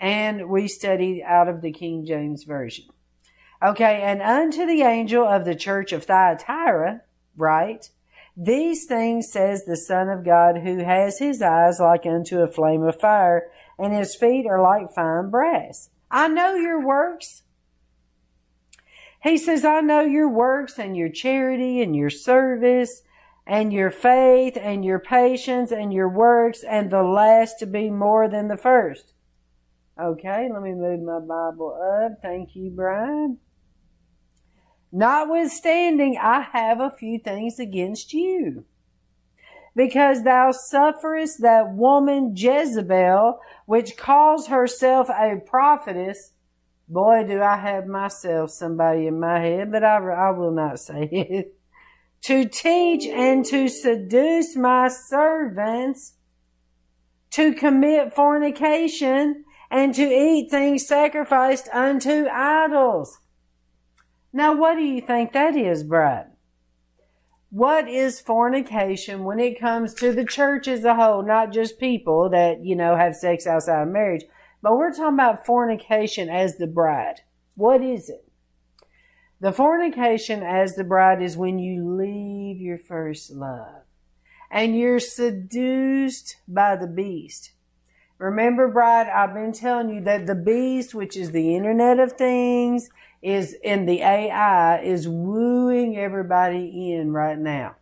And 0.00 0.48
we 0.48 0.68
studied 0.68 1.24
out 1.24 1.48
of 1.48 1.60
the 1.60 1.72
King 1.72 2.06
James 2.06 2.44
Version. 2.44 2.84
Okay, 3.60 4.02
and 4.02 4.22
unto 4.22 4.66
the 4.66 4.82
angel 4.82 5.26
of 5.26 5.44
the 5.44 5.56
church 5.56 5.92
of 5.92 6.04
Thyatira, 6.04 7.00
right? 7.36 7.90
These 8.36 8.86
things 8.86 9.32
says 9.32 9.64
the 9.64 9.76
Son 9.76 10.08
of 10.08 10.24
God, 10.24 10.58
who 10.58 10.78
has 10.84 11.18
his 11.18 11.42
eyes 11.42 11.80
like 11.80 12.06
unto 12.06 12.38
a 12.40 12.46
flame 12.46 12.82
of 12.84 13.00
fire, 13.00 13.48
and 13.78 13.94
his 13.94 14.14
feet 14.14 14.46
are 14.46 14.62
like 14.62 14.92
fine 14.94 15.30
brass. 15.30 15.90
I 16.10 16.28
know 16.28 16.54
your 16.54 16.84
works. 16.84 17.42
He 19.22 19.38
says, 19.38 19.64
I 19.64 19.80
know 19.80 20.02
your 20.02 20.28
works 20.28 20.78
and 20.78 20.96
your 20.96 21.08
charity 21.08 21.80
and 21.80 21.96
your 21.96 22.10
service 22.10 23.02
and 23.46 23.72
your 23.72 23.90
faith 23.90 24.56
and 24.60 24.84
your 24.84 24.98
patience 24.98 25.72
and 25.72 25.92
your 25.92 26.08
works 26.08 26.62
and 26.62 26.90
the 26.90 27.02
last 27.02 27.58
to 27.60 27.66
be 27.66 27.90
more 27.90 28.28
than 28.28 28.48
the 28.48 28.56
first. 28.56 29.14
Okay, 30.00 30.48
let 30.52 30.62
me 30.62 30.72
move 30.72 31.02
my 31.02 31.20
Bible 31.20 31.78
up. 32.04 32.20
Thank 32.20 32.54
you, 32.54 32.70
Brian. 32.70 33.38
Notwithstanding, 34.90 36.18
I 36.20 36.40
have 36.52 36.80
a 36.80 36.90
few 36.90 37.18
things 37.18 37.58
against 37.58 38.12
you. 38.12 38.64
Because 39.76 40.22
thou 40.22 40.52
sufferest 40.52 41.42
that 41.42 41.74
woman 41.74 42.32
Jezebel, 42.36 43.40
which 43.66 43.96
calls 43.96 44.46
herself 44.46 45.08
a 45.10 45.40
prophetess. 45.44 46.32
Boy, 46.88 47.24
do 47.26 47.42
I 47.42 47.56
have 47.56 47.86
myself 47.86 48.50
somebody 48.50 49.06
in 49.06 49.18
my 49.18 49.40
head, 49.40 49.72
but 49.72 49.82
I, 49.82 49.96
I 49.96 50.30
will 50.30 50.52
not 50.52 50.78
say 50.78 51.08
it. 51.12 51.56
to 52.22 52.44
teach 52.44 53.06
and 53.06 53.44
to 53.46 53.68
seduce 53.68 54.54
my 54.54 54.88
servants 54.88 56.14
to 57.30 57.52
commit 57.52 58.14
fornication 58.14 59.44
and 59.68 59.92
to 59.92 60.02
eat 60.02 60.50
things 60.50 60.86
sacrificed 60.86 61.68
unto 61.72 62.26
idols. 62.30 63.18
Now, 64.32 64.54
what 64.54 64.76
do 64.76 64.82
you 64.82 65.00
think 65.00 65.32
that 65.32 65.56
is, 65.56 65.82
bride? 65.82 66.26
What 67.54 67.88
is 67.88 68.20
fornication 68.20 69.22
when 69.22 69.38
it 69.38 69.60
comes 69.60 69.94
to 69.94 70.12
the 70.12 70.24
church 70.24 70.66
as 70.66 70.82
a 70.82 70.96
whole, 70.96 71.22
not 71.22 71.52
just 71.52 71.78
people 71.78 72.28
that, 72.30 72.64
you 72.64 72.74
know, 72.74 72.96
have 72.96 73.14
sex 73.14 73.46
outside 73.46 73.82
of 73.82 73.88
marriage, 73.90 74.24
but 74.60 74.76
we're 74.76 74.90
talking 74.90 75.14
about 75.14 75.46
fornication 75.46 76.28
as 76.28 76.56
the 76.56 76.66
bride. 76.66 77.20
What 77.54 77.80
is 77.80 78.10
it? 78.10 78.28
The 79.38 79.52
fornication 79.52 80.42
as 80.42 80.74
the 80.74 80.82
bride 80.82 81.22
is 81.22 81.36
when 81.36 81.60
you 81.60 81.88
leave 81.88 82.60
your 82.60 82.76
first 82.76 83.30
love 83.30 83.82
and 84.50 84.76
you're 84.76 84.98
seduced 84.98 86.38
by 86.48 86.74
the 86.74 86.88
beast. 86.88 87.52
Remember, 88.18 88.68
bride, 88.68 89.08
I've 89.08 89.34
been 89.34 89.52
telling 89.52 89.88
you 89.88 90.00
that 90.02 90.26
the 90.26 90.34
beast, 90.34 90.94
which 90.94 91.16
is 91.16 91.32
the 91.32 91.56
internet 91.56 91.98
of 91.98 92.12
things, 92.12 92.88
is 93.22 93.56
in 93.64 93.86
the 93.86 94.02
AI 94.02 94.80
is 94.80 95.08
wooing 95.08 95.96
everybody 95.96 96.92
in 96.92 97.12
right 97.12 97.38
now. 97.38 97.76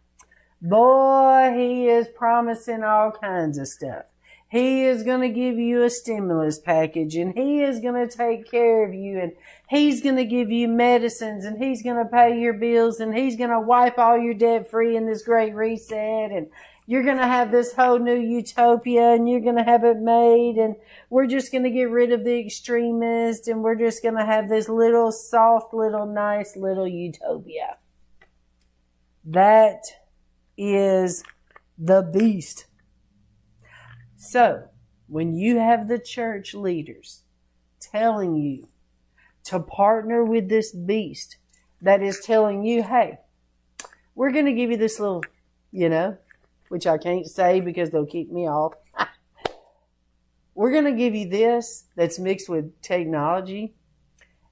Boy, 0.61 1.53
he 1.57 1.89
is 1.89 2.07
promising 2.09 2.85
all 2.85 3.11
kinds 3.11 3.59
of 3.59 3.67
stuff. 3.67 4.05
He 4.49 4.85
is 4.85 5.03
going 5.03 5.23
to 5.23 5.29
give 5.31 5.59
you 5.59 5.83
a 5.83 5.91
stimulus 5.91 6.61
package 6.61 7.17
and 7.17 7.33
he 7.35 7.63
is 7.63 7.81
going 7.81 8.07
to 8.07 8.17
take 8.17 8.51
care 8.51 8.87
of 8.87 8.93
you 8.93 9.19
and 9.19 9.33
he's 9.69 10.03
going 10.03 10.17
to 10.17 10.27
give 10.27 10.51
you 10.51 10.69
medicines 10.69 11.47
and 11.47 11.57
he's 11.57 11.83
going 11.83 11.97
to 11.97 12.05
pay 12.05 12.39
your 12.39 12.53
bills 12.53 13.01
and 13.01 13.17
he's 13.17 13.37
going 13.37 13.49
to 13.49 13.59
wipe 13.59 13.99
all 13.99 14.19
your 14.19 14.35
debt 14.35 14.71
free 14.71 14.95
in 14.95 15.07
this 15.07 15.23
great 15.23 15.55
reset 15.55 16.31
and 16.31 16.49
you're 16.87 17.05
going 17.05 17.19
to 17.19 17.27
have 17.27 17.51
this 17.51 17.75
whole 17.75 17.99
new 17.99 18.19
utopia 18.19 19.13
and 19.13 19.29
you're 19.29 19.41
going 19.41 19.57
to 19.57 19.63
have 19.63 19.85
it 19.85 19.99
made 19.99 20.57
and 20.57 20.75
we're 21.11 21.27
just 21.27 21.53
going 21.53 21.65
to 21.65 21.71
get 21.71 21.91
rid 21.91 22.13
of 22.13 22.25
the 22.25 22.39
extremists 22.39 23.49
and 23.49 23.63
we're 23.63 23.77
just 23.77 24.03
going 24.03 24.17
to 24.17 24.25
have 24.25 24.49
this 24.49 24.69
little 24.69 25.13
soft 25.13 25.73
little 25.73 26.07
nice 26.07 26.57
little 26.57 26.89
utopia. 26.89 27.77
That 29.25 29.85
is 30.57 31.23
the 31.79 32.03
beast. 32.03 32.67
So, 34.17 34.69
when 35.07 35.35
you 35.35 35.59
have 35.59 35.89
the 35.89 35.99
church 35.99 36.55
leaders 36.55 37.23
telling 37.81 38.37
you 38.37 38.69
to 39.45 39.61
partner 39.61 40.25
with 40.25 40.49
this 40.49 40.73
beast 40.73 41.37
that 41.81 42.03
is 42.03 42.21
telling 42.21 42.65
you, 42.65 42.83
hey, 42.83 43.19
we're 44.15 44.31
going 44.31 44.47
to 44.47 44.53
give 44.53 44.71
you 44.71 44.77
this 44.77 45.01
little, 45.01 45.25
you 45.71 45.89
know, 45.89 46.17
which 46.73 46.87
I 46.87 46.97
can't 46.97 47.27
say 47.27 47.61
because 47.61 47.91
they'll 47.91 48.07
keep 48.07 48.33
me 48.33 48.49
off. 48.49 48.73
we're 50.55 50.73
going 50.73 50.87
to 50.87 50.93
give 50.93 51.15
you 51.15 51.29
this 51.29 51.85
that's 51.97 52.19
mixed 52.19 52.49
with 52.49 52.81
technology. 52.81 53.75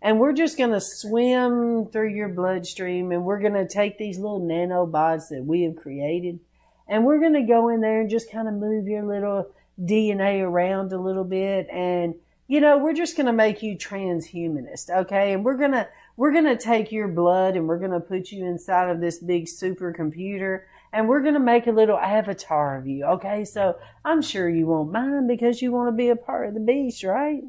And 0.03 0.21
we're 0.21 0.35
just 0.35 0.59
going 0.59 0.73
to 0.73 0.83
swim 0.83 1.87
through 1.87 2.11
your 2.11 2.29
bloodstream 2.29 3.11
and 3.11 3.25
we're 3.25 3.41
going 3.41 3.55
to 3.55 3.67
take 3.67 3.97
these 3.97 4.19
little 4.19 4.43
nanobots 4.43 5.31
that 5.31 5.45
we 5.47 5.63
have 5.63 5.77
created 5.77 6.41
and 6.87 7.07
we're 7.07 7.21
going 7.21 7.33
to 7.33 7.43
go 7.43 7.71
in 7.71 7.81
there 7.81 8.03
and 8.03 8.11
just 8.11 8.31
kind 8.31 8.49
of 8.49 8.55
move 8.55 8.87
your 8.87 9.07
little 9.07 9.49
DNA 9.81 10.43
around 10.43 10.93
a 10.93 11.01
little 11.01 11.25
bit. 11.25 11.69
And, 11.71 12.17
you 12.49 12.61
know, 12.61 12.77
we're 12.77 12.93
just 12.93 13.17
going 13.17 13.29
to 13.29 13.33
make 13.33 13.63
you 13.63 13.79
transhumanist. 13.79 14.91
Okay. 14.91 15.33
And 15.33 15.43
we're 15.43 15.57
going 15.57 15.73
to, 15.73 15.89
we're 16.19 16.33
going 16.33 16.45
to 16.45 16.57
take 16.59 16.93
your 16.93 17.09
blood 17.09 17.57
and 17.57 17.67
we're 17.67 17.79
going 17.79 17.93
to 17.93 18.01
put 18.01 18.31
you 18.31 18.45
inside 18.45 18.91
of 18.91 19.01
this 19.01 19.21
big 19.21 19.47
supercomputer 19.47 20.65
and 20.93 21.09
we're 21.09 21.23
going 21.23 21.35
to 21.35 21.41
make 21.41 21.67
a 21.67 21.73
little 21.73 21.99
avatar 21.99 22.77
of 22.77 22.87
you. 22.87 23.05
Okay, 23.05 23.45
so 23.45 23.77
I'm 24.05 24.23
sure 24.23 24.49
you 24.49 24.67
won't 24.67 24.93
mind 24.93 25.29
because 25.29 25.63
you 25.63 25.73
want 25.73 25.89
to 25.89 25.97
be 25.97 26.09
a 26.09 26.17
part 26.17 26.49
of 26.49 26.55
the 26.55 26.61
beast, 26.61 27.05
right? 27.05 27.43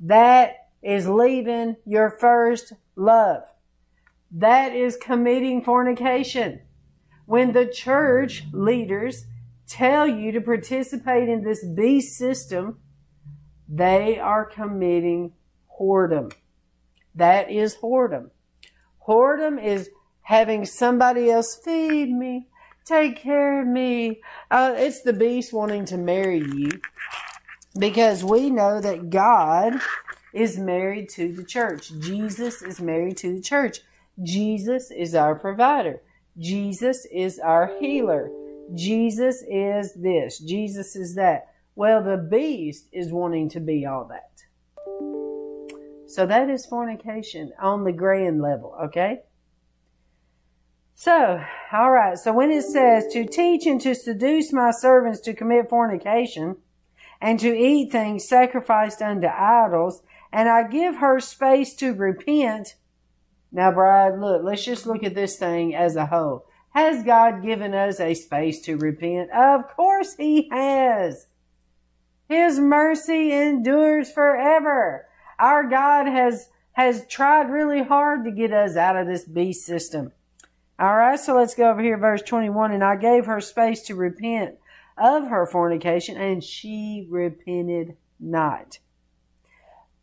That 0.00 0.68
is 0.82 1.08
leaving 1.08 1.76
your 1.86 2.10
first 2.10 2.74
love. 2.96 3.42
That 4.30 4.74
is 4.74 4.96
committing 4.96 5.62
fornication. 5.62 6.60
When 7.26 7.52
the 7.52 7.66
church 7.66 8.44
leaders 8.52 9.26
tell 9.66 10.06
you 10.06 10.32
to 10.32 10.40
participate 10.40 11.28
in 11.28 11.42
this 11.42 11.64
beast 11.64 12.16
system, 12.16 12.78
they 13.68 14.18
are 14.18 14.44
committing 14.44 15.32
whoredom. 15.78 16.32
That 17.14 17.50
is 17.50 17.76
whoredom. 17.76 18.30
Whoredom 19.06 19.62
is 19.62 19.90
having 20.22 20.64
somebody 20.64 21.30
else 21.30 21.56
feed 21.56 22.10
me, 22.10 22.48
take 22.90 23.16
care 23.16 23.62
of 23.62 23.68
me. 23.68 24.20
Uh, 24.50 24.74
it's 24.76 25.02
the 25.02 25.12
beast 25.12 25.52
wanting 25.52 25.84
to 25.86 25.96
marry 25.96 26.38
you 26.38 26.70
because 27.78 28.24
we 28.24 28.50
know 28.50 28.80
that 28.80 29.10
God 29.10 29.80
is 30.34 30.58
married 30.58 31.08
to 31.10 31.32
the 31.32 31.44
church. 31.44 31.92
Jesus 32.00 32.62
is 32.62 32.80
married 32.80 33.16
to 33.18 33.34
the 33.34 33.42
church. 33.42 33.80
Jesus 34.22 34.90
is 34.90 35.14
our 35.14 35.34
provider. 35.34 36.02
Jesus 36.36 37.06
is 37.12 37.38
our 37.38 37.72
healer. 37.80 38.30
Jesus 38.74 39.42
is 39.48 39.94
this. 39.94 40.38
Jesus 40.38 40.94
is 40.96 41.14
that. 41.14 41.48
Well, 41.74 42.02
the 42.02 42.16
beast 42.16 42.88
is 42.92 43.12
wanting 43.12 43.48
to 43.50 43.60
be 43.60 43.86
all 43.86 44.04
that. 44.06 44.42
So 46.08 46.26
that 46.26 46.50
is 46.50 46.66
fornication 46.66 47.52
on 47.60 47.84
the 47.84 47.92
grand 47.92 48.42
level, 48.42 48.76
okay? 48.84 49.22
So, 51.02 51.42
all 51.72 51.92
right. 51.92 52.18
So 52.18 52.30
when 52.30 52.50
it 52.50 52.60
says 52.60 53.06
to 53.14 53.24
teach 53.24 53.64
and 53.64 53.80
to 53.80 53.94
seduce 53.94 54.52
my 54.52 54.70
servants 54.70 55.20
to 55.20 55.32
commit 55.32 55.70
fornication 55.70 56.58
and 57.22 57.40
to 57.40 57.56
eat 57.56 57.90
things 57.90 58.28
sacrificed 58.28 59.00
unto 59.00 59.26
idols, 59.26 60.02
and 60.30 60.46
I 60.46 60.68
give 60.68 60.96
her 60.96 61.18
space 61.18 61.72
to 61.76 61.94
repent. 61.94 62.74
Now, 63.50 63.72
bride, 63.72 64.20
look, 64.20 64.42
let's 64.44 64.62
just 64.62 64.86
look 64.86 65.02
at 65.02 65.14
this 65.14 65.38
thing 65.38 65.74
as 65.74 65.96
a 65.96 66.04
whole. 66.04 66.44
Has 66.74 67.02
God 67.02 67.42
given 67.42 67.72
us 67.72 67.98
a 67.98 68.12
space 68.12 68.60
to 68.66 68.76
repent? 68.76 69.30
Of 69.30 69.74
course 69.74 70.16
He 70.16 70.50
has. 70.50 71.28
His 72.28 72.60
mercy 72.60 73.32
endures 73.32 74.12
forever. 74.12 75.06
Our 75.38 75.66
God 75.66 76.08
has, 76.08 76.50
has 76.72 77.06
tried 77.06 77.48
really 77.48 77.84
hard 77.84 78.22
to 78.26 78.30
get 78.30 78.52
us 78.52 78.76
out 78.76 78.98
of 78.98 79.06
this 79.06 79.24
beast 79.24 79.64
system. 79.64 80.12
All 80.80 80.96
right, 80.96 81.20
so 81.20 81.36
let's 81.36 81.54
go 81.54 81.70
over 81.70 81.82
here, 81.82 81.98
verse 81.98 82.22
21. 82.22 82.72
And 82.72 82.82
I 82.82 82.96
gave 82.96 83.26
her 83.26 83.42
space 83.42 83.82
to 83.82 83.94
repent 83.94 84.54
of 84.96 85.28
her 85.28 85.44
fornication, 85.44 86.16
and 86.16 86.42
she 86.42 87.06
repented 87.10 87.98
not. 88.18 88.78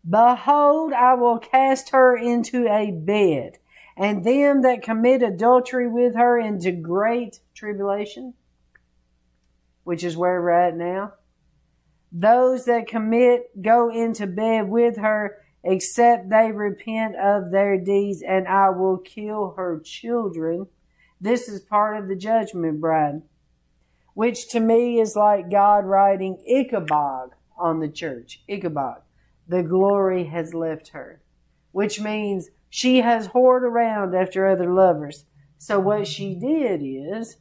Behold, 0.07 0.93
I 0.93 1.15
will 1.15 1.39
cast 1.39 1.89
her 1.89 2.15
into 2.15 2.67
a 2.67 2.91
bed, 2.91 3.57
and 3.97 4.23
them 4.23 4.61
that 4.61 4.83
commit 4.83 5.23
adultery 5.23 5.87
with 5.87 6.15
her 6.15 6.37
into 6.37 6.71
great 6.71 7.39
tribulation, 7.55 8.35
which 9.83 10.03
is 10.03 10.15
where 10.15 10.39
we're 10.39 10.51
at 10.51 10.77
now. 10.77 11.13
Those 12.11 12.65
that 12.65 12.87
commit 12.87 13.63
go 13.63 13.89
into 13.89 14.27
bed 14.27 14.69
with 14.69 14.97
her, 14.97 15.37
except 15.63 16.29
they 16.29 16.51
repent 16.51 17.15
of 17.15 17.51
their 17.51 17.77
deeds, 17.77 18.21
and 18.21 18.47
I 18.47 18.69
will 18.69 18.97
kill 18.97 19.53
her 19.57 19.79
children. 19.83 20.67
This 21.19 21.47
is 21.49 21.61
part 21.61 21.97
of 21.97 22.07
the 22.07 22.15
judgment 22.15 22.79
bride, 22.79 23.21
which 24.13 24.49
to 24.49 24.59
me 24.59 24.99
is 24.99 25.15
like 25.15 25.51
God 25.51 25.85
writing 25.85 26.43
Ichabod 26.47 27.31
on 27.57 27.79
the 27.79 27.89
church. 27.89 28.43
Ichabod 28.47 29.01
the 29.47 29.63
glory 29.63 30.25
has 30.25 30.53
left 30.53 30.89
her, 30.89 31.21
which 31.71 32.01
means 32.01 32.49
she 32.69 33.01
has 33.01 33.29
whored 33.29 33.61
around 33.61 34.13
after 34.13 34.47
other 34.47 34.73
lovers. 34.73 35.25
So 35.57 35.79
what 35.79 36.07
she 36.07 36.35
did 36.35 36.81
is 36.83 37.37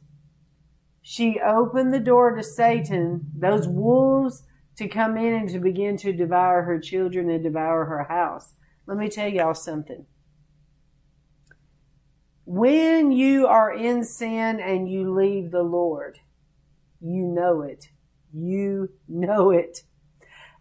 she 1.01 1.39
opened 1.39 1.93
the 1.93 1.99
door 1.99 2.35
to 2.35 2.43
Satan, 2.43 3.31
those 3.35 3.67
wolves, 3.67 4.43
to 4.77 4.87
come 4.87 5.17
in 5.17 5.33
and 5.33 5.49
to 5.49 5.59
begin 5.59 5.97
to 5.97 6.13
devour 6.13 6.63
her 6.63 6.79
children 6.79 7.29
and 7.29 7.43
devour 7.43 7.85
her 7.85 8.03
house. 8.03 8.53
Let 8.85 8.97
me 8.97 9.09
tell 9.09 9.27
y'all 9.27 9.53
something. 9.53 10.05
When 12.45 13.11
you 13.11 13.47
are 13.47 13.73
in 13.73 14.03
sin 14.03 14.59
and 14.59 14.89
you 14.89 15.13
leave 15.13 15.51
the 15.51 15.63
Lord, 15.63 16.19
you 17.01 17.23
know 17.23 17.61
it. 17.61 17.89
You 18.33 18.89
know 19.07 19.51
it 19.51 19.83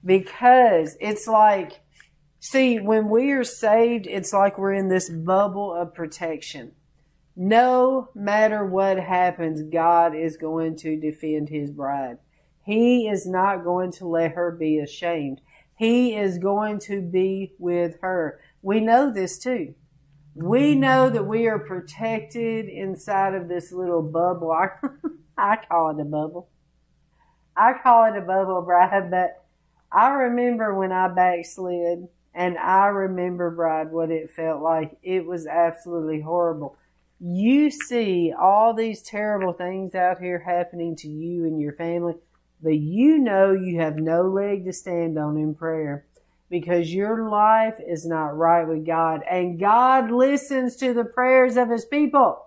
because 0.04 0.96
it's 1.00 1.26
like, 1.26 1.80
see, 2.38 2.78
when 2.78 3.08
we 3.08 3.32
are 3.32 3.44
saved, 3.44 4.06
it's 4.06 4.32
like 4.32 4.58
we're 4.58 4.72
in 4.72 4.88
this 4.88 5.10
bubble 5.10 5.74
of 5.74 5.94
protection. 5.94 6.72
No 7.34 8.08
matter 8.14 8.64
what 8.64 8.98
happens, 8.98 9.62
God 9.62 10.14
is 10.14 10.36
going 10.36 10.76
to 10.76 10.98
defend 10.98 11.48
his 11.48 11.70
bride. 11.70 12.18
He 12.66 13.06
is 13.08 13.28
not 13.28 13.62
going 13.62 13.92
to 13.92 14.08
let 14.08 14.32
her 14.32 14.50
be 14.50 14.80
ashamed. 14.80 15.40
He 15.76 16.16
is 16.16 16.38
going 16.38 16.80
to 16.80 17.00
be 17.00 17.52
with 17.60 18.00
her. 18.02 18.40
We 18.60 18.80
know 18.80 19.12
this 19.12 19.38
too. 19.38 19.76
We 20.34 20.74
know 20.74 21.08
that 21.08 21.26
we 21.26 21.46
are 21.46 21.60
protected 21.60 22.66
inside 22.66 23.34
of 23.34 23.46
this 23.46 23.70
little 23.70 24.02
bubble. 24.02 24.50
I, 24.50 25.56
call 25.68 25.96
it 25.96 26.02
a 26.02 26.04
bubble. 26.04 26.48
I 27.56 27.74
call 27.80 28.12
it 28.12 28.18
a 28.18 28.20
bubble, 28.20 28.60
bride, 28.62 29.12
but 29.12 29.46
I 29.92 30.08
remember 30.08 30.74
when 30.74 30.90
I 30.90 31.06
backslid, 31.06 32.08
and 32.34 32.58
I 32.58 32.86
remember, 32.86 33.50
Bride, 33.50 33.92
what 33.92 34.10
it 34.10 34.30
felt 34.30 34.60
like. 34.60 34.98
It 35.02 35.24
was 35.24 35.46
absolutely 35.46 36.20
horrible. 36.20 36.76
You 37.20 37.70
see 37.70 38.34
all 38.38 38.74
these 38.74 39.02
terrible 39.02 39.52
things 39.52 39.94
out 39.94 40.20
here 40.20 40.40
happening 40.40 40.96
to 40.96 41.08
you 41.08 41.44
and 41.44 41.58
your 41.58 41.72
family, 41.72 42.14
but 42.62 42.76
you 42.78 43.18
know 43.18 43.52
you 43.52 43.80
have 43.80 43.96
no 43.96 44.22
leg 44.22 44.64
to 44.64 44.72
stand 44.72 45.18
on 45.18 45.36
in 45.36 45.54
prayer 45.54 46.06
because 46.48 46.92
your 46.92 47.28
life 47.28 47.76
is 47.86 48.06
not 48.06 48.36
right 48.36 48.66
with 48.66 48.86
God. 48.86 49.22
And 49.28 49.58
God 49.58 50.10
listens 50.10 50.76
to 50.76 50.94
the 50.94 51.04
prayers 51.04 51.56
of 51.56 51.70
his 51.70 51.84
people. 51.84 52.46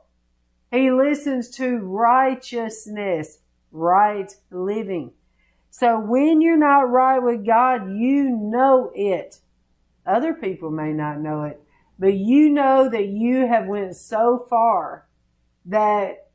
He 0.72 0.92
listens 0.92 1.50
to 1.58 1.78
righteousness, 1.78 3.40
right 3.72 4.32
living. 4.52 5.12
So 5.72 6.00
when 6.00 6.42
you're 6.42 6.58
not 6.58 6.90
right 6.90 7.20
with 7.20 7.46
God, 7.46 7.92
you 7.92 8.30
know 8.30 8.92
it. 8.96 9.40
Other 10.06 10.34
people 10.34 10.72
may 10.72 10.92
not 10.92 11.20
know 11.20 11.44
it, 11.44 11.62
but 11.98 12.14
you 12.14 12.50
know 12.50 12.90
that 12.90 13.08
you 13.08 13.48
have 13.48 13.68
went 13.68 13.96
so 13.96 14.46
far 14.50 15.08
that 15.66 16.29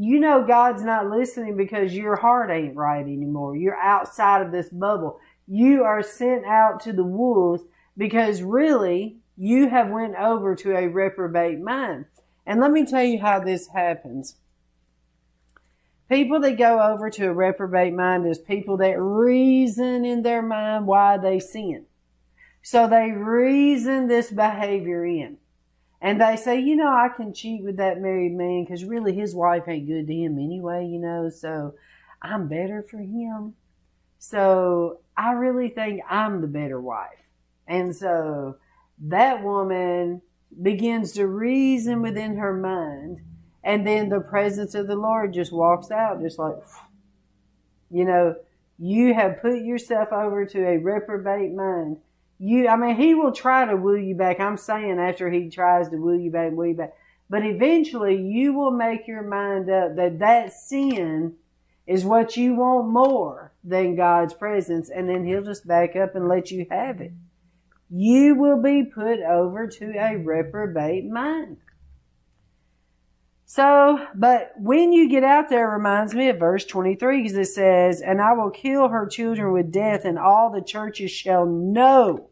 you 0.00 0.20
know 0.20 0.44
God's 0.46 0.84
not 0.84 1.10
listening 1.10 1.56
because 1.56 1.92
your 1.92 2.14
heart 2.14 2.52
ain't 2.52 2.76
right 2.76 3.02
anymore. 3.02 3.56
You're 3.56 3.80
outside 3.80 4.42
of 4.42 4.52
this 4.52 4.68
bubble. 4.68 5.18
You 5.48 5.82
are 5.82 6.04
sent 6.04 6.44
out 6.44 6.78
to 6.84 6.92
the 6.92 7.02
wolves 7.02 7.64
because 7.96 8.40
really 8.40 9.16
you 9.36 9.68
have 9.68 9.90
went 9.90 10.14
over 10.14 10.54
to 10.54 10.76
a 10.76 10.86
reprobate 10.86 11.58
mind. 11.58 12.04
And 12.46 12.60
let 12.60 12.70
me 12.70 12.86
tell 12.86 13.02
you 13.02 13.18
how 13.18 13.40
this 13.40 13.66
happens. 13.74 14.36
People 16.08 16.38
that 16.40 16.56
go 16.56 16.80
over 16.80 17.10
to 17.10 17.26
a 17.26 17.32
reprobate 17.32 17.92
mind 17.92 18.24
is 18.24 18.38
people 18.38 18.76
that 18.76 19.00
reason 19.00 20.04
in 20.04 20.22
their 20.22 20.42
mind 20.42 20.86
why 20.86 21.18
they 21.18 21.40
sin. 21.40 21.86
So 22.62 22.86
they 22.86 23.10
reason 23.10 24.06
this 24.06 24.30
behavior 24.30 25.04
in. 25.04 25.38
And 26.00 26.20
they 26.20 26.36
say, 26.36 26.60
you 26.60 26.76
know, 26.76 26.88
I 26.88 27.08
can 27.08 27.34
cheat 27.34 27.64
with 27.64 27.76
that 27.78 28.00
married 28.00 28.32
man 28.32 28.64
because 28.64 28.84
really 28.84 29.14
his 29.14 29.34
wife 29.34 29.64
ain't 29.66 29.88
good 29.88 30.06
to 30.06 30.14
him 30.14 30.38
anyway, 30.38 30.86
you 30.86 30.98
know, 30.98 31.28
so 31.28 31.74
I'm 32.22 32.46
better 32.48 32.84
for 32.88 32.98
him. 32.98 33.54
So 34.18 35.00
I 35.16 35.32
really 35.32 35.68
think 35.70 36.02
I'm 36.08 36.40
the 36.40 36.46
better 36.46 36.80
wife. 36.80 37.28
And 37.66 37.94
so 37.94 38.56
that 39.00 39.42
woman 39.42 40.22
begins 40.62 41.12
to 41.12 41.26
reason 41.26 42.00
within 42.00 42.36
her 42.36 42.54
mind 42.54 43.20
and 43.68 43.86
then 43.86 44.08
the 44.08 44.20
presence 44.20 44.74
of 44.74 44.86
the 44.86 44.96
Lord 44.96 45.34
just 45.34 45.52
walks 45.52 45.90
out, 45.90 46.22
just 46.22 46.38
like, 46.38 46.56
you 47.90 48.04
know, 48.04 48.36
you 48.78 49.12
have 49.14 49.42
put 49.42 49.60
yourself 49.60 50.12
over 50.12 50.46
to 50.46 50.66
a 50.66 50.78
reprobate 50.78 51.52
mind. 51.52 51.98
You, 52.38 52.68
I 52.68 52.76
mean, 52.76 52.96
he 52.96 53.14
will 53.14 53.32
try 53.32 53.66
to 53.66 53.76
woo 53.76 53.96
you 53.96 54.14
back. 54.14 54.38
I'm 54.38 54.56
saying 54.56 54.98
after 54.98 55.30
he 55.30 55.50
tries 55.50 55.88
to 55.88 55.96
woo 55.96 56.16
you 56.16 56.30
back, 56.30 56.52
woo 56.52 56.66
you 56.66 56.74
back. 56.74 56.94
But 57.28 57.44
eventually 57.44 58.16
you 58.16 58.54
will 58.54 58.70
make 58.70 59.06
your 59.06 59.22
mind 59.22 59.68
up 59.68 59.96
that 59.96 60.18
that 60.20 60.52
sin 60.52 61.34
is 61.86 62.04
what 62.04 62.36
you 62.36 62.54
want 62.54 62.88
more 62.88 63.52
than 63.64 63.96
God's 63.96 64.34
presence. 64.34 64.88
And 64.88 65.08
then 65.08 65.26
he'll 65.26 65.42
just 65.42 65.66
back 65.66 65.96
up 65.96 66.14
and 66.14 66.28
let 66.28 66.50
you 66.50 66.66
have 66.70 67.00
it. 67.00 67.12
You 67.90 68.34
will 68.34 68.62
be 68.62 68.84
put 68.84 69.20
over 69.20 69.66
to 69.66 69.92
a 69.98 70.16
reprobate 70.16 71.06
mind. 71.06 71.56
So, 73.50 74.06
but 74.14 74.52
when 74.58 74.92
you 74.92 75.08
get 75.08 75.24
out 75.24 75.48
there, 75.48 75.70
reminds 75.70 76.14
me 76.14 76.28
of 76.28 76.38
verse 76.38 76.66
23 76.66 77.22
because 77.22 77.38
it 77.38 77.46
says, 77.46 78.02
And 78.02 78.20
I 78.20 78.34
will 78.34 78.50
kill 78.50 78.88
her 78.88 79.06
children 79.06 79.54
with 79.54 79.72
death, 79.72 80.04
and 80.04 80.18
all 80.18 80.52
the 80.52 80.60
churches 80.60 81.10
shall 81.10 81.46
know 81.46 82.28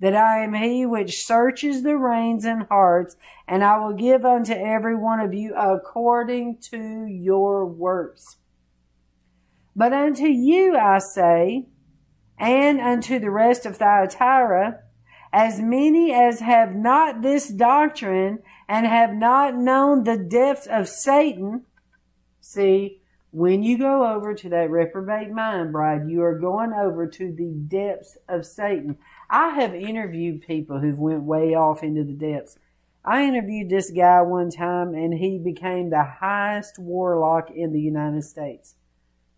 that 0.00 0.16
I 0.16 0.42
am 0.42 0.54
he 0.54 0.86
which 0.86 1.22
searches 1.22 1.82
the 1.82 1.98
reins 1.98 2.46
and 2.46 2.62
hearts, 2.62 3.14
and 3.46 3.62
I 3.62 3.78
will 3.78 3.92
give 3.92 4.24
unto 4.24 4.54
every 4.54 4.96
one 4.96 5.20
of 5.20 5.34
you 5.34 5.54
according 5.54 6.60
to 6.70 7.04
your 7.04 7.66
works. 7.66 8.36
But 9.76 9.92
unto 9.92 10.28
you 10.28 10.78
I 10.78 11.00
say, 11.00 11.66
and 12.38 12.80
unto 12.80 13.18
the 13.18 13.30
rest 13.30 13.66
of 13.66 13.76
Thyatira, 13.76 14.78
as 15.30 15.60
many 15.60 16.14
as 16.14 16.40
have 16.40 16.74
not 16.74 17.20
this 17.20 17.48
doctrine 17.48 18.38
and 18.68 18.86
have 18.86 19.14
not 19.14 19.56
known 19.56 20.04
the 20.04 20.18
depths 20.18 20.66
of 20.66 20.88
Satan. 20.88 21.64
See, 22.40 23.00
when 23.30 23.62
you 23.62 23.78
go 23.78 24.06
over 24.14 24.34
to 24.34 24.48
that 24.50 24.70
reprobate 24.70 25.30
mind, 25.30 25.72
bride, 25.72 26.08
you 26.08 26.22
are 26.22 26.38
going 26.38 26.72
over 26.72 27.06
to 27.06 27.32
the 27.32 27.52
depths 27.68 28.16
of 28.28 28.44
Satan. 28.44 28.98
I 29.30 29.50
have 29.50 29.74
interviewed 29.74 30.42
people 30.42 30.80
who've 30.80 30.98
went 30.98 31.22
way 31.22 31.54
off 31.54 31.82
into 31.82 32.04
the 32.04 32.12
depths. 32.12 32.58
I 33.04 33.24
interviewed 33.24 33.70
this 33.70 33.90
guy 33.90 34.20
one 34.22 34.50
time 34.50 34.94
and 34.94 35.14
he 35.14 35.38
became 35.38 35.90
the 35.90 36.04
highest 36.04 36.78
warlock 36.78 37.50
in 37.50 37.72
the 37.72 37.80
United 37.80 38.24
States. 38.24 38.74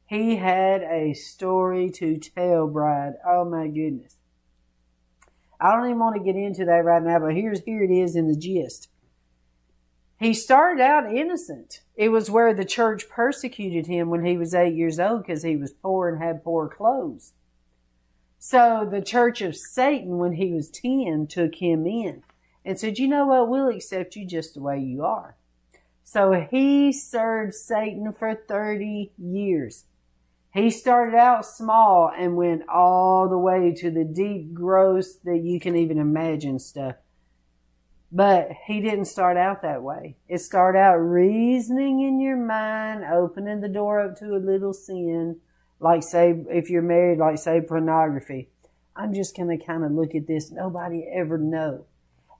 He 0.06 0.36
had 0.36 0.82
a 0.82 1.12
story 1.12 1.88
to 1.90 2.16
tell, 2.16 2.66
bride. 2.66 3.12
Oh 3.24 3.44
my 3.44 3.68
goodness. 3.68 4.16
I 5.60 5.76
don't 5.76 5.86
even 5.86 6.00
want 6.00 6.16
to 6.16 6.24
get 6.24 6.36
into 6.36 6.64
that 6.64 6.84
right 6.84 7.02
now, 7.02 7.20
but 7.20 7.34
here's 7.34 7.60
here 7.60 7.84
it 7.84 7.92
is 7.92 8.16
in 8.16 8.26
the 8.26 8.36
gist. 8.36 8.88
He 10.20 10.34
started 10.34 10.82
out 10.82 11.10
innocent. 11.10 11.80
It 11.96 12.10
was 12.10 12.30
where 12.30 12.52
the 12.52 12.66
church 12.66 13.08
persecuted 13.08 13.86
him 13.86 14.10
when 14.10 14.22
he 14.22 14.36
was 14.36 14.54
eight 14.54 14.74
years 14.74 15.00
old 15.00 15.22
because 15.22 15.42
he 15.42 15.56
was 15.56 15.72
poor 15.72 16.10
and 16.10 16.22
had 16.22 16.44
poor 16.44 16.68
clothes. 16.68 17.32
So 18.38 18.86
the 18.90 19.00
church 19.00 19.40
of 19.40 19.56
Satan, 19.56 20.18
when 20.18 20.34
he 20.34 20.52
was 20.52 20.68
10, 20.68 21.26
took 21.26 21.54
him 21.54 21.86
in 21.86 22.22
and 22.66 22.78
said, 22.78 22.98
You 22.98 23.08
know 23.08 23.26
what? 23.26 23.48
We'll 23.48 23.68
accept 23.68 24.14
you 24.14 24.26
just 24.26 24.52
the 24.52 24.60
way 24.60 24.78
you 24.78 25.02
are. 25.02 25.36
So 26.04 26.46
he 26.50 26.92
served 26.92 27.54
Satan 27.54 28.12
for 28.12 28.34
30 28.34 29.12
years. 29.16 29.86
He 30.52 30.68
started 30.68 31.16
out 31.16 31.46
small 31.46 32.12
and 32.14 32.36
went 32.36 32.68
all 32.68 33.26
the 33.26 33.38
way 33.38 33.72
to 33.72 33.90
the 33.90 34.04
deep, 34.04 34.52
gross 34.52 35.14
that 35.24 35.38
you 35.38 35.58
can 35.58 35.76
even 35.76 35.96
imagine 35.96 36.58
stuff. 36.58 36.96
But 38.12 38.50
he 38.66 38.80
didn't 38.80 39.04
start 39.04 39.36
out 39.36 39.62
that 39.62 39.82
way. 39.82 40.16
It 40.28 40.38
started 40.38 40.78
out 40.78 40.96
reasoning 40.96 42.00
in 42.00 42.20
your 42.20 42.36
mind, 42.36 43.04
opening 43.04 43.60
the 43.60 43.68
door 43.68 44.00
up 44.00 44.16
to 44.18 44.34
a 44.34 44.38
little 44.38 44.72
sin, 44.72 45.40
like 45.78 46.02
say, 46.02 46.34
if 46.48 46.70
you're 46.70 46.82
married, 46.82 47.18
like 47.18 47.38
say 47.38 47.60
pornography. 47.60 48.48
I'm 48.96 49.14
just 49.14 49.36
to 49.36 49.56
kind 49.64 49.84
of 49.84 49.92
look 49.92 50.14
at 50.14 50.26
this. 50.26 50.50
Nobody 50.50 51.08
ever 51.14 51.38
know. 51.38 51.86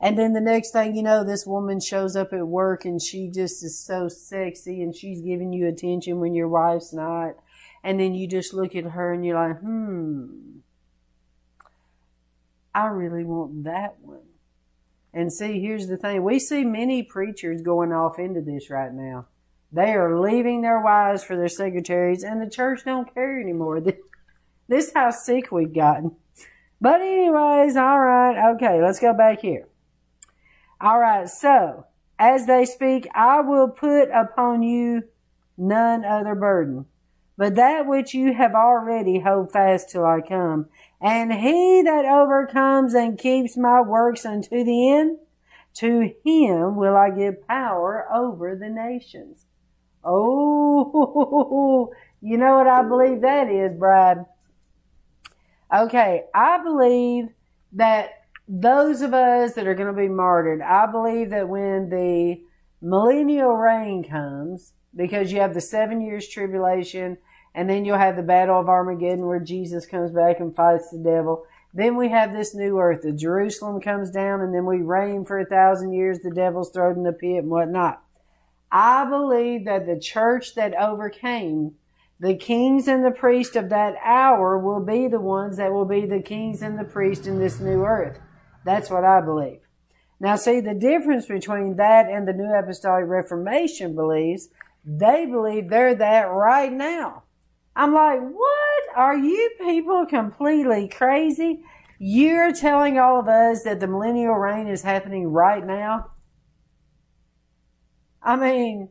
And 0.01 0.19
then 0.19 0.33
the 0.33 0.41
next 0.41 0.73
thing 0.73 0.97
you 0.97 1.03
know, 1.03 1.23
this 1.23 1.47
woman 1.47 1.79
shows 1.79 2.17
up 2.17 2.33
at 2.33 2.47
work 2.47 2.85
and 2.85 3.01
she 3.01 3.29
just 3.29 3.63
is 3.63 3.79
so 3.79 4.09
sexy 4.09 4.83
and 4.83 4.97
she's 4.97 5.21
giving 5.21 5.53
you 5.53 5.69
attention 5.69 6.21
when 6.21 6.35
your 6.35 6.49
wife's 6.49 6.93
not. 6.93 7.37
And 7.85 8.01
then 8.01 8.15
you 8.15 8.27
just 8.27 8.55
look 8.55 8.75
at 8.75 8.85
her 8.85 9.13
and 9.13 9.25
you're 9.25 9.39
like, 9.39 9.61
hmm, 9.61 10.59
I 12.75 12.87
really 12.87 13.25
want 13.25 13.65
that 13.65 13.97
one. 14.01 14.30
And 15.13 15.33
see, 15.33 15.61
here's 15.61 15.89
the 15.89 15.97
thing. 15.97 16.23
We 16.23 16.39
see 16.39 16.65
many 16.65 17.03
preachers 17.03 17.63
going 17.63 17.93
off 17.93 18.19
into 18.19 18.41
this 18.41 18.71
right 18.71 18.93
now. 18.93 19.27
They 19.73 19.93
are 19.93 20.21
leaving 20.21 20.63
their 20.63 20.81
wives 20.81 21.23
for 21.23 21.37
their 21.37 21.49
secretaries 21.49 22.23
and 22.23 22.41
the 22.41 22.51
church 22.51 22.85
don't 22.85 23.13
care 23.13 23.41
anymore. 23.41 23.83
This 24.69 24.87
is 24.87 24.93
how 24.95 25.11
sick 25.11 25.51
we've 25.51 25.75
gotten. 25.75 26.15
But 26.81 27.01
anyways, 27.01 27.77
alright, 27.77 28.55
okay, 28.55 28.81
let's 28.81 29.01
go 29.01 29.13
back 29.13 29.41
here. 29.41 29.67
Alright, 30.81 31.29
so, 31.29 31.87
as 32.21 32.47
they 32.47 32.65
speak, 32.65 33.09
I 33.13 33.41
will 33.41 33.69
put 33.69 34.11
upon 34.11 34.63
you 34.63 35.03
none 35.59 36.05
other 36.05 36.37
burden, 36.37 36.87
but 37.37 37.57
that 37.57 37.87
which 37.87 38.15
you 38.15 38.33
have 38.35 38.55
already 38.55 39.19
hold 39.19 39.51
fast 39.51 39.91
till 39.91 40.07
I 40.07 40.21
come. 40.21 40.67
And 41.01 41.33
he 41.33 41.83
that 41.83 42.05
overcomes 42.05 42.95
and 42.95 43.19
keeps 43.19 43.57
my 43.57 43.81
works 43.81 44.27
unto 44.27 44.63
the 44.65 44.91
end, 44.91 45.19
to 45.75 46.13
him 46.25 46.77
will 46.77 46.97
I 46.97 47.11
give 47.11 47.47
power 47.47 48.07
over 48.13 48.55
the 48.55 48.69
nations. 48.69 49.47
Oh, 50.05 51.93
you 52.21 52.37
know 52.37 52.57
what 52.57 52.67
I 52.67 52.83
believe 52.83 53.23
that 53.23 53.49
is, 53.49 53.75
Bride? 53.75 54.27
Okay, 55.75 56.25
I 56.35 56.63
believe 56.63 57.29
that 57.73 58.25
those 58.49 59.01
of 59.01 59.15
us 59.15 59.55
that 59.55 59.67
are 59.67 59.75
going 59.75 59.95
to 59.95 60.01
be 60.01 60.09
martyred, 60.09 60.61
I 60.61 60.87
believe 60.87 61.31
that 61.31 61.49
when 61.49 61.89
the 61.89 62.43
millennial 62.83 63.57
reign 63.57 64.03
comes, 64.03 64.73
because 64.95 65.33
you 65.33 65.41
have 65.41 65.55
the 65.55 65.61
seven 65.61 66.01
years 66.01 66.29
tribulation, 66.29 67.19
and 67.55 67.69
then 67.69 67.85
you'll 67.85 67.99
have 67.99 68.17
the 68.17 68.23
battle 68.23 68.59
of 68.61 68.69
Armageddon 68.69 69.27
where 69.27 69.41
Jesus 69.41 69.87
comes 69.87 70.13
back 70.13 70.41
and 70.41 70.55
fights 70.55 70.91
the 70.91 70.99
devil. 70.99 71.45
Then 71.73 71.97
we 71.97 72.09
have 72.09 72.33
this 72.33 72.55
new 72.55 72.79
earth. 72.79 73.03
The 73.03 73.13
Jerusalem 73.13 73.81
comes 73.81 74.11
down 74.11 74.41
and 74.41 74.55
then 74.55 74.67
we 74.67 74.79
reign 74.79 75.25
for 75.25 75.39
a 75.39 75.47
thousand 75.47 75.93
years. 75.93 76.21
The 76.21 76.31
devil's 76.31 76.71
thrown 76.71 76.97
in 76.97 77.03
the 77.05 77.13
pit 77.13 77.39
and 77.39 77.51
whatnot. 77.51 78.03
I 78.73 79.05
believe 79.09 79.65
that 79.65 79.87
the 79.87 79.99
church 79.99 80.55
that 80.55 80.75
overcame, 80.75 81.75
the 82.21 82.37
kings 82.37 82.87
and 82.87 83.05
the 83.05 83.11
priests 83.11 83.57
of 83.57 83.69
that 83.71 83.95
hour 84.05 84.59
will 84.59 84.85
be 84.85 85.09
the 85.09 85.21
ones 85.21 85.57
that 85.57 85.73
will 85.73 85.85
be 85.85 86.07
the 86.07 86.23
kings 86.23 86.63
and 86.63 86.79
the 86.79 86.85
priests 86.85 87.27
in 87.27 87.39
this 87.39 87.61
new 87.61 87.85
earth. 87.85 88.21
That's 88.65 88.91
what 88.91 89.05
I 89.05 89.21
believe. 89.21 89.61
Now 90.21 90.37
see 90.37 90.61
the 90.61 90.75
difference 90.75 91.27
between 91.27 91.77
that 91.77 92.09
and 92.09 92.29
the 92.29 92.33
New 92.33 92.53
Apostolic 92.53 93.07
Reformation 93.09 93.95
believes, 93.95 94.51
they 94.85 95.25
believe 95.27 95.71
they're 95.71 95.95
that 95.95 96.25
right 96.25 96.73
now. 96.73 97.25
I'm 97.77 97.95
like, 97.95 98.21
what? 98.21 98.97
Are 98.97 99.17
you 99.17 99.51
people 99.61 100.07
completely 100.07 100.89
crazy? 100.89 101.63
You're 101.99 102.53
telling 102.53 102.99
all 102.99 103.21
of 103.21 103.29
us 103.29 103.63
that 103.65 103.81
the 103.81 103.87
millennial 103.87 104.35
reign 104.35 104.67
is 104.67 104.83
happening 104.83 105.29
right 105.29 105.65
now? 105.65 106.13
I 108.23 108.37
mean, 108.37 108.89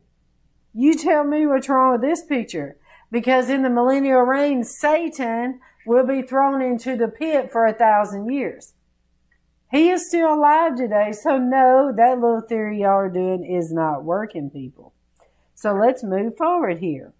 you 0.73 0.95
tell 0.95 1.23
me 1.23 1.45
what's 1.45 1.69
wrong 1.69 1.93
with 1.93 2.01
this 2.01 2.23
picture. 2.23 2.77
Because 3.11 3.49
in 3.49 3.63
the 3.63 3.69
millennial 3.69 4.21
reign, 4.21 4.63
Satan 4.63 5.59
will 5.85 6.05
be 6.05 6.21
thrown 6.21 6.61
into 6.61 6.95
the 6.95 7.07
pit 7.07 7.51
for 7.51 7.65
a 7.65 7.73
thousand 7.73 8.31
years. 8.31 8.73
He 9.71 9.89
is 9.89 10.07
still 10.07 10.33
alive 10.33 10.75
today, 10.75 11.11
so 11.11 11.37
no, 11.37 11.91
that 11.95 12.19
little 12.19 12.41
theory 12.41 12.81
y'all 12.81 12.91
are 12.91 13.09
doing 13.09 13.45
is 13.45 13.71
not 13.71 14.03
working, 14.03 14.49
people. 14.49 14.93
So 15.53 15.73
let's 15.73 16.03
move 16.03 16.37
forward 16.37 16.79
here. 16.79 17.13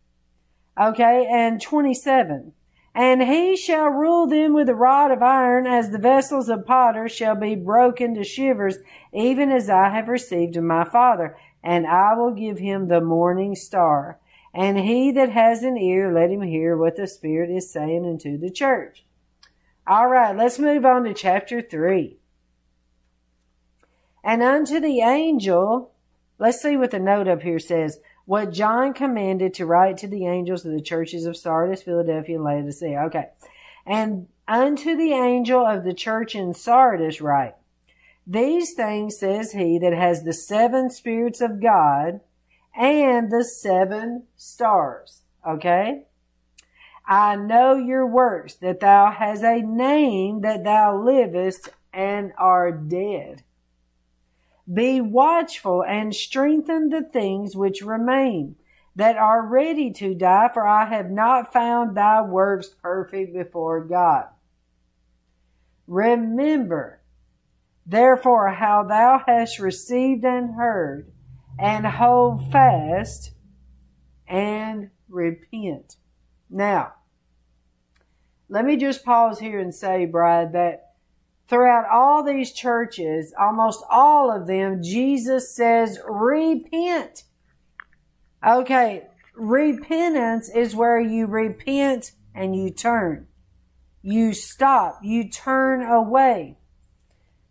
Okay, 0.79 1.27
and 1.29 1.61
27. 1.61 2.53
And 2.95 3.23
he 3.23 3.55
shall 3.55 3.87
rule 3.87 4.27
them 4.27 4.53
with 4.53 4.69
a 4.69 4.75
rod 4.75 5.11
of 5.11 5.21
iron, 5.21 5.67
as 5.67 5.89
the 5.89 5.99
vessels 5.99 6.49
of 6.49 6.65
potter 6.65 7.07
shall 7.07 7.35
be 7.35 7.55
broken 7.55 8.15
to 8.15 8.23
shivers, 8.23 8.77
even 9.13 9.51
as 9.51 9.69
I 9.69 9.89
have 9.89 10.07
received 10.07 10.55
of 10.57 10.63
my 10.63 10.85
Father. 10.85 11.37
And 11.63 11.85
I 11.85 12.13
will 12.13 12.31
give 12.31 12.59
him 12.59 12.87
the 12.87 13.01
morning 13.01 13.55
star. 13.55 14.19
And 14.53 14.79
he 14.79 15.11
that 15.11 15.31
has 15.31 15.63
an 15.63 15.77
ear, 15.77 16.11
let 16.11 16.31
him 16.31 16.41
hear 16.41 16.75
what 16.75 16.95
the 16.95 17.07
Spirit 17.07 17.49
is 17.49 17.71
saying 17.71 18.05
unto 18.05 18.37
the 18.37 18.49
church. 18.49 19.05
All 19.85 20.07
right, 20.07 20.35
let's 20.35 20.59
move 20.59 20.85
on 20.85 21.03
to 21.03 21.13
chapter 21.13 21.61
3. 21.61 22.17
And 24.23 24.41
unto 24.41 24.79
the 24.79 25.01
angel, 25.01 25.91
let's 26.37 26.61
see 26.61 26.75
what 26.75 26.91
the 26.91 26.99
note 26.99 27.27
up 27.27 27.43
here 27.43 27.59
says 27.59 27.99
what 28.29 28.51
John 28.51 28.93
commanded 28.93 29.55
to 29.55 29.65
write 29.65 29.97
to 29.97 30.07
the 30.07 30.27
angels 30.27 30.63
of 30.63 30.71
the 30.71 30.83
churches 30.83 31.25
of 31.25 31.35
Sardis, 31.35 31.81
Philadelphia, 31.81 32.35
and 32.35 32.43
Laodicea. 32.43 32.99
Okay. 33.05 33.29
And 33.87 34.27
unto 34.47 34.95
the 34.95 35.13
angel 35.13 35.65
of 35.65 35.83
the 35.83 35.95
church 35.95 36.35
in 36.35 36.53
Sardis 36.53 37.21
write, 37.21 37.55
These 38.27 38.75
things 38.75 39.17
says 39.17 39.53
he 39.53 39.79
that 39.79 39.93
has 39.93 40.21
the 40.21 40.33
seven 40.33 40.91
spirits 40.91 41.41
of 41.41 41.59
God 41.59 42.19
and 42.77 43.31
the 43.31 43.43
seven 43.43 44.27
stars. 44.37 45.23
Okay? 45.43 46.03
I 47.07 47.35
know 47.35 47.77
your 47.77 48.05
works, 48.05 48.53
that 48.57 48.79
thou 48.79 49.09
hast 49.09 49.41
a 49.41 49.63
name, 49.63 50.41
that 50.41 50.63
thou 50.63 50.95
livest 51.03 51.69
and 51.91 52.33
are 52.37 52.71
dead. 52.71 53.41
Be 54.71 55.01
watchful 55.01 55.83
and 55.83 56.13
strengthen 56.13 56.89
the 56.89 57.01
things 57.01 57.55
which 57.55 57.81
remain 57.81 58.55
that 58.95 59.17
are 59.17 59.45
ready 59.45 59.91
to 59.93 60.13
die, 60.13 60.49
for 60.53 60.67
I 60.67 60.85
have 60.85 61.09
not 61.09 61.53
found 61.53 61.95
thy 61.95 62.21
works 62.21 62.69
perfect 62.69 63.33
before 63.33 63.83
God. 63.83 64.25
Remember, 65.87 67.01
therefore, 67.85 68.49
how 68.49 68.83
thou 68.83 69.23
hast 69.25 69.59
received 69.59 70.23
and 70.23 70.55
heard, 70.55 71.11
and 71.57 71.85
hold 71.85 72.51
fast 72.51 73.31
and 74.27 74.91
repent. 75.07 75.95
Now, 76.49 76.93
let 78.49 78.65
me 78.65 78.77
just 78.77 79.03
pause 79.03 79.39
here 79.39 79.59
and 79.59 79.73
say, 79.73 80.05
Bride, 80.05 80.53
that 80.53 80.88
throughout 81.49 81.89
all 81.91 82.23
these 82.23 82.51
churches, 82.51 83.33
almost 83.37 83.83
all 83.89 84.31
of 84.31 84.47
them, 84.47 84.83
Jesus 84.83 85.53
says, 85.55 85.99
repent. 86.07 87.23
Okay, 88.47 89.07
repentance 89.35 90.49
is 90.49 90.75
where 90.75 91.01
you 91.01 91.25
repent 91.25 92.11
and 92.35 92.55
you 92.55 92.69
turn. 92.69 93.27
You 94.01 94.33
stop, 94.33 94.99
you 95.03 95.27
turn 95.27 95.83
away. 95.83 96.57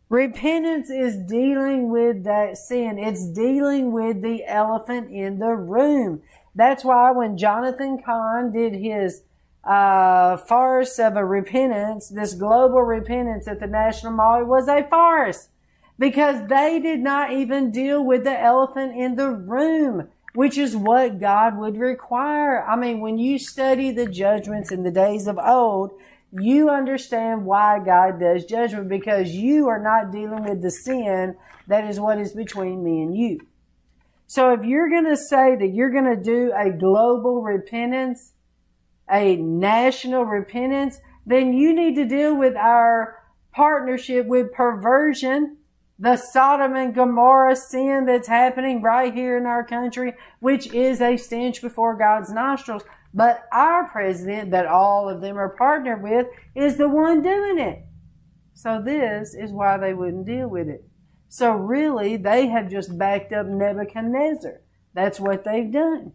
Repentance 0.09 0.89
is 0.89 1.19
dealing 1.29 1.91
with 1.91 2.25
that 2.25 2.57
sin. 2.57 2.99
It's 2.99 3.31
dealing 3.33 3.93
with 3.93 4.23
the 4.23 4.45
elephant 4.47 5.11
in 5.11 5.39
the 5.39 5.55
room. 5.55 6.23
That's 6.55 6.83
why 6.83 7.11
when 7.11 7.37
Jonathan 7.37 8.01
Cahn 8.03 8.51
did 8.51 8.75
his 8.75 9.23
uh, 9.69 10.37
farce 10.37 10.99
of 10.99 11.17
a 11.17 11.25
repentance, 11.25 12.09
this 12.09 12.35
global 12.35 12.83
repentance 12.83 13.47
at 13.47 13.61
the 13.61 13.67
National 13.67 14.13
Mall, 14.13 14.45
was 14.45 14.67
a 14.69 14.89
farce 14.89 15.49
because 15.99 16.49
they 16.49 16.81
did 16.81 17.01
not 17.01 17.33
even 17.33 17.71
deal 17.71 18.05
with 18.05 18.25
the 18.25 18.41
elephant 18.41 18.97
in 18.97 19.17
the 19.17 19.31
room, 19.31 20.09
which 20.35 20.57
is 20.57 20.77
what 20.77 21.21
God 21.21 21.59
would 21.59 21.77
require. 21.77 22.65
I 22.65 22.77
mean, 22.77 23.01
when 23.01 23.19
you 23.19 23.39
study 23.39 23.91
the 23.91 24.07
judgments 24.07 24.73
in 24.73 24.85
the 24.85 24.91
days 24.91 25.27
of 25.27 25.39
old, 25.39 25.93
you 26.33 26.71
understand 26.71 27.45
why 27.45 27.79
God 27.85 28.21
does 28.21 28.45
judgment 28.45 28.89
because 28.89 29.31
you 29.31 29.69
are 29.69 29.83
not 29.83 30.13
dealing 30.13 30.45
with 30.45 30.63
the 30.63 30.71
sin 30.71 31.37
that 31.67 31.85
is 31.85 32.01
what 32.01 32.19
is 32.19 32.33
between 32.33 32.83
me 32.83 33.03
and 33.03 33.17
you. 33.17 33.41
So 34.27 34.53
if 34.53 34.65
you're 34.65 34.91
going 34.91 35.07
to 35.07 35.17
say 35.17 35.57
that 35.57 35.73
you're 35.73 35.91
going 35.91 36.17
to 36.17 36.23
do 36.23 36.53
a 36.55 36.71
global 36.71 37.43
repentance, 37.43 38.33
a 39.11 39.37
national 39.37 40.25
repentance, 40.25 41.01
then 41.27 41.53
you 41.53 41.75
need 41.75 41.95
to 41.97 42.07
deal 42.07 42.37
with 42.37 42.57
our 42.57 43.23
partnership 43.53 44.27
with 44.27 44.53
perversion, 44.53 45.57
the 45.99 46.17
Sodom 46.17 46.77
and 46.77 46.95
Gomorrah 46.95 47.57
sin 47.57 48.07
that's 48.07 48.29
happening 48.29 48.83
right 48.83 49.13
here 49.13 49.37
in 49.37 49.47
our 49.47 49.65
country, 49.65 50.15
which 50.41 50.73
is 50.73 51.01
a 51.01 51.17
stench 51.17 51.61
before 51.61 51.97
God's 51.97 52.31
nostrils. 52.31 52.85
But 53.13 53.45
our 53.53 53.89
president, 53.89 54.51
that 54.53 54.67
all 54.67 55.09
of 55.09 55.21
them 55.21 55.37
are 55.37 55.57
partnered 55.57 56.03
with, 56.03 56.27
is 56.55 56.77
the 56.77 56.89
one 56.89 57.23
doing 57.23 57.59
it. 57.59 57.85
So 58.55 58.83
this 58.85 59.35
is 59.35 59.53
why 59.53 59.79
they 59.79 59.95
wouldn't 59.95 60.27
deal 60.27 60.49
with 60.49 60.69
it. 60.69 60.85
So 61.29 61.53
really, 61.53 62.17
they 62.17 62.47
have 62.49 62.71
just 62.71 62.97
backed 62.97 63.33
up 63.33 63.47
Nebuchadnezzar. 63.47 64.61
That's 64.95 65.21
what 65.21 65.45
they've 65.45 65.71
done. 65.71 66.13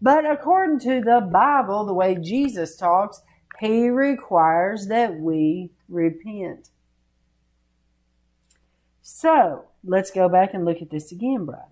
But 0.00 0.30
according 0.30 0.80
to 0.80 1.00
the 1.00 1.20
Bible, 1.20 1.84
the 1.84 1.94
way 1.94 2.14
Jesus 2.14 2.76
talks, 2.76 3.20
he 3.60 3.88
requires 3.88 4.86
that 4.86 5.18
we 5.18 5.70
repent. 5.88 6.70
So 9.02 9.64
let's 9.82 10.10
go 10.10 10.28
back 10.28 10.54
and 10.54 10.64
look 10.64 10.80
at 10.80 10.90
this 10.90 11.10
again, 11.10 11.44
bride. 11.44 11.62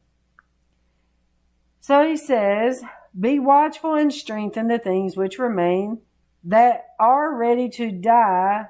So 1.81 2.05
he 2.05 2.16
says, 2.16 2.83
Be 3.18 3.39
watchful 3.39 3.95
and 3.95 4.12
strengthen 4.12 4.66
the 4.66 4.79
things 4.79 5.16
which 5.16 5.39
remain 5.39 6.01
that 6.43 6.87
are 6.99 7.35
ready 7.37 7.68
to 7.68 7.93
die, 7.93 8.66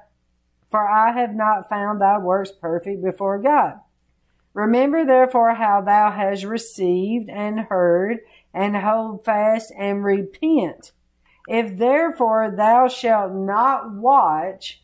for 0.69 0.87
I 0.87 1.13
have 1.13 1.33
not 1.33 1.69
found 1.69 1.99
thy 1.99 2.19
works 2.19 2.51
perfect 2.51 3.03
before 3.03 3.39
God. 3.39 3.79
Remember 4.53 5.05
therefore 5.05 5.53
how 5.53 5.81
thou 5.81 6.11
hast 6.11 6.43
received 6.43 7.29
and 7.29 7.59
heard, 7.59 8.19
and 8.57 8.75
hold 8.75 9.23
fast 9.23 9.71
and 9.77 10.03
repent. 10.03 10.91
If 11.47 11.77
therefore 11.77 12.49
thou 12.49 12.87
shalt 12.87 13.31
not 13.31 13.93
watch, 13.93 14.81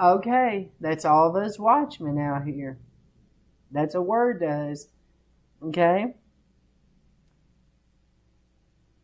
okay, 0.00 0.70
that's 0.80 1.04
all 1.04 1.36
us 1.36 1.58
watchmen 1.58 2.18
out 2.18 2.44
here. 2.44 2.78
That's 3.72 3.96
a 3.96 4.00
word 4.00 4.40
does. 4.40 4.90
Okay? 5.60 6.14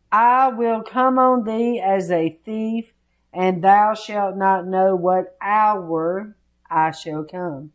I 0.09 0.47
will 0.47 0.81
come 0.81 1.19
on 1.19 1.43
thee 1.43 1.81
as 1.81 2.09
a 2.09 2.29
thief, 2.45 2.93
and 3.33 3.61
thou 3.61 3.93
shalt 3.93 4.37
not 4.37 4.65
know 4.65 4.95
what 4.95 5.35
hour 5.41 6.37
I 6.71 6.91
shall 6.91 7.25
come 7.25 7.73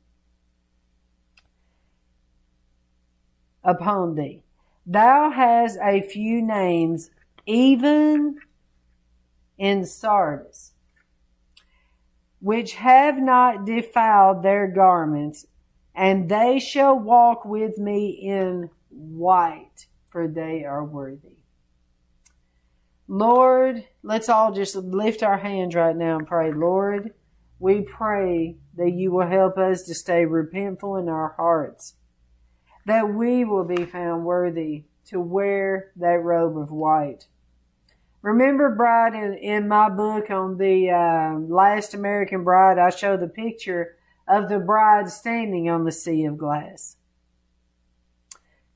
upon 3.62 4.14
thee. 4.14 4.43
Thou 4.87 5.30
hast 5.30 5.78
a 5.82 6.03
few 6.03 6.43
names, 6.43 7.11
even 7.47 8.39
in 9.57 9.87
Sardis, 9.87 10.72
which 12.41 12.74
have 12.74 13.18
not 13.18 13.64
defiled 13.64 14.43
their 14.43 14.66
garments, 14.66 15.47
and 15.95 16.28
they 16.28 16.59
shall 16.59 16.99
walk 16.99 17.45
with 17.45 17.78
me 17.78 18.09
in 18.11 18.68
white, 18.91 19.87
for 20.11 20.28
they 20.28 20.64
are 20.64 20.85
worthy. 20.85 21.39
Lord, 23.07 23.85
let's 24.03 24.28
all 24.28 24.53
just 24.53 24.76
lift 24.76 25.22
our 25.22 25.39
hands 25.39 25.74
right 25.74 25.97
now 25.97 26.18
and 26.18 26.26
pray. 26.26 26.53
Lord, 26.53 27.12
we 27.59 27.82
pray 27.82 28.57
that 28.76 28.93
you 28.93 29.12
will 29.12 29.26
help 29.26 29.57
us 29.57 29.82
to 29.85 29.95
stay 29.95 30.24
repentful 30.24 31.01
in 31.01 31.09
our 31.09 31.35
hearts, 31.37 31.95
that 32.87 33.14
we 33.14 33.45
will 33.45 33.64
be 33.64 33.85
found 33.85 34.24
worthy 34.24 34.85
to 35.07 35.20
wear 35.20 35.93
that 35.97 36.22
robe 36.22 36.57
of 36.57 36.70
white. 36.70 37.26
Remember, 38.22 38.74
bride, 38.74 39.14
in, 39.14 39.35
in 39.35 39.68
my 39.68 39.91
book 39.91 40.30
on 40.30 40.57
the 40.57 40.91
uh, 40.91 41.39
last 41.39 41.93
American 41.93 42.43
bride, 42.43 42.78
I 42.78 42.91
show 42.91 43.16
the 43.16 43.28
picture 43.28 43.97
of 44.26 44.49
the 44.49 44.59
bride 44.59 45.11
standing 45.11 45.68
on 45.68 45.85
the 45.85 45.93
sea 45.93 46.24
of 46.24 46.39
glass, 46.39 46.97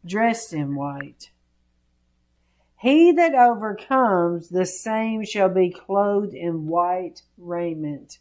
dressed 0.04 0.52
in 0.52 0.74
white. 0.74 1.30
He 2.80 3.10
that 3.12 3.34
overcomes, 3.34 4.50
the 4.50 4.66
same 4.66 5.24
shall 5.24 5.48
be 5.48 5.70
clothed 5.70 6.34
in 6.34 6.66
white 6.66 7.22
raiment. 7.36 8.18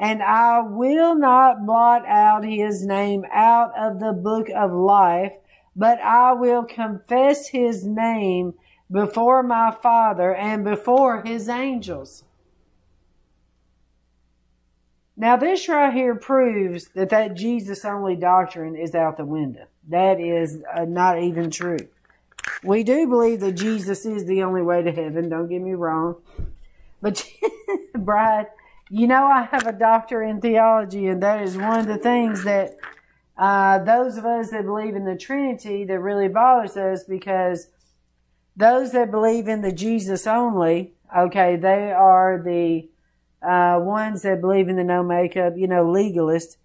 And 0.00 0.22
I 0.22 0.62
will 0.62 1.14
not 1.14 1.66
blot 1.66 2.06
out 2.06 2.42
his 2.42 2.86
name 2.86 3.26
out 3.30 3.78
of 3.78 4.00
the 4.00 4.14
book 4.14 4.48
of 4.48 4.72
life, 4.72 5.34
but 5.76 6.00
I 6.00 6.32
will 6.32 6.64
confess 6.64 7.48
his 7.48 7.84
name 7.84 8.54
before 8.90 9.42
my 9.42 9.70
Father 9.70 10.34
and 10.34 10.64
before 10.64 11.22
his 11.22 11.50
angels. 11.50 12.24
Now, 15.18 15.36
this 15.36 15.68
right 15.68 15.92
here 15.92 16.14
proves 16.14 16.88
that 16.94 17.10
that 17.10 17.34
Jesus 17.34 17.84
only 17.84 18.16
doctrine 18.16 18.76
is 18.76 18.94
out 18.94 19.18
the 19.18 19.26
window. 19.26 19.66
That 19.88 20.18
is 20.18 20.62
uh, 20.74 20.86
not 20.86 21.22
even 21.22 21.50
true. 21.50 21.88
We 22.64 22.84
do 22.84 23.06
believe 23.06 23.40
that 23.40 23.52
Jesus 23.52 24.06
is 24.06 24.24
the 24.24 24.42
only 24.44 24.62
way 24.62 24.82
to 24.82 24.92
heaven, 24.92 25.28
don't 25.28 25.48
get 25.48 25.60
me 25.60 25.74
wrong. 25.74 26.16
But, 27.02 27.22
Bride, 27.94 28.46
you 28.90 29.06
know 29.06 29.24
I 29.24 29.44
have 29.44 29.66
a 29.66 29.72
doctor 29.72 30.22
in 30.22 30.40
theology, 30.40 31.06
and 31.06 31.22
that 31.22 31.42
is 31.42 31.56
one 31.56 31.78
of 31.78 31.86
the 31.86 31.96
things 31.96 32.42
that 32.44 32.76
uh, 33.38 33.78
those 33.84 34.18
of 34.18 34.26
us 34.26 34.50
that 34.50 34.66
believe 34.66 34.96
in 34.96 35.04
the 35.04 35.16
Trinity 35.16 35.84
that 35.84 36.00
really 36.00 36.28
bothers 36.28 36.76
us 36.76 37.04
because 37.04 37.68
those 38.56 38.92
that 38.92 39.10
believe 39.10 39.48
in 39.48 39.62
the 39.62 39.72
Jesus 39.72 40.26
only, 40.26 40.92
okay, 41.16 41.56
they 41.56 41.92
are 41.92 42.42
the 42.44 42.88
uh, 43.42 43.78
ones 43.80 44.22
that 44.22 44.40
believe 44.40 44.68
in 44.68 44.76
the 44.76 44.84
no 44.84 45.02
makeup, 45.02 45.54
you 45.56 45.66
know, 45.66 45.90
legalist. 45.90 46.58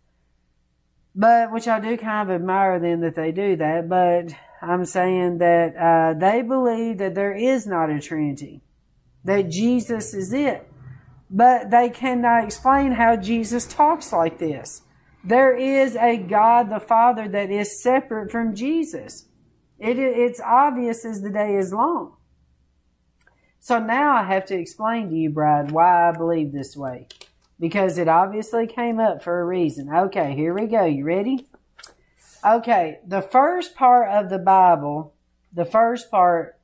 But 1.13 1.53
which 1.53 1.67
I 1.67 1.79
do 1.79 1.95
kind 1.95 2.29
of 2.29 2.35
admire 2.35 2.79
them 2.79 2.99
that 3.01 3.15
they 3.15 3.31
do 3.31 3.55
that. 3.55 3.87
But 3.87 4.33
I'm 4.61 4.83
saying 4.83 5.37
that 5.37 5.77
uh, 5.77 6.19
they 6.19 6.41
believe 6.41 6.97
that 6.97 7.15
there 7.15 7.33
is 7.33 7.65
not 7.65 7.89
a 7.89 8.01
Trinity, 8.01 8.61
that 9.23 9.49
Jesus 9.49 10.13
is 10.13 10.33
it. 10.33 10.67
But 11.29 11.71
they 11.71 11.89
cannot 11.89 12.43
explain 12.43 12.93
how 12.93 13.15
Jesus 13.15 13.65
talks 13.65 14.13
like 14.13 14.37
this. 14.37 14.81
There 15.23 15.55
is 15.55 15.95
a 15.95 16.17
God 16.17 16.69
the 16.69 16.79
Father 16.79 17.27
that 17.27 17.49
is 17.49 17.81
separate 17.81 18.31
from 18.31 18.53
Jesus. 18.53 19.25
It, 19.79 19.97
it's 19.97 20.39
obvious 20.39 21.03
as 21.03 21.21
the 21.21 21.31
day 21.31 21.55
is 21.55 21.73
long. 21.73 22.13
So 23.59 23.79
now 23.79 24.13
I 24.13 24.23
have 24.23 24.45
to 24.45 24.55
explain 24.55 25.09
to 25.09 25.15
you, 25.15 25.31
bride, 25.31 25.71
why 25.71 26.09
I 26.09 26.11
believe 26.11 26.51
this 26.51 26.77
way. 26.77 27.07
Because 27.59 27.97
it 27.97 28.07
obviously 28.07 28.67
came 28.67 28.99
up 28.99 29.23
for 29.23 29.41
a 29.41 29.45
reason. 29.45 29.89
Okay, 29.89 30.35
here 30.35 30.53
we 30.53 30.67
go. 30.67 30.85
You 30.85 31.03
ready? 31.03 31.47
Okay, 32.45 32.99
the 33.07 33.23
first 33.23 33.75
part 33.75 34.09
of 34.09 34.29
the 34.29 34.37
Bible, 34.37 35.15
the 35.51 35.65
first 35.65 36.11
part, 36.11 36.59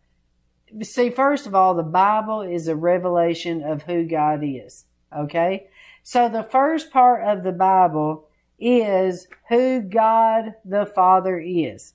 see, 0.81 1.09
first 1.09 1.45
of 1.47 1.55
all, 1.55 1.73
the 1.73 1.83
Bible 1.83 2.41
is 2.41 2.67
a 2.67 2.75
revelation 2.75 3.63
of 3.63 3.83
who 3.83 4.05
God 4.05 4.41
is. 4.43 4.85
Okay? 5.15 5.67
So 6.03 6.29
the 6.29 6.43
first 6.43 6.91
part 6.91 7.23
of 7.23 7.43
the 7.43 7.51
Bible 7.51 8.27
is 8.59 9.27
who 9.49 9.81
God 9.81 10.55
the 10.63 10.85
Father 10.85 11.39
is. 11.39 11.93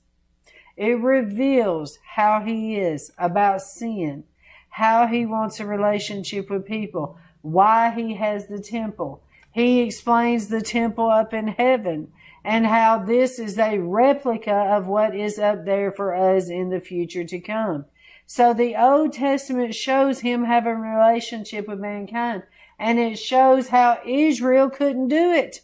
It 0.77 1.01
reveals 1.01 1.99
how 2.15 2.41
He 2.41 2.77
is 2.77 3.13
about 3.19 3.63
sin, 3.63 4.25
how 4.71 5.07
He 5.07 5.25
wants 5.25 5.59
a 5.59 5.67
relationship 5.67 6.51
with 6.51 6.67
people, 6.67 7.19
why 7.43 7.91
He 7.91 8.15
has 8.15 8.47
the 8.47 8.61
temple. 8.61 9.23
He 9.53 9.81
explains 9.81 10.49
the 10.49 10.61
temple 10.61 11.09
up 11.09 11.33
in 11.33 11.49
heaven 11.49 12.13
and 12.45 12.67
how 12.67 12.99
this 12.99 13.39
is 13.39 13.59
a 13.59 13.79
replica 13.79 14.55
of 14.55 14.87
what 14.87 15.17
is 15.17 15.39
up 15.39 15.65
there 15.65 15.91
for 15.91 16.15
us 16.15 16.49
in 16.49 16.69
the 16.69 16.81
future 16.81 17.25
to 17.25 17.41
come. 17.41 17.87
So 18.27 18.53
the 18.53 18.75
Old 18.75 19.13
Testament 19.13 19.75
shows 19.75 20.21
him 20.21 20.45
having 20.45 20.73
a 20.73 20.81
relationship 20.81 21.69
with 21.69 21.79
mankind 21.79 22.43
and 22.79 22.99
it 22.99 23.19
shows 23.19 23.69
how 23.69 24.01
Israel 24.05 24.69
couldn't 24.69 25.09
do 25.09 25.33
it. 25.33 25.61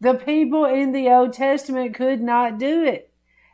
The 0.00 0.14
people 0.14 0.64
in 0.64 0.92
the 0.92 1.08
Old 1.10 1.34
Testament 1.34 1.94
could 1.94 2.22
not 2.22 2.58
do 2.58 2.82
it. 2.82 3.12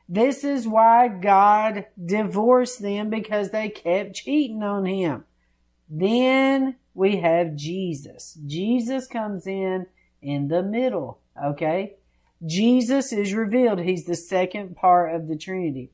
This 0.08 0.44
is 0.44 0.68
why 0.68 1.08
God 1.08 1.86
divorced 2.02 2.80
them 2.80 3.10
because 3.10 3.50
they 3.50 3.68
kept 3.68 4.14
cheating 4.14 4.62
on 4.62 4.86
him. 4.86 5.24
Then 5.88 6.76
we 6.94 7.16
have 7.16 7.56
Jesus. 7.56 8.38
Jesus 8.46 9.08
comes 9.08 9.48
in 9.48 9.86
in 10.22 10.46
the 10.46 10.62
middle, 10.62 11.18
okay? 11.42 11.96
Jesus 12.44 13.12
is 13.12 13.34
revealed. 13.34 13.80
He's 13.80 14.04
the 14.04 14.14
second 14.14 14.76
part 14.76 15.12
of 15.14 15.26
the 15.26 15.36
Trinity. 15.36 15.90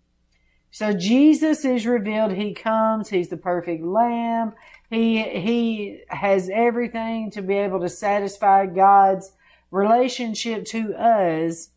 So 0.72 0.94
Jesus 0.94 1.66
is 1.66 1.86
revealed. 1.86 2.32
He 2.32 2.54
comes. 2.54 3.10
He's 3.10 3.28
the 3.28 3.36
perfect 3.36 3.84
lamb. 3.84 4.54
He, 4.88 5.22
he 5.22 6.00
has 6.08 6.48
everything 6.52 7.30
to 7.32 7.42
be 7.42 7.54
able 7.54 7.80
to 7.80 7.90
satisfy 7.90 8.64
God's 8.64 9.32
relationship 9.70 10.64
to 10.66 10.94
us 10.94 11.68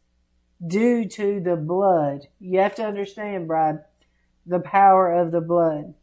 due 0.66 1.06
to 1.10 1.42
the 1.42 1.58
blood. 1.58 2.28
You 2.40 2.60
have 2.60 2.76
to 2.76 2.86
understand, 2.86 3.48
bride, 3.48 3.80
the 4.46 4.62
power 4.62 5.12
of 5.12 5.34
the 5.34 5.42
blood. 5.42 5.94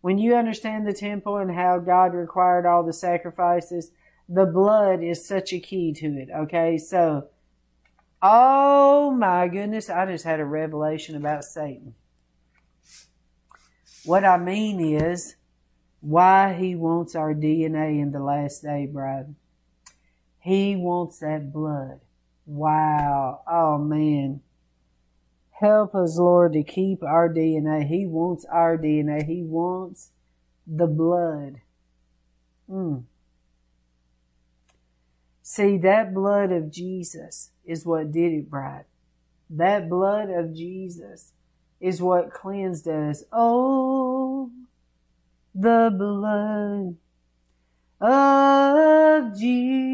When 0.00 0.18
you 0.18 0.34
understand 0.34 0.88
the 0.88 0.92
temple 0.92 1.36
and 1.36 1.54
how 1.54 1.78
God 1.78 2.12
required 2.12 2.66
all 2.66 2.82
the 2.82 2.92
sacrifices, 2.92 3.92
the 4.28 4.46
blood 4.46 5.00
is 5.00 5.24
such 5.24 5.52
a 5.52 5.60
key 5.60 5.92
to 5.94 6.06
it. 6.06 6.28
Okay. 6.34 6.76
So, 6.76 7.28
oh 8.24 9.10
my 9.10 9.46
goodness, 9.48 9.90
I 9.90 10.06
just 10.06 10.24
had 10.24 10.40
a 10.40 10.44
revelation 10.44 11.14
about 11.14 11.44
Satan. 11.44 11.94
What 14.04 14.24
I 14.24 14.38
mean 14.38 14.80
is 14.80 15.36
why 16.00 16.54
he 16.54 16.74
wants 16.74 17.14
our 17.14 17.34
DNA 17.34 18.00
in 18.00 18.12
the 18.12 18.20
last 18.20 18.62
day, 18.62 18.86
bride. 18.86 19.34
He 20.40 20.74
wants 20.74 21.20
that 21.20 21.52
blood. 21.52 22.00
Wow. 22.46 23.42
Oh 23.46 23.78
man. 23.78 24.40
Help 25.52 25.94
us, 25.94 26.18
Lord, 26.18 26.52
to 26.54 26.62
keep 26.62 27.02
our 27.02 27.28
DNA. 27.28 27.86
He 27.86 28.06
wants 28.06 28.44
our 28.46 28.76
DNA. 28.76 29.24
He 29.24 29.42
wants 29.42 30.10
the 30.66 30.86
blood. 30.86 31.60
Mm. 32.68 33.04
See, 35.42 35.78
that 35.78 36.12
blood 36.12 36.52
of 36.52 36.70
Jesus 36.70 37.50
is 37.64 37.84
what 37.86 38.12
did 38.12 38.32
it, 38.32 38.50
bride. 38.50 38.84
That 39.50 39.88
blood 39.88 40.30
of 40.30 40.54
Jesus 40.54 41.32
is 41.80 42.00
what 42.00 42.32
cleansed 42.32 42.88
us. 42.88 43.24
Oh, 43.32 44.50
the 45.54 45.94
blood 45.96 46.96
of 48.00 49.38
Jesus. 49.38 49.84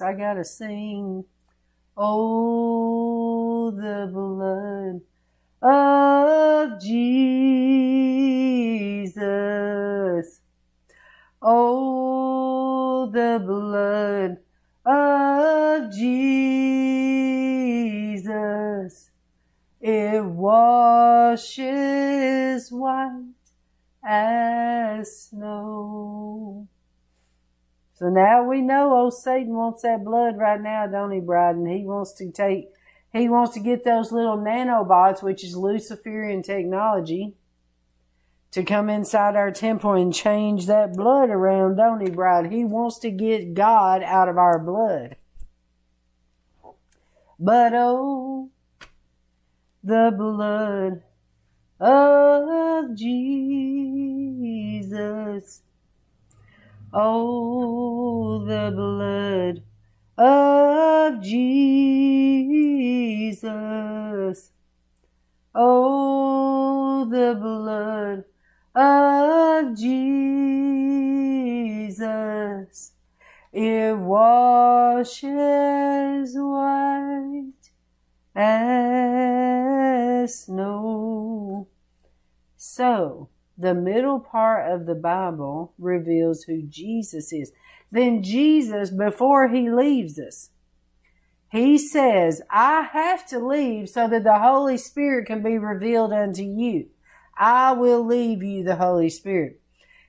I 0.00 0.12
gotta 0.14 0.44
sing. 0.44 1.24
Oh, 1.96 3.70
the 3.70 4.10
blood 4.12 5.02
of 5.62 6.80
Jesus. 6.80 7.22
Oh, 11.40 13.06
the 13.12 13.42
blood 13.44 14.38
of 14.86 15.21
Jesus. 15.92 17.10
It 19.80 20.24
washes 20.24 21.52
white 22.70 23.24
as 24.04 25.28
snow. 25.28 26.68
So 27.94 28.08
now 28.08 28.42
we 28.44 28.60
know 28.62 28.92
old 28.92 29.14
Satan 29.14 29.54
wants 29.54 29.82
that 29.82 30.04
blood 30.04 30.36
right 30.36 30.60
now, 30.60 30.86
don't 30.86 31.12
he, 31.12 31.20
bride? 31.20 31.56
And 31.56 31.68
he 31.68 31.84
wants 31.84 32.12
to 32.14 32.30
take, 32.32 32.68
he 33.12 33.28
wants 33.28 33.54
to 33.54 33.60
get 33.60 33.84
those 33.84 34.10
little 34.10 34.36
nanobots, 34.38 35.22
which 35.22 35.44
is 35.44 35.56
Luciferian 35.56 36.42
technology, 36.42 37.34
to 38.50 38.64
come 38.64 38.90
inside 38.90 39.36
our 39.36 39.50
temple 39.50 39.92
and 39.92 40.12
change 40.12 40.66
that 40.66 40.94
blood 40.94 41.30
around, 41.30 41.76
don't 41.76 42.00
he, 42.00 42.10
bride? 42.10 42.50
He 42.52 42.64
wants 42.64 42.98
to 43.00 43.10
get 43.10 43.54
God 43.54 44.02
out 44.02 44.28
of 44.28 44.36
our 44.36 44.58
blood. 44.58 45.16
But 47.44 47.72
oh, 47.74 48.50
the 49.82 50.14
blood 50.16 51.02
of 51.80 52.94
Jesus. 52.94 53.42
Oh, 56.92 58.44
the 58.46 58.70
blood 58.72 59.64
of 60.16 61.20
Jesus. 61.20 62.12
Oh, 65.52 67.04
the 67.10 67.34
blood 67.34 68.24
of 68.76 69.76
Jesus. 69.76 70.52
It 73.52 73.98
washes 73.98 75.30
white 76.34 77.52
as 78.34 80.44
snow. 80.44 81.68
So, 82.56 83.28
the 83.58 83.74
middle 83.74 84.20
part 84.20 84.72
of 84.72 84.86
the 84.86 84.94
Bible 84.94 85.74
reveals 85.78 86.44
who 86.44 86.62
Jesus 86.62 87.30
is. 87.32 87.52
Then 87.90 88.22
Jesus, 88.22 88.90
before 88.90 89.48
he 89.48 89.70
leaves 89.70 90.18
us, 90.18 90.48
he 91.50 91.76
says, 91.76 92.40
I 92.50 92.88
have 92.92 93.26
to 93.28 93.38
leave 93.38 93.90
so 93.90 94.08
that 94.08 94.24
the 94.24 94.38
Holy 94.38 94.78
Spirit 94.78 95.26
can 95.26 95.42
be 95.42 95.58
revealed 95.58 96.14
unto 96.14 96.42
you. 96.42 96.86
I 97.36 97.72
will 97.72 98.02
leave 98.02 98.42
you 98.42 98.64
the 98.64 98.76
Holy 98.76 99.10
Spirit. 99.10 99.61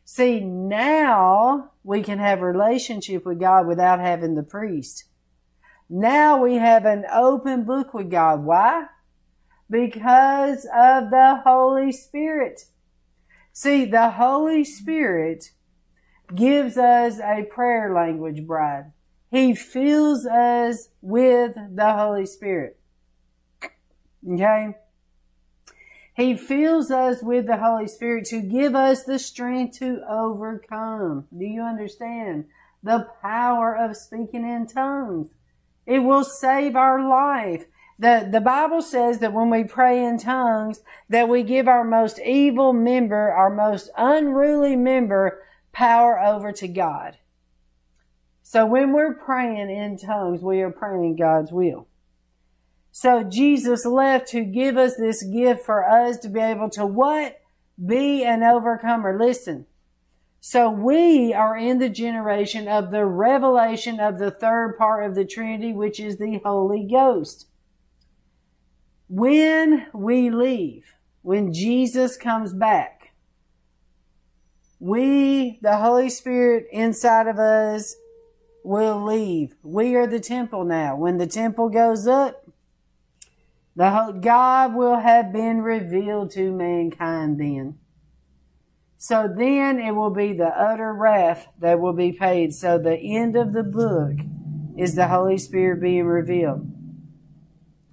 See, 0.06 0.42
now 0.42 1.72
we 1.84 2.04
can 2.04 2.20
have 2.20 2.42
relationship 2.42 3.26
with 3.26 3.40
God 3.40 3.68
without 3.68 4.00
having 4.00 4.36
the 4.36 4.44
priest. 4.44 5.06
Now 5.90 6.42
we 6.42 6.56
have 6.56 6.86
an 6.86 7.06
open 7.12 7.64
book 7.64 7.94
with 7.94 8.10
God. 8.10 8.44
Why? 8.44 8.86
Because 9.70 10.66
of 10.74 11.10
the 11.10 11.42
Holy 11.46 11.92
Spirit. 11.92 12.66
See, 13.54 13.86
the 13.86 14.12
Holy 14.12 14.64
Spirit 14.64 15.52
gives 16.34 16.78
us 16.78 17.20
a 17.20 17.44
prayer 17.44 17.94
language, 17.94 18.46
bride. 18.46 18.92
He 19.32 19.56
fills 19.56 20.26
us 20.26 20.90
with 21.02 21.56
the 21.56 21.94
Holy 21.94 22.26
Spirit. 22.26 22.80
Okay? 24.28 24.76
He 26.16 26.36
fills 26.36 26.92
us 26.92 27.24
with 27.24 27.48
the 27.48 27.58
Holy 27.58 27.88
Spirit 27.88 28.26
to 28.26 28.42
give 28.42 28.76
us 28.76 29.04
the 29.04 29.18
strength 29.18 29.80
to 29.80 30.02
overcome. 30.08 31.28
Do 31.36 31.46
you 31.46 31.62
understand? 31.64 32.46
The 32.84 33.08
power 33.22 33.76
of 33.76 33.98
speaking 33.98 34.48
in 34.48 34.68
tongues. 34.68 35.30
It 35.86 36.00
will 36.00 36.24
save 36.24 36.76
our 36.76 37.08
life. 37.08 37.66
The, 37.98 38.28
the 38.32 38.42
Bible 38.42 38.82
says 38.82 39.20
that 39.20 39.34
when 39.34 39.50
we 39.50 39.64
pray 39.64 40.04
in 40.04 40.18
tongues, 40.18 40.82
that 41.10 41.30
we 41.30 41.42
give 41.44 41.68
our 41.68 41.84
most 41.84 42.20
evil 42.20 42.74
member, 42.74 43.32
our 43.32 43.50
most 43.50 43.90
unruly 43.98 44.76
member, 44.76 45.44
power 45.72 46.20
over 46.20 46.52
to 46.52 46.68
God. 46.68 47.18
So 48.44 48.66
when 48.66 48.94
we're 48.94 49.16
praying 49.16 49.70
in 49.70 49.98
tongues, 49.98 50.42
we 50.44 50.62
are 50.62 50.70
praying 50.70 51.16
God's 51.16 51.52
will. 51.52 51.88
So 52.96 53.24
Jesus 53.24 53.88
left 53.88 54.28
to 54.30 54.46
give 54.46 54.78
us 54.78 54.96
this 54.96 55.24
gift 55.24 55.66
for 55.66 55.84
us 55.84 56.18
to 56.20 56.30
be 56.30 56.40
able 56.40 56.70
to 56.70 56.86
what? 56.86 57.42
Be 57.84 58.24
an 58.24 58.44
overcomer. 58.44 59.18
Listen. 59.20 59.66
So 60.40 60.70
we 60.70 61.34
are 61.34 61.58
in 61.58 61.80
the 61.80 61.90
generation 61.90 62.68
of 62.68 62.92
the 62.92 63.04
revelation 63.04 64.00
of 64.00 64.20
the 64.20 64.30
third 64.30 64.78
part 64.78 65.10
of 65.10 65.16
the 65.16 65.26
Trinity, 65.26 65.74
which 65.74 66.00
is 66.00 66.18
the 66.18 66.40
Holy 66.46 66.88
Ghost. 66.90 67.48
When 69.10 69.88
we 69.92 70.30
leave, 70.30 70.94
when 71.24 71.52
Jesus 71.52 72.16
comes 72.16 72.54
back, 72.54 73.14
we, 74.80 75.58
the 75.64 75.78
Holy 75.78 76.10
Spirit 76.10 76.68
inside 76.72 77.26
of 77.26 77.40
us, 77.40 77.96
will 78.64 79.04
leave. 79.04 79.56
We 79.64 79.96
are 79.96 80.08
the 80.08 80.20
temple 80.20 80.64
now. 80.64 80.96
When 80.96 81.18
the 81.18 81.28
temple 81.28 81.70
goes 81.70 82.06
up, 82.06 82.43
the 83.76 84.18
God 84.22 84.76
will 84.76 85.00
have 85.00 85.34
been 85.34 85.62
revealed 85.62 86.32
to 86.32 86.52
mankind 86.52 87.40
then. 87.40 87.78
So 88.98 89.28
then 89.28 89.80
it 89.80 89.92
will 89.92 90.12
be 90.12 90.34
the 90.34 90.48
utter 90.48 90.94
wrath 90.94 91.48
that 91.60 91.80
will 91.80 91.94
be 91.94 92.14
paid. 92.14 92.54
So 92.54 92.78
the 92.78 92.96
end 92.96 93.36
of 93.36 93.52
the 93.52 93.64
book 93.64 94.14
is 94.78 94.96
the 94.96 95.08
Holy 95.08 95.38
Spirit 95.38 95.82
being 95.82 96.06
revealed. 96.06 96.72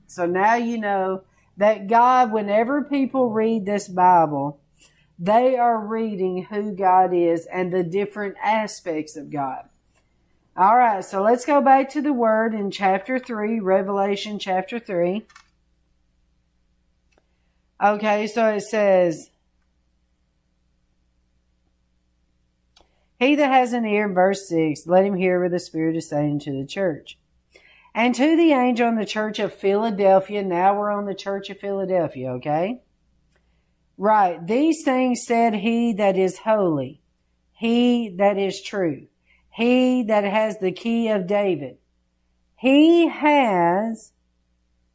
So 0.07 0.27
now 0.27 0.55
you 0.55 0.79
know 0.79 1.25
that 1.57 1.89
God, 1.89 2.33
whenever 2.33 2.85
people 2.85 3.31
read 3.31 3.67
this 3.67 3.89
Bible, 3.89 4.61
they 5.19 5.57
are 5.57 5.85
reading 5.85 6.45
who 6.45 6.75
God 6.75 7.13
is 7.13 7.47
and 7.47 7.73
the 7.73 7.83
different 7.83 8.37
aspects 8.43 9.17
of 9.17 9.31
God. 9.31 9.69
All 10.57 10.77
right, 10.77 11.05
so 11.05 11.23
let's 11.23 11.45
go 11.45 11.61
back 11.61 11.91
to 11.91 12.03
the 12.03 12.13
word 12.13 12.55
in 12.55 12.71
chapter 12.71 13.19
3, 13.19 13.61
Revelation 13.61 14.39
chapter 14.39 14.79
3. 14.79 15.27
Okay, 17.83 18.27
so 18.27 18.49
it 18.49 18.63
says, 18.63 19.31
He 23.21 23.35
that 23.35 23.53
has 23.53 23.75
an 23.75 23.85
ear, 23.85 24.09
verse 24.11 24.49
6, 24.49 24.87
let 24.87 25.05
him 25.05 25.15
hear 25.15 25.43
what 25.43 25.51
the 25.51 25.61
Spirit 25.61 25.95
is 25.95 26.09
saying 26.09 26.41
to 26.41 26.53
the 26.53 26.67
church. 26.67 27.19
And 27.95 28.15
to 28.15 28.37
the 28.37 28.53
angel 28.53 28.89
in 28.89 28.97
the 28.97 29.05
church 29.05 29.39
of 29.39 29.53
Philadelphia, 29.53 30.43
now 30.43 30.75
we're 30.79 30.91
on 30.91 31.05
the 31.05 31.15
church 31.15 31.51
of 31.51 31.59
Philadelphia, 31.59 32.31
okay? 32.33 32.81
Right, 33.99 34.47
these 34.47 34.83
things 34.85 35.25
said 35.27 35.57
he 35.57 35.93
that 35.95 36.17
is 36.17 36.39
holy, 36.39 37.03
he 37.53 38.09
that 38.17 38.39
is 38.39 38.63
true, 38.63 39.09
he 39.51 40.03
that 40.05 40.25
has 40.25 40.59
the 40.59 40.73
key 40.73 41.09
of 41.09 41.27
David. 41.27 41.77
He 42.57 43.09
has, 43.09 44.13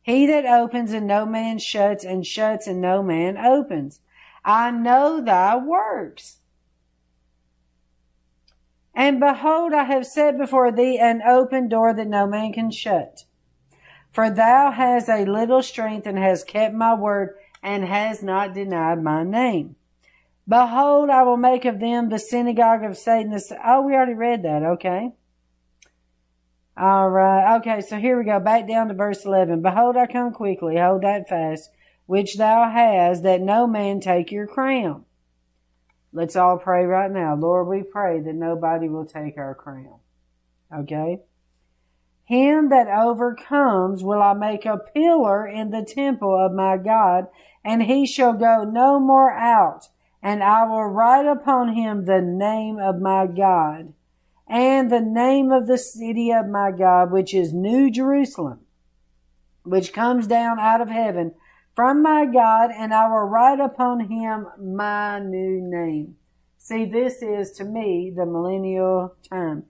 he 0.05 0.25
that 0.27 0.45
opens 0.45 0.93
and 0.93 1.07
no 1.07 1.25
man 1.25 1.57
shuts, 1.57 2.03
and 2.03 2.25
shuts 2.25 2.67
and 2.67 2.79
no 2.79 3.01
man 3.01 3.37
opens. 3.37 4.01
I 4.43 4.69
know 4.69 5.19
thy 5.19 5.55
works 5.57 6.37
and 8.95 9.19
behold, 9.19 9.73
I 9.73 9.83
have 9.83 10.07
set 10.07 10.37
before 10.37 10.71
thee 10.71 10.97
an 10.97 11.21
open 11.21 11.67
door 11.67 11.93
that 11.93 12.07
no 12.07 12.25
man 12.25 12.53
can 12.53 12.71
shut. 12.71 13.25
For 14.11 14.29
thou 14.29 14.71
hast 14.71 15.09
a 15.09 15.25
little 15.25 15.61
strength 15.61 16.07
and 16.07 16.17
hast 16.17 16.47
kept 16.47 16.73
my 16.73 16.93
word 16.93 17.35
and 17.61 17.83
hast 17.83 18.23
not 18.23 18.53
denied 18.53 19.03
my 19.03 19.23
name. 19.23 19.75
Behold, 20.47 21.09
I 21.09 21.23
will 21.23 21.37
make 21.37 21.65
of 21.65 21.81
them 21.81 22.07
the 22.07 22.19
synagogue 22.19 22.83
of 22.83 22.97
Satan. 22.97 23.37
Oh, 23.65 23.81
we 23.81 23.93
already 23.93 24.13
read 24.13 24.43
that. 24.43 24.63
Okay. 24.63 25.11
All 26.77 27.09
right. 27.09 27.57
Okay. 27.57 27.81
So 27.81 27.97
here 27.97 28.17
we 28.17 28.25
go. 28.25 28.39
Back 28.39 28.67
down 28.67 28.89
to 28.89 28.93
verse 28.93 29.25
11. 29.25 29.61
Behold, 29.61 29.95
I 29.95 30.07
come 30.07 30.33
quickly. 30.33 30.77
Hold 30.77 31.03
that 31.03 31.29
fast, 31.29 31.69
which 32.05 32.37
thou 32.37 32.69
hast, 32.69 33.23
that 33.23 33.41
no 33.41 33.65
man 33.65 33.99
take 33.99 34.31
your 34.31 34.47
crown. 34.47 35.05
Let's 36.11 36.35
all 36.37 36.57
pray 36.57 36.85
right 36.85 37.11
now. 37.11 37.35
Lord, 37.35 37.67
we 37.67 37.83
pray 37.83 38.21
that 38.21 38.35
nobody 38.35 38.87
will 38.87 39.05
take 39.05 39.37
our 39.37 39.53
crown. 39.53 39.99
Okay? 40.73 41.19
Him 42.23 42.69
that 42.69 42.87
overcomes 42.87 44.01
will 44.01 44.21
I 44.21 44.33
make 44.33 44.65
a 44.65 44.77
pillar 44.77 45.45
in 45.45 45.71
the 45.71 45.83
temple 45.83 46.33
of 46.33 46.53
my 46.53 46.77
God, 46.77 47.27
and 47.63 47.83
he 47.83 48.05
shall 48.07 48.33
go 48.33 48.63
no 48.63 48.99
more 48.99 49.31
out. 49.31 49.89
And 50.23 50.41
I 50.41 50.65
will 50.65 50.85
write 50.85 51.27
upon 51.27 51.73
him 51.75 52.05
the 52.05 52.21
name 52.21 52.79
of 52.79 52.99
my 52.99 53.27
God, 53.27 53.93
and 54.47 54.91
the 54.91 55.01
name 55.01 55.51
of 55.51 55.67
the 55.67 55.77
city 55.77 56.31
of 56.31 56.47
my 56.47 56.71
God, 56.71 57.11
which 57.11 57.33
is 57.33 57.53
New 57.53 57.89
Jerusalem, 57.89 58.59
which 59.63 59.93
comes 59.93 60.27
down 60.27 60.59
out 60.59 60.81
of 60.81 60.89
heaven 60.89 61.33
from 61.75 62.01
my 62.01 62.25
God, 62.25 62.71
and 62.71 62.93
I 62.93 63.07
will 63.07 63.25
write 63.25 63.59
upon 63.59 64.09
him 64.09 64.47
my 64.57 65.19
new 65.19 65.59
name. 65.61 66.15
See, 66.57 66.85
this 66.85 67.21
is 67.21 67.51
to 67.53 67.65
me 67.65 68.11
the 68.15 68.25
millennial 68.25 69.15
time. 69.29 69.65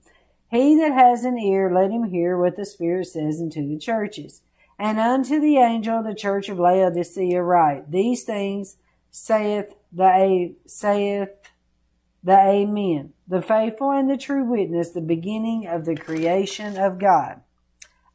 He 0.50 0.76
that 0.76 0.92
has 0.92 1.24
an 1.24 1.38
ear, 1.38 1.72
let 1.72 1.90
him 1.90 2.04
hear 2.04 2.38
what 2.38 2.56
the 2.56 2.64
Spirit 2.64 3.08
says 3.08 3.40
unto 3.40 3.66
the 3.68 3.78
churches. 3.78 4.42
And 4.78 4.98
unto 4.98 5.40
the 5.40 5.56
angel 5.56 5.98
of 5.98 6.04
the 6.04 6.14
church 6.14 6.48
of 6.48 6.58
Laodicea 6.58 7.42
write, 7.42 7.90
These 7.90 8.24
things 8.24 8.76
saith 9.10 9.74
the, 9.92 10.54
saith 10.66 11.30
the 12.26 12.36
Amen, 12.36 13.12
the 13.28 13.40
faithful 13.40 13.92
and 13.92 14.10
the 14.10 14.16
true 14.16 14.42
witness, 14.42 14.90
the 14.90 15.00
beginning 15.00 15.68
of 15.68 15.84
the 15.84 15.94
creation 15.94 16.76
of 16.76 16.98
God. 16.98 17.40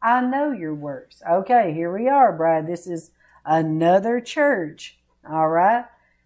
I 0.03 0.19
know 0.19 0.51
your 0.51 0.75
works. 0.75 1.21
Okay, 1.29 1.71
here 1.73 1.97
we 1.97 2.09
are, 2.09 2.35
Bride. 2.35 2.67
This 2.67 2.87
is 2.87 3.11
another 3.45 4.19
church. 4.19 4.97
All 5.27 5.47
right. 5.47 5.85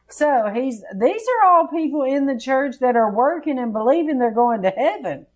So 0.10 0.50
he's, 0.52 0.84
these 0.96 1.22
are 1.28 1.48
all 1.48 1.68
people 1.68 2.02
in 2.02 2.26
the 2.26 2.40
church 2.40 2.80
that 2.80 2.96
are 2.96 3.14
working 3.14 3.60
and 3.60 3.72
believing 3.72 4.18
they're 4.18 4.32
going 4.32 4.64
to 4.64 4.72
heaven. 4.72 5.28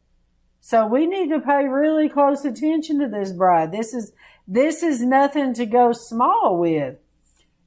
So 0.59 0.87
we 0.87 1.05
need 1.05 1.29
to 1.29 1.39
pay 1.39 1.67
really 1.67 2.09
close 2.09 2.43
attention 2.45 2.97
to 2.99 3.07
this 3.07 3.31
bride. 3.31 3.71
This 3.71 3.93
is, 3.93 4.11
this 4.47 4.81
is 4.81 5.03
nothing 5.03 5.53
to 5.53 5.67
go 5.67 5.91
small 5.93 6.57
with. 6.57 6.97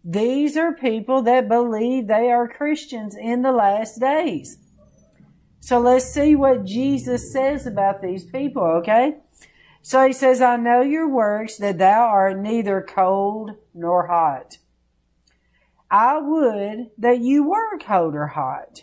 These 0.04 0.56
are 0.56 0.72
people 0.72 1.22
that 1.22 1.46
believe 1.46 2.08
they 2.08 2.32
are 2.32 2.48
Christians 2.48 3.14
in 3.16 3.42
the 3.42 3.52
last 3.52 4.00
days. 4.00 4.58
So 5.64 5.78
let's 5.78 6.12
see 6.12 6.34
what 6.34 6.64
Jesus 6.64 7.32
says 7.32 7.68
about 7.68 8.02
these 8.02 8.24
people, 8.24 8.64
okay? 8.64 9.18
So 9.80 10.04
he 10.04 10.12
says, 10.12 10.42
I 10.42 10.56
know 10.56 10.80
your 10.80 11.08
works, 11.08 11.56
that 11.58 11.78
thou 11.78 12.02
art 12.02 12.36
neither 12.36 12.82
cold 12.82 13.52
nor 13.72 14.08
hot. 14.08 14.58
I 15.88 16.18
would 16.18 16.90
that 16.98 17.20
you 17.20 17.44
were 17.44 17.78
cold 17.78 18.16
or 18.16 18.26
hot. 18.26 18.82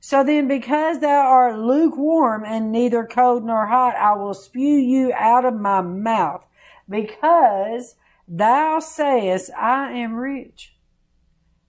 So 0.00 0.24
then, 0.24 0.48
because 0.48 0.98
thou 0.98 1.26
art 1.26 1.60
lukewarm 1.60 2.42
and 2.44 2.72
neither 2.72 3.06
cold 3.06 3.44
nor 3.44 3.68
hot, 3.68 3.94
I 3.94 4.14
will 4.14 4.34
spew 4.34 4.76
you 4.76 5.12
out 5.14 5.44
of 5.44 5.54
my 5.54 5.80
mouth, 5.80 6.44
because 6.90 7.94
thou 8.26 8.80
sayest, 8.80 9.52
I 9.56 9.92
am 9.92 10.16
rich. 10.16 10.74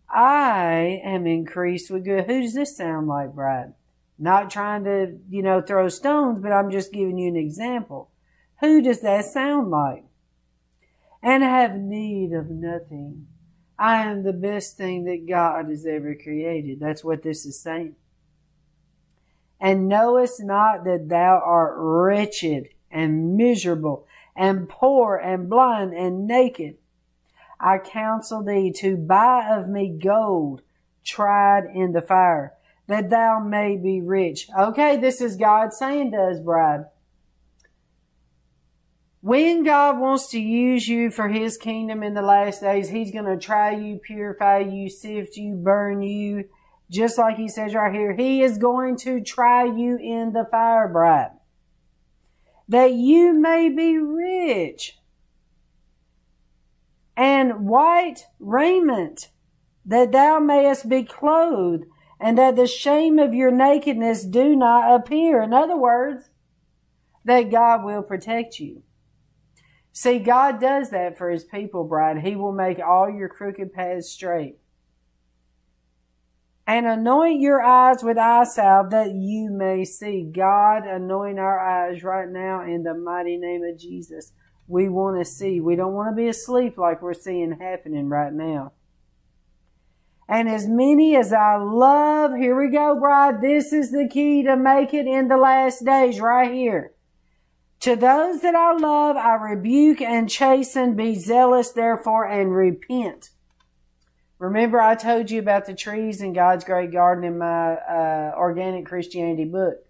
I 0.09 0.99
am 1.03 1.27
increased 1.27 1.91
with 1.91 2.05
good. 2.05 2.25
Who 2.25 2.41
does 2.41 2.55
this 2.55 2.75
sound 2.75 3.07
like, 3.07 3.33
Bride? 3.35 3.73
Not 4.17 4.49
trying 4.49 4.83
to, 4.85 5.17
you 5.29 5.41
know, 5.41 5.61
throw 5.61 5.89
stones, 5.89 6.39
but 6.39 6.51
I'm 6.51 6.71
just 6.71 6.93
giving 6.93 7.17
you 7.17 7.27
an 7.27 7.35
example. 7.35 8.11
Who 8.61 8.81
does 8.81 9.01
that 9.01 9.25
sound 9.25 9.69
like? 9.69 10.05
And 11.21 11.43
have 11.43 11.75
need 11.75 12.31
of 12.31 12.49
nothing. 12.49 13.27
I 13.77 14.03
am 14.03 14.23
the 14.23 14.33
best 14.33 14.77
thing 14.77 15.03
that 15.05 15.27
God 15.27 15.67
has 15.69 15.85
ever 15.85 16.15
created. 16.15 16.79
That's 16.79 17.03
what 17.03 17.23
this 17.23 17.45
is 17.45 17.59
saying. 17.59 17.95
And 19.59 19.87
knowest 19.87 20.41
not 20.43 20.85
that 20.85 21.09
thou 21.09 21.41
art 21.43 21.73
wretched 21.77 22.69
and 22.91 23.35
miserable 23.35 24.07
and 24.35 24.69
poor 24.69 25.17
and 25.17 25.49
blind 25.49 25.93
and 25.93 26.27
naked. 26.27 26.77
I 27.59 27.77
counsel 27.79 28.43
thee 28.43 28.71
to 28.77 28.97
buy 28.97 29.49
of 29.49 29.67
me 29.67 29.89
gold 29.89 30.61
tried 31.03 31.65
in 31.73 31.93
the 31.93 32.01
fire, 32.01 32.53
that 32.87 33.09
thou 33.09 33.39
may 33.39 33.77
be 33.77 34.01
rich. 34.01 34.47
Okay, 34.57 34.97
this 34.97 35.21
is 35.21 35.35
God 35.35 35.73
saying 35.73 36.11
to 36.11 36.17
us, 36.17 36.39
bride. 36.39 36.85
When 39.21 39.63
God 39.63 39.99
wants 39.99 40.29
to 40.29 40.39
use 40.39 40.87
you 40.87 41.09
for 41.09 41.29
His 41.29 41.57
kingdom 41.57 42.03
in 42.03 42.13
the 42.13 42.21
last 42.21 42.61
days, 42.61 42.89
He's 42.89 43.11
going 43.11 43.25
to 43.25 43.43
try 43.43 43.71
you, 43.71 43.97
purify 43.97 44.59
you, 44.59 44.87
sift 44.87 45.35
you, 45.35 45.55
burn 45.55 46.03
you. 46.03 46.45
Just 46.91 47.17
like 47.17 47.37
He 47.37 47.47
says 47.47 47.73
right 47.73 47.91
here, 47.91 48.13
He 48.13 48.43
is 48.43 48.59
going 48.59 48.97
to 48.97 49.21
try 49.21 49.63
you 49.63 49.97
in 49.97 50.33
the 50.33 50.47
fire, 50.51 50.87
bride. 50.87 51.31
That 52.67 52.93
you 52.93 53.33
may 53.33 53.69
be 53.69 53.97
rich 53.97 54.99
and 57.17 57.67
white 57.67 58.27
raiment, 58.39 59.29
that 59.85 60.11
thou 60.11 60.39
mayest 60.39 60.87
be 60.87 61.03
clothed, 61.03 61.85
and 62.19 62.37
that 62.37 62.55
the 62.55 62.67
shame 62.67 63.19
of 63.19 63.33
your 63.33 63.51
nakedness 63.51 64.23
do 64.23 64.55
not 64.55 64.93
appear. 64.93 65.41
In 65.41 65.53
other 65.53 65.77
words, 65.77 66.29
that 67.25 67.51
God 67.51 67.83
will 67.83 68.03
protect 68.03 68.59
you. 68.59 68.83
See, 69.91 70.19
God 70.19 70.59
does 70.59 70.89
that 70.89 71.17
for 71.17 71.29
his 71.29 71.43
people, 71.43 71.85
bride. 71.85 72.19
He 72.19 72.35
will 72.35 72.51
make 72.51 72.79
all 72.79 73.09
your 73.09 73.29
crooked 73.29 73.73
paths 73.73 74.09
straight. 74.09 74.57
And 76.67 76.85
anoint 76.85 77.39
your 77.41 77.61
eyes 77.61 78.03
with 78.03 78.17
eye 78.17 78.43
salve 78.43 78.89
that 78.89 79.11
you 79.13 79.51
may 79.51 79.85
see. 79.85 80.23
God, 80.23 80.85
anoint 80.85 81.39
our 81.39 81.59
eyes 81.59 82.03
right 82.03 82.27
now 82.27 82.63
in 82.63 82.83
the 82.83 82.93
mighty 82.93 83.37
name 83.37 83.63
of 83.63 83.79
Jesus. 83.79 84.33
We 84.67 84.89
want 84.89 85.19
to 85.19 85.25
see. 85.25 85.61
We 85.61 85.75
don't 85.75 85.93
want 85.93 86.11
to 86.11 86.21
be 86.21 86.27
asleep 86.27 86.77
like 86.77 87.01
we're 87.01 87.13
seeing 87.13 87.59
happening 87.59 88.09
right 88.09 88.33
now. 88.33 88.73
And 90.27 90.49
as 90.49 90.67
many 90.67 91.15
as 91.15 91.31
I 91.31 91.57
love, 91.57 92.35
here 92.35 92.59
we 92.59 92.71
go, 92.71 92.99
bride. 92.99 93.41
This 93.41 93.71
is 93.71 93.91
the 93.91 94.07
key 94.11 94.43
to 94.43 94.55
make 94.55 94.93
it 94.93 95.05
in 95.05 95.27
the 95.27 95.37
last 95.37 95.85
days 95.85 96.19
right 96.19 96.51
here. 96.51 96.93
To 97.81 97.95
those 97.95 98.41
that 98.41 98.55
I 98.55 98.73
love, 98.73 99.17
I 99.17 99.35
rebuke 99.35 100.01
and 100.01 100.27
chasten. 100.27 100.95
Be 100.95 101.13
zealous, 101.13 101.69
therefore, 101.69 102.25
and 102.25 102.55
repent. 102.55 103.29
Remember, 104.39 104.81
I 104.81 104.95
told 104.95 105.29
you 105.29 105.39
about 105.39 105.65
the 105.65 105.75
trees 105.75 106.21
in 106.21 106.33
God's 106.33 106.65
great 106.65 106.91
garden 106.91 107.23
in 107.23 107.37
my 107.37 107.75
uh, 107.75 108.33
Organic 108.35 108.87
Christianity 108.87 109.45
book. 109.45 109.85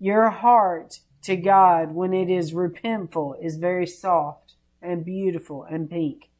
Your 0.00 0.30
heart 0.30 0.98
to 1.22 1.36
God, 1.36 1.94
when 1.94 2.12
it 2.12 2.28
is 2.28 2.52
repentful, 2.52 3.36
is 3.40 3.56
very 3.56 3.86
soft 3.86 4.54
and 4.82 5.04
beautiful 5.04 5.62
and 5.62 5.88
pink. 5.88 6.31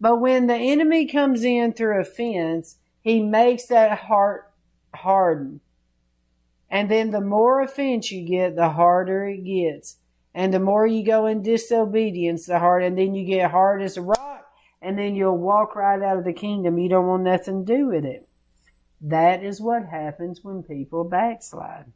But 0.00 0.16
when 0.16 0.46
the 0.46 0.54
enemy 0.54 1.06
comes 1.06 1.44
in 1.44 1.72
through 1.72 2.00
offense, 2.00 2.76
he 3.02 3.22
makes 3.22 3.66
that 3.66 3.98
heart 3.98 4.50
harden. 4.94 5.60
And 6.70 6.90
then 6.90 7.10
the 7.10 7.20
more 7.20 7.60
offense 7.60 8.10
you 8.10 8.26
get, 8.26 8.56
the 8.56 8.70
harder 8.70 9.26
it 9.26 9.44
gets. 9.44 9.96
And 10.32 10.54
the 10.54 10.60
more 10.60 10.86
you 10.86 11.04
go 11.04 11.26
in 11.26 11.42
disobedience, 11.42 12.46
the 12.46 12.60
harder, 12.60 12.86
and 12.86 12.96
then 12.96 13.14
you 13.14 13.26
get 13.26 13.50
hard 13.50 13.82
as 13.82 13.96
a 13.96 14.02
rock, 14.02 14.46
and 14.80 14.96
then 14.96 15.16
you'll 15.16 15.36
walk 15.36 15.74
right 15.74 16.00
out 16.00 16.18
of 16.18 16.24
the 16.24 16.32
kingdom. 16.32 16.78
You 16.78 16.88
don't 16.88 17.06
want 17.06 17.24
nothing 17.24 17.66
to 17.66 17.76
do 17.76 17.86
with 17.88 18.04
it. 18.04 18.28
That 19.00 19.42
is 19.42 19.60
what 19.60 19.86
happens 19.86 20.44
when 20.44 20.62
people 20.62 21.04
backslide. 21.04 21.86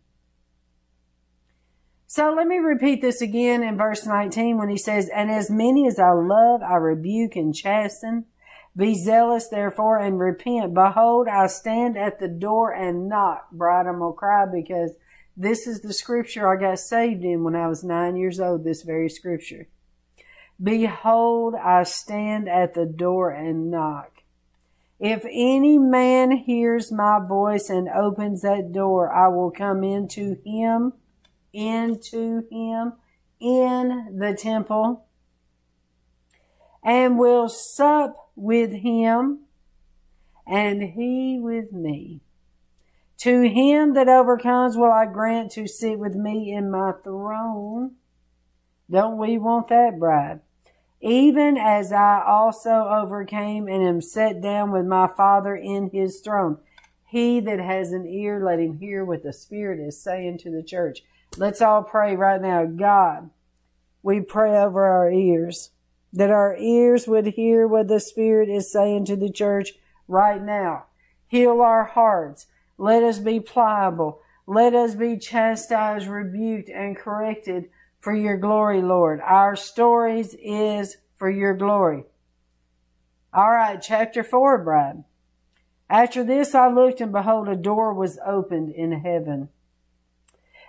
So 2.15 2.33
let 2.33 2.47
me 2.47 2.59
repeat 2.59 3.03
this 3.03 3.21
again 3.21 3.65
in 3.65 3.77
verse 3.77 4.07
19 4.07 4.57
when 4.57 4.69
he 4.69 4.77
says, 4.79 5.11
And 5.13 5.33
as 5.33 5.51
many 5.51 5.89
as 5.89 5.99
I 5.99 6.13
love, 6.13 6.63
I 6.63 6.77
rebuke 6.77 7.35
and 7.35 7.53
chasten. 7.53 8.27
Be 8.77 8.95
zealous, 8.95 9.49
therefore, 9.49 9.99
and 9.99 10.21
repent. 10.21 10.75
Behold, 10.75 11.27
I 11.27 11.49
stand 11.49 11.99
at 11.99 12.21
the 12.21 12.29
door 12.29 12.71
and 12.71 13.09
knock. 13.09 13.51
Bride, 13.51 13.87
to 13.87 14.15
cry 14.17 14.47
because 14.47 14.93
this 15.37 15.67
is 15.67 15.81
the 15.81 15.93
scripture 15.93 16.49
I 16.49 16.61
got 16.61 16.79
saved 16.79 17.25
in 17.25 17.43
when 17.43 17.57
I 17.57 17.67
was 17.67 17.83
nine 17.83 18.17
years 18.17 18.39
old, 18.39 18.63
this 18.63 18.83
very 18.83 19.09
scripture. 19.09 19.67
Behold, 20.63 21.57
I 21.57 21.83
stand 21.83 22.49
at 22.49 22.75
the 22.75 22.87
door 22.87 23.31
and 23.31 23.73
knock. 23.73 24.23
If 25.01 25.25
any 25.25 25.79
man 25.79 26.31
hears 26.31 26.93
my 26.93 27.19
voice 27.19 27.69
and 27.69 27.89
opens 27.89 28.43
that 28.43 28.71
door, 28.71 29.13
I 29.13 29.27
will 29.27 29.51
come 29.51 29.83
into 29.83 30.37
him, 30.45 30.93
into 31.55 32.47
him, 32.51 32.95
in 33.41 34.19
the 34.19 34.37
temple, 34.39 35.07
and 36.83 37.19
will 37.19 37.49
sup 37.49 38.15
with 38.37 38.73
him, 38.73 39.41
and 40.47 40.83
he 40.83 41.39
with 41.41 41.73
me. 41.73 42.21
To 43.19 43.43
him 43.49 43.95
that 43.95 44.09
overcomes 44.09 44.77
will 44.77 44.93
I 44.93 45.07
grant 45.07 45.53
to 45.53 45.67
sit 45.67 45.99
with 45.99 46.15
me 46.15 46.53
in 46.53 46.71
my 46.71 46.93
throne. 47.03 47.93
Don't 48.91 49.17
we 49.17 49.39
want 49.39 49.69
that, 49.69 49.99
bride? 49.99 50.41
Even 51.01 51.57
as 51.57 51.93
I 51.93 52.23
also 52.27 52.71
overcame 52.71 53.69
and 53.69 53.83
am 53.83 54.01
set 54.01 54.43
down 54.43 54.73
with 54.73 54.85
my 54.85 55.09
Father 55.17 55.55
in 55.55 55.91
his 55.91 56.21
throne. 56.21 56.59
He 57.07 57.41
that 57.41 57.61
has 57.61 57.93
an 57.93 58.07
ear, 58.07 58.45
let 58.45 58.59
him 58.59 58.79
hear 58.79 59.05
what 59.05 59.23
the 59.23 59.33
Spirit 59.33 59.81
is 59.81 60.03
saying 60.03 60.39
to 60.39 60.51
the 60.51 60.63
church. 60.63 61.03
Let's 61.37 61.61
all 61.61 61.83
pray 61.83 62.15
right 62.15 62.41
now. 62.41 62.65
God, 62.65 63.31
we 64.03 64.21
pray 64.21 64.57
over 64.57 64.85
our 64.85 65.11
ears, 65.11 65.71
that 66.13 66.31
our 66.31 66.57
ears 66.57 67.09
would 67.09 67.27
hear 67.29 67.67
what 67.67 67.89
the 67.89 67.99
Spirit 67.99 68.49
is 68.49 68.71
saying 68.71 69.07
to 69.07 69.17
the 69.17 69.31
church 69.31 69.73
right 70.07 70.41
now. 70.41 70.85
Heal 71.27 71.61
our 71.61 71.85
hearts. 71.85 72.47
Let 72.79 73.03
us 73.03 73.19
be 73.19 73.41
pliable. 73.41 74.21
Let 74.47 74.75
us 74.75 74.95
be 74.95 75.17
chastised, 75.19 76.07
rebuked, 76.07 76.69
and 76.69 76.97
corrected 76.97 77.71
for 77.99 78.15
your 78.15 78.37
glory, 78.37 78.83
Lord. 78.83 79.21
Our 79.21 79.57
stories 79.57 80.37
is 80.41 80.99
for 81.17 81.31
your 81.31 81.55
glory. 81.55 82.05
All 83.33 83.51
right, 83.51 83.83
chapter 83.83 84.23
4, 84.23 84.59
bride. 84.63 85.05
After 85.91 86.23
this 86.23 86.55
I 86.55 86.69
looked, 86.69 87.01
and 87.01 87.11
behold, 87.11 87.49
a 87.49 87.57
door 87.57 87.93
was 87.93 88.19
opened 88.25 88.71
in 88.71 88.93
heaven. 88.93 89.49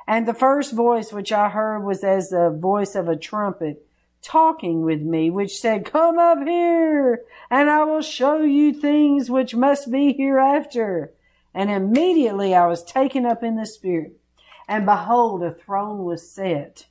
And 0.08 0.28
the 0.28 0.34
first 0.34 0.74
voice 0.74 1.12
which 1.12 1.32
I 1.32 1.50
heard 1.50 1.80
was 1.80 2.04
as 2.04 2.30
the 2.30 2.50
voice 2.50 2.96
of 2.96 3.08
a 3.08 3.16
trumpet 3.16 3.86
talking 4.22 4.82
with 4.82 5.02
me, 5.02 5.30
which 5.30 5.60
said, 5.60 5.86
Come 5.86 6.18
up 6.18 6.40
here, 6.46 7.24
and 7.50 7.70
I 7.70 7.84
will 7.84 8.02
show 8.02 8.42
you 8.42 8.74
things 8.74 9.30
which 9.30 9.56
must 9.56 9.92
be 9.92 10.14
hereafter. 10.14 11.12
And 11.54 11.72
immediately 11.72 12.54
I 12.54 12.68
was 12.68 12.84
taken 12.84 13.26
up 13.26 13.44
in 13.44 13.56
the 13.56 13.66
Spirit, 13.66 14.20
and 14.68 14.86
behold, 14.86 15.44
a 15.44 15.52
throne 15.52 16.04
was 16.04 16.30
set 16.30 16.88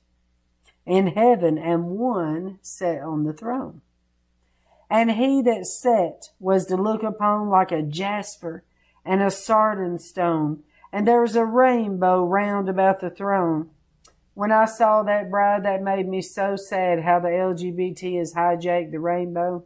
in 0.87 1.09
heaven, 1.09 1.59
and 1.59 1.91
one 1.91 2.59
sat 2.63 3.03
on 3.03 3.25
the 3.25 3.33
throne. 3.33 3.83
And 4.89 5.13
he 5.13 5.43
that 5.43 5.67
sat 5.67 6.31
was 6.39 6.67
to 6.67 6.77
look 6.77 7.03
upon 7.03 7.49
like 7.49 7.73
a 7.73 7.83
jasper 7.83 8.65
and 9.05 9.23
a 9.23 9.31
sardine 9.31 9.99
stone, 9.99 10.63
and 10.95 11.09
there 11.09 11.23
was 11.23 11.35
a 11.35 11.45
rainbow 11.45 12.25
round 12.25 12.69
about 12.69 13.01
the 13.01 13.11
throne. 13.11 13.69
When 14.35 14.53
I 14.53 14.65
saw 14.65 15.03
that 15.03 15.29
bride, 15.29 15.65
that 15.65 15.83
made 15.83 16.07
me 16.07 16.23
so 16.23 16.55
sad 16.55 17.03
how 17.03 17.19
the 17.19 17.31
LGBT 17.31 18.17
has 18.19 18.35
hijacked 18.35 18.93
the 18.93 19.01
rainbow. 19.01 19.65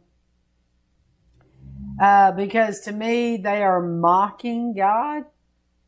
Uh, 2.01 2.31
because 2.31 2.79
to 2.81 2.91
me, 2.91 3.37
they 3.37 3.61
are 3.61 3.79
mocking 3.79 4.73
God. 4.73 5.25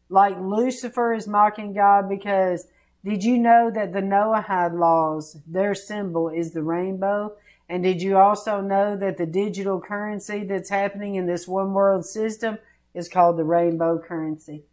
Like 0.09 0.37
Lucifer 0.39 1.11
is 1.11 1.27
mocking 1.27 1.73
God 1.73 2.07
because 2.07 2.67
did 3.03 3.23
you 3.23 3.39
know 3.39 3.71
that 3.73 3.93
the 3.93 4.01
Noahide 4.01 4.77
laws, 4.77 5.37
their 5.47 5.73
symbol 5.73 6.29
is 6.29 6.51
the 6.51 6.61
rainbow? 6.61 7.35
And 7.67 7.81
did 7.81 8.03
you 8.03 8.15
also 8.15 8.61
know 8.61 8.95
that 8.95 9.17
the 9.17 9.25
digital 9.25 9.81
currency 9.81 10.43
that's 10.43 10.69
happening 10.69 11.15
in 11.15 11.25
this 11.25 11.47
one 11.47 11.73
world 11.73 12.05
system 12.05 12.59
is 12.93 13.09
called 13.09 13.37
the 13.37 13.43
rainbow 13.43 13.97
currency? 13.97 14.65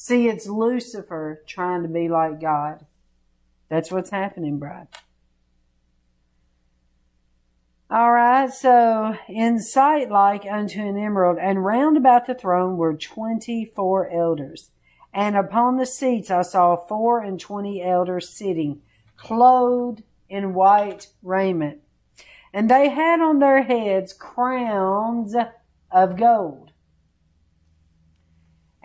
See, 0.00 0.28
it's 0.28 0.46
Lucifer 0.46 1.42
trying 1.44 1.82
to 1.82 1.88
be 1.88 2.08
like 2.08 2.40
God. 2.40 2.86
That's 3.68 3.90
what's 3.90 4.10
happening, 4.10 4.60
bride. 4.60 4.86
All 7.90 8.12
right, 8.12 8.48
so 8.48 9.16
in 9.28 9.58
sight 9.58 10.08
like 10.08 10.44
unto 10.48 10.80
an 10.80 10.96
emerald, 10.96 11.38
and 11.40 11.64
round 11.64 11.96
about 11.96 12.26
the 12.26 12.34
throne 12.36 12.76
were 12.76 12.94
twenty 12.94 13.64
four 13.64 14.08
elders. 14.08 14.70
And 15.12 15.36
upon 15.36 15.78
the 15.78 15.86
seats 15.86 16.30
I 16.30 16.42
saw 16.42 16.76
four 16.76 17.20
and 17.20 17.40
twenty 17.40 17.82
elders 17.82 18.28
sitting, 18.28 18.82
clothed 19.16 20.04
in 20.28 20.54
white 20.54 21.08
raiment. 21.24 21.80
And 22.52 22.70
they 22.70 22.90
had 22.90 23.18
on 23.20 23.40
their 23.40 23.64
heads 23.64 24.12
crowns 24.12 25.34
of 25.90 26.16
gold. 26.16 26.67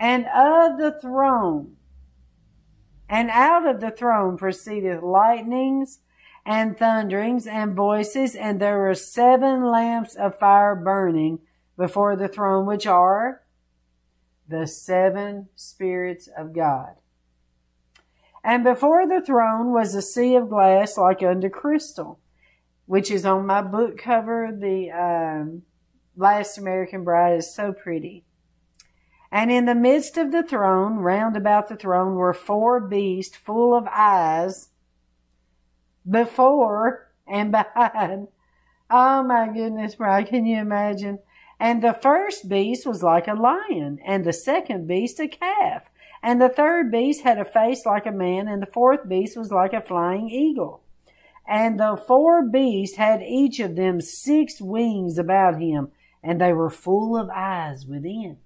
And 0.04 0.26
of 0.26 0.76
the 0.76 0.92
throne, 1.00 1.76
and 3.08 3.30
out 3.30 3.66
of 3.66 3.80
the 3.80 3.90
throne 3.90 4.36
proceeded 4.36 5.02
lightnings 5.02 6.00
and 6.44 6.76
thunderings 6.76 7.46
and 7.46 7.72
voices, 7.72 8.34
and 8.34 8.60
there 8.60 8.80
were 8.80 8.94
seven 8.94 9.64
lamps 9.64 10.14
of 10.14 10.38
fire 10.38 10.76
burning 10.76 11.38
before 11.78 12.16
the 12.16 12.28
throne, 12.28 12.66
which 12.66 12.86
are 12.86 13.44
the 14.46 14.66
seven 14.66 15.48
spirits 15.56 16.28
of 16.36 16.52
God. 16.52 16.96
And 18.44 18.62
before 18.62 19.08
the 19.08 19.22
throne 19.22 19.72
was 19.72 19.94
a 19.94 20.02
sea 20.02 20.34
of 20.34 20.50
glass 20.50 20.98
like 20.98 21.22
unto 21.22 21.48
crystal, 21.48 22.20
which 22.84 23.10
is 23.10 23.24
on 23.24 23.46
my 23.46 23.62
book 23.62 23.96
cover. 23.96 24.50
The 24.52 24.90
um, 24.90 25.62
Last 26.14 26.58
American 26.58 27.04
Bride 27.04 27.38
is 27.38 27.54
so 27.54 27.72
pretty. 27.72 28.26
And 29.34 29.50
in 29.50 29.64
the 29.64 29.74
midst 29.74 30.16
of 30.16 30.30
the 30.30 30.44
throne, 30.44 30.98
round 30.98 31.36
about 31.36 31.68
the 31.68 31.74
throne, 31.74 32.14
were 32.14 32.32
four 32.32 32.78
beasts 32.78 33.36
full 33.36 33.76
of 33.76 33.88
eyes 33.92 34.68
before 36.08 37.10
and 37.26 37.50
behind. 37.74 38.28
Oh 38.88 39.24
my 39.24 39.48
goodness, 39.52 39.96
bride, 39.96 40.28
can 40.28 40.46
you 40.46 40.60
imagine? 40.60 41.18
And 41.58 41.82
the 41.82 41.98
first 42.00 42.48
beast 42.48 42.86
was 42.86 43.02
like 43.02 43.26
a 43.26 43.34
lion, 43.34 43.98
and 44.06 44.24
the 44.24 44.32
second 44.32 44.86
beast 44.86 45.18
a 45.18 45.26
calf. 45.26 45.90
And 46.22 46.40
the 46.40 46.48
third 46.48 46.92
beast 46.92 47.24
had 47.24 47.40
a 47.40 47.44
face 47.44 47.84
like 47.84 48.06
a 48.06 48.12
man, 48.12 48.46
and 48.46 48.62
the 48.62 48.70
fourth 48.72 49.08
beast 49.08 49.36
was 49.36 49.50
like 49.50 49.72
a 49.72 49.80
flying 49.80 50.30
eagle. 50.30 50.84
And 51.44 51.80
the 51.80 52.00
four 52.06 52.48
beasts 52.48 52.98
had 52.98 53.20
each 53.20 53.58
of 53.58 53.74
them 53.74 54.00
six 54.00 54.60
wings 54.60 55.18
about 55.18 55.60
him, 55.60 55.90
and 56.22 56.40
they 56.40 56.52
were 56.52 56.70
full 56.70 57.18
of 57.18 57.28
eyes 57.30 57.84
within. 57.84 58.36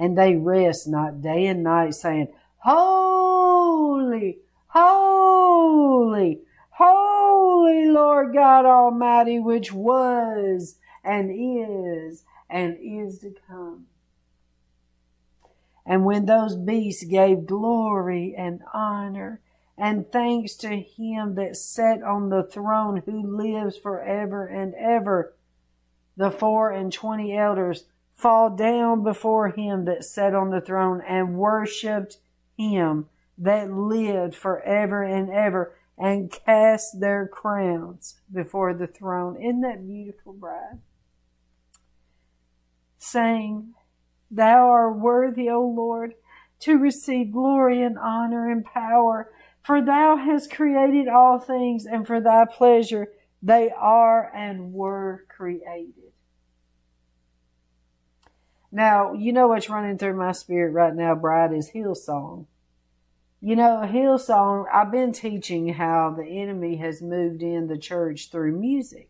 And 0.00 0.16
they 0.16 0.34
rest 0.34 0.88
not 0.88 1.20
day 1.20 1.46
and 1.46 1.62
night, 1.62 1.94
saying, 1.94 2.28
Holy, 2.56 4.38
holy, 4.68 6.40
holy 6.70 7.86
Lord 7.86 8.32
God 8.32 8.64
Almighty, 8.64 9.38
which 9.38 9.74
was 9.74 10.76
and 11.04 11.30
is 11.30 12.24
and 12.48 12.78
is 12.80 13.18
to 13.18 13.34
come. 13.46 13.88
And 15.84 16.06
when 16.06 16.24
those 16.24 16.56
beasts 16.56 17.04
gave 17.04 17.46
glory 17.46 18.34
and 18.34 18.62
honor 18.72 19.40
and 19.76 20.10
thanks 20.10 20.54
to 20.56 20.80
him 20.80 21.34
that 21.34 21.56
sat 21.56 22.02
on 22.02 22.30
the 22.30 22.44
throne 22.44 23.02
who 23.04 23.36
lives 23.36 23.76
forever 23.76 24.46
and 24.46 24.74
ever, 24.76 25.34
the 26.16 26.30
four 26.30 26.70
and 26.70 26.90
twenty 26.90 27.36
elders 27.36 27.84
fall 28.20 28.50
down 28.50 29.02
before 29.02 29.48
him 29.48 29.86
that 29.86 30.04
sat 30.04 30.34
on 30.34 30.50
the 30.50 30.60
throne 30.60 31.02
and 31.06 31.36
worshipped 31.36 32.18
him 32.56 33.06
that 33.38 33.72
lived 33.72 34.34
forever 34.34 35.02
and 35.02 35.30
ever 35.30 35.74
and 35.96 36.30
cast 36.30 37.00
their 37.00 37.26
crowns 37.26 38.20
before 38.32 38.74
the 38.74 38.86
throne. 38.86 39.36
Isn't 39.36 39.62
that 39.62 39.86
beautiful, 39.86 40.32
bride? 40.32 40.80
Saying, 42.98 43.74
Thou 44.30 44.68
art 44.68 44.98
worthy, 44.98 45.48
O 45.48 45.62
Lord, 45.62 46.14
to 46.60 46.76
receive 46.76 47.32
glory 47.32 47.82
and 47.82 47.98
honor 47.98 48.50
and 48.50 48.64
power, 48.64 49.30
for 49.62 49.82
thou 49.82 50.16
hast 50.16 50.52
created 50.52 51.08
all 51.08 51.38
things, 51.38 51.86
and 51.86 52.06
for 52.06 52.20
thy 52.20 52.44
pleasure 52.44 53.08
they 53.42 53.70
are 53.70 54.30
and 54.34 54.72
were 54.72 55.24
created. 55.28 55.99
Now, 58.72 59.12
you 59.12 59.32
know 59.32 59.48
what's 59.48 59.68
running 59.68 59.98
through 59.98 60.16
my 60.16 60.32
spirit 60.32 60.72
right 60.72 60.94
now, 60.94 61.14
bride, 61.14 61.52
is 61.52 61.70
Hillsong. 61.70 62.46
You 63.40 63.56
know, 63.56 63.82
Hillsong, 63.84 64.66
I've 64.72 64.92
been 64.92 65.12
teaching 65.12 65.74
how 65.74 66.14
the 66.16 66.24
enemy 66.24 66.76
has 66.76 67.02
moved 67.02 67.42
in 67.42 67.66
the 67.66 67.78
church 67.78 68.30
through 68.30 68.58
music. 68.58 69.08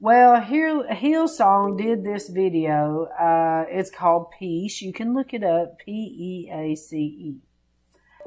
Well, 0.00 0.40
Hill, 0.40 0.84
Hillsong 0.90 1.78
did 1.78 2.04
this 2.04 2.28
video. 2.28 3.04
Uh, 3.18 3.66
it's 3.68 3.90
called 3.90 4.32
Peace. 4.38 4.82
You 4.82 4.92
can 4.92 5.14
look 5.14 5.32
it 5.32 5.44
up, 5.44 5.78
P 5.78 5.92
E 5.92 6.50
A 6.50 6.74
C 6.74 6.96
E. 6.96 7.36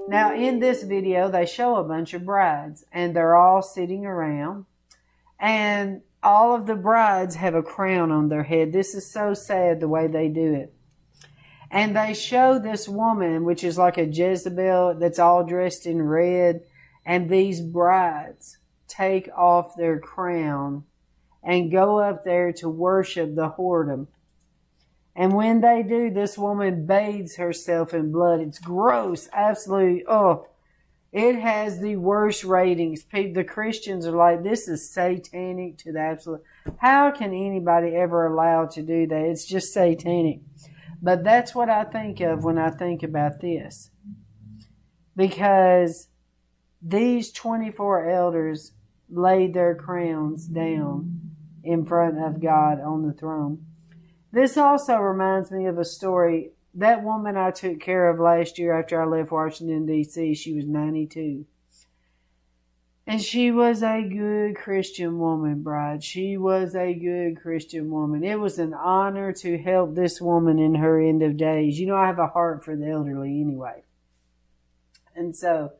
Now, 0.07 0.35
in 0.35 0.59
this 0.59 0.83
video, 0.83 1.29
they 1.29 1.45
show 1.45 1.75
a 1.75 1.83
bunch 1.83 2.13
of 2.13 2.25
brides, 2.25 2.85
and 2.91 3.15
they're 3.15 3.35
all 3.35 3.61
sitting 3.61 4.05
around, 4.05 4.65
and 5.39 6.01
all 6.23 6.55
of 6.55 6.65
the 6.65 6.75
brides 6.75 7.35
have 7.35 7.55
a 7.55 7.61
crown 7.61 8.11
on 8.11 8.29
their 8.29 8.43
head. 8.43 8.71
This 8.71 8.95
is 8.95 9.11
so 9.11 9.33
sad 9.33 9.79
the 9.79 9.87
way 9.87 10.07
they 10.07 10.29
do 10.29 10.53
it. 10.53 10.73
And 11.69 11.95
they 11.95 12.13
show 12.13 12.59
this 12.59 12.87
woman, 12.87 13.45
which 13.45 13.63
is 13.63 13.77
like 13.77 13.97
a 13.97 14.05
Jezebel 14.05 14.99
that's 14.99 15.19
all 15.19 15.43
dressed 15.43 15.85
in 15.85 16.01
red, 16.01 16.61
and 17.05 17.29
these 17.29 17.61
brides 17.61 18.57
take 18.87 19.27
off 19.35 19.75
their 19.75 19.99
crown 19.99 20.83
and 21.43 21.71
go 21.71 21.99
up 21.99 22.23
there 22.23 22.53
to 22.53 22.69
worship 22.69 23.35
the 23.35 23.49
whoredom. 23.49 24.07
And 25.15 25.33
when 25.33 25.61
they 25.61 25.83
do, 25.83 26.09
this 26.09 26.37
woman 26.37 26.85
bathes 26.85 27.35
herself 27.35 27.93
in 27.93 28.11
blood. 28.11 28.39
It's 28.39 28.59
gross, 28.59 29.27
absolutely. 29.33 30.05
Oh, 30.07 30.47
it 31.13 31.39
has 31.39 31.79
the 31.79 31.95
worst 31.95 32.43
ratings. 32.43 33.05
The 33.11 33.45
Christians 33.47 34.07
are 34.07 34.11
like, 34.11 34.41
this 34.41 34.67
is 34.67 34.91
satanic 34.91 35.77
to 35.77 35.93
the 35.93 35.99
absolute. 35.99 36.43
How 36.79 37.11
can 37.11 37.33
anybody 37.33 37.95
ever 37.95 38.25
allow 38.25 38.65
to 38.65 38.81
do 38.81 39.05
that? 39.05 39.25
It's 39.25 39.45
just 39.45 39.71
satanic. 39.71 40.39
But 41.01 41.23
that's 41.23 41.53
what 41.53 41.69
I 41.69 41.83
think 41.83 42.19
of 42.19 42.43
when 42.43 42.57
I 42.57 42.71
think 42.71 43.03
about 43.03 43.41
this. 43.41 43.91
Because 45.15 46.07
these 46.81 47.31
24 47.31 48.09
elders 48.09 48.71
laid 49.07 49.53
their 49.53 49.75
crowns 49.75 50.47
down 50.47 51.21
in 51.63 51.85
front 51.85 52.17
of 52.17 52.41
God 52.41 52.81
on 52.81 53.05
the 53.05 53.13
throne. 53.13 53.65
This 54.31 54.57
also 54.57 54.95
reminds 54.95 55.51
me 55.51 55.67
of 55.67 55.77
a 55.77 55.85
story. 55.85 56.53
That 56.75 57.03
woman 57.03 57.37
I 57.37 57.51
took 57.51 57.79
care 57.79 58.09
of 58.09 58.19
last 58.19 58.57
year 58.57 58.77
after 58.77 59.01
I 59.01 59.05
left 59.05 59.31
Washington, 59.31 59.85
D.C., 59.85 60.33
she 60.33 60.53
was 60.53 60.65
92. 60.65 61.45
And 63.05 63.21
she 63.21 63.51
was 63.51 63.83
a 63.83 64.01
good 64.01 64.55
Christian 64.55 65.19
woman, 65.19 65.61
bride. 65.61 66.03
She 66.03 66.37
was 66.37 66.73
a 66.73 66.93
good 66.93 67.41
Christian 67.41 67.91
woman. 67.91 68.23
It 68.23 68.39
was 68.39 68.59
an 68.59 68.73
honor 68.73 69.33
to 69.33 69.57
help 69.57 69.93
this 69.93 70.21
woman 70.21 70.57
in 70.57 70.75
her 70.75 71.01
end 71.01 71.21
of 71.21 71.35
days. 71.35 71.79
You 71.79 71.87
know, 71.87 71.97
I 71.97 72.07
have 72.07 72.19
a 72.19 72.27
heart 72.27 72.63
for 72.63 72.77
the 72.77 72.87
elderly 72.87 73.41
anyway. 73.41 73.83
And 75.15 75.35
so, 75.35 75.73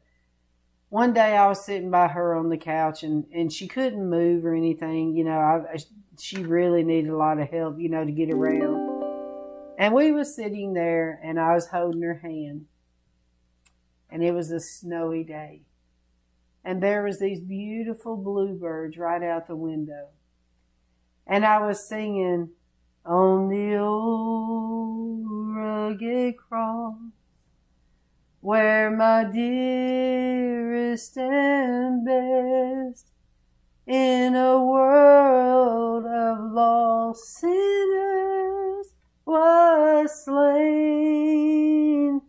one 0.89 1.13
day 1.13 1.35
I 1.37 1.47
was 1.47 1.65
sitting 1.65 1.89
by 1.89 2.09
her 2.09 2.35
on 2.35 2.49
the 2.49 2.57
couch 2.57 3.03
and, 3.03 3.25
and 3.33 3.51
she 3.51 3.67
couldn't 3.67 4.09
move 4.09 4.45
or 4.45 4.53
anything. 4.53 5.15
You 5.15 5.23
know, 5.23 5.39
I, 5.39 5.77
she 6.19 6.43
really 6.43 6.83
needed 6.83 7.09
a 7.09 7.17
lot 7.17 7.39
of 7.39 7.49
help, 7.49 7.79
you 7.79 7.89
know, 7.89 8.03
to 8.03 8.11
get 8.11 8.31
around. 8.31 8.92
And 9.77 9.93
we 9.93 10.11
was 10.11 10.35
sitting 10.35 10.73
there 10.73 11.19
and 11.23 11.39
I 11.39 11.53
was 11.55 11.67
holding 11.67 12.01
her 12.01 12.19
hand. 12.19 12.65
And 14.09 14.23
it 14.23 14.33
was 14.33 14.51
a 14.51 14.59
snowy 14.59 15.23
day. 15.23 15.61
And 16.63 16.81
there 16.81 17.03
was 17.03 17.19
these 17.19 17.41
beautiful 17.41 18.15
bluebirds 18.15 18.97
right 18.97 19.23
out 19.23 19.47
the 19.47 19.55
window. 19.55 20.09
And 21.25 21.45
I 21.45 21.65
was 21.65 21.87
singing 21.87 22.49
on 23.05 23.49
the 23.49 23.77
old 23.77 25.25
rugged 25.25 26.37
cross 26.37 26.95
where 28.39 28.91
my 28.91 29.23
dearest 29.23 31.17
and 31.17 32.05
best 32.05 33.07
in 33.87 34.35
a 34.35 34.63
world 34.63 36.05
of 36.05 36.51
lost 36.51 37.39
sinners 37.39 38.62
was 39.25 40.25
slain. 40.25 42.21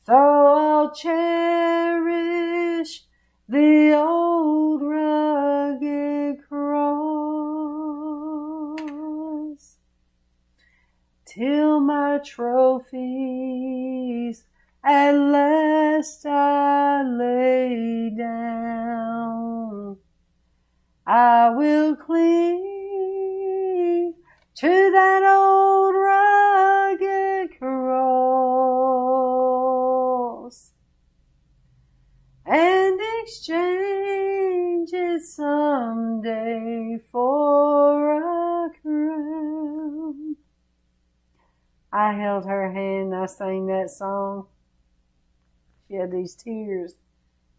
So 0.00 0.14
I'll 0.14 0.94
cherish 0.94 3.04
the 3.48 3.94
old 3.94 4.82
rugged 4.82 6.38
cross 6.48 6.58
till 11.24 11.80
my 11.80 12.18
trophies 12.24 14.44
at 14.84 15.12
last 15.12 16.26
I 16.26 17.02
lay 17.02 18.10
down. 18.16 19.96
I 21.06 21.50
will 21.50 21.96
cling 21.96 22.68
to 24.56 24.66
that 24.66 25.22
old 25.22 25.94
sang 43.28 43.66
that 43.66 43.90
song. 43.90 44.46
She 45.86 45.94
had 45.94 46.10
these 46.10 46.34
tears 46.34 46.94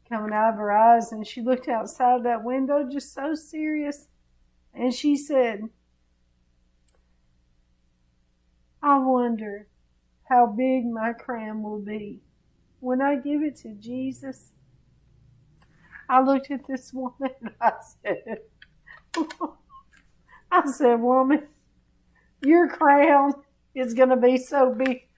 coming 0.07 0.33
out 0.33 0.53
of 0.53 0.55
her 0.55 0.71
eyes 0.71 1.11
and 1.11 1.25
she 1.25 1.41
looked 1.41 1.67
outside 1.67 2.23
that 2.23 2.43
window 2.43 2.87
just 2.91 3.13
so 3.13 3.35
serious 3.35 4.07
and 4.73 4.93
she 4.93 5.15
said, 5.15 5.61
I 8.81 8.97
wonder 8.97 9.67
how 10.29 10.47
big 10.47 10.85
my 10.85 11.13
crown 11.13 11.63
will 11.63 11.79
be 11.79 12.21
when 12.79 13.01
I 13.01 13.15
give 13.15 13.41
it 13.41 13.55
to 13.57 13.73
Jesus. 13.73 14.51
I 16.07 16.21
looked 16.21 16.49
at 16.49 16.65
this 16.67 16.93
woman 16.93 17.31
and 17.41 17.51
I 17.61 17.71
said, 18.01 18.39
I 20.51 20.71
said, 20.71 21.01
woman, 21.01 21.47
your 22.43 22.67
crown 22.67 23.33
is 23.75 23.93
going 23.93 24.09
to 24.09 24.15
be 24.15 24.37
so 24.37 24.73
big. 24.73 25.08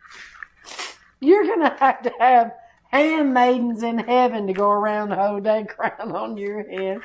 You're 1.21 1.43
to 1.43 1.75
have 1.79 2.01
to 2.01 2.11
have 2.19 2.51
handmaidens 2.89 3.83
in 3.83 3.99
heaven 3.99 4.47
to 4.47 4.53
go 4.53 4.69
around 4.69 5.11
and 5.11 5.21
hold 5.21 5.43
that 5.45 5.69
crown 5.77 6.13
on 6.13 6.35
your 6.35 6.69
head. 6.69 7.01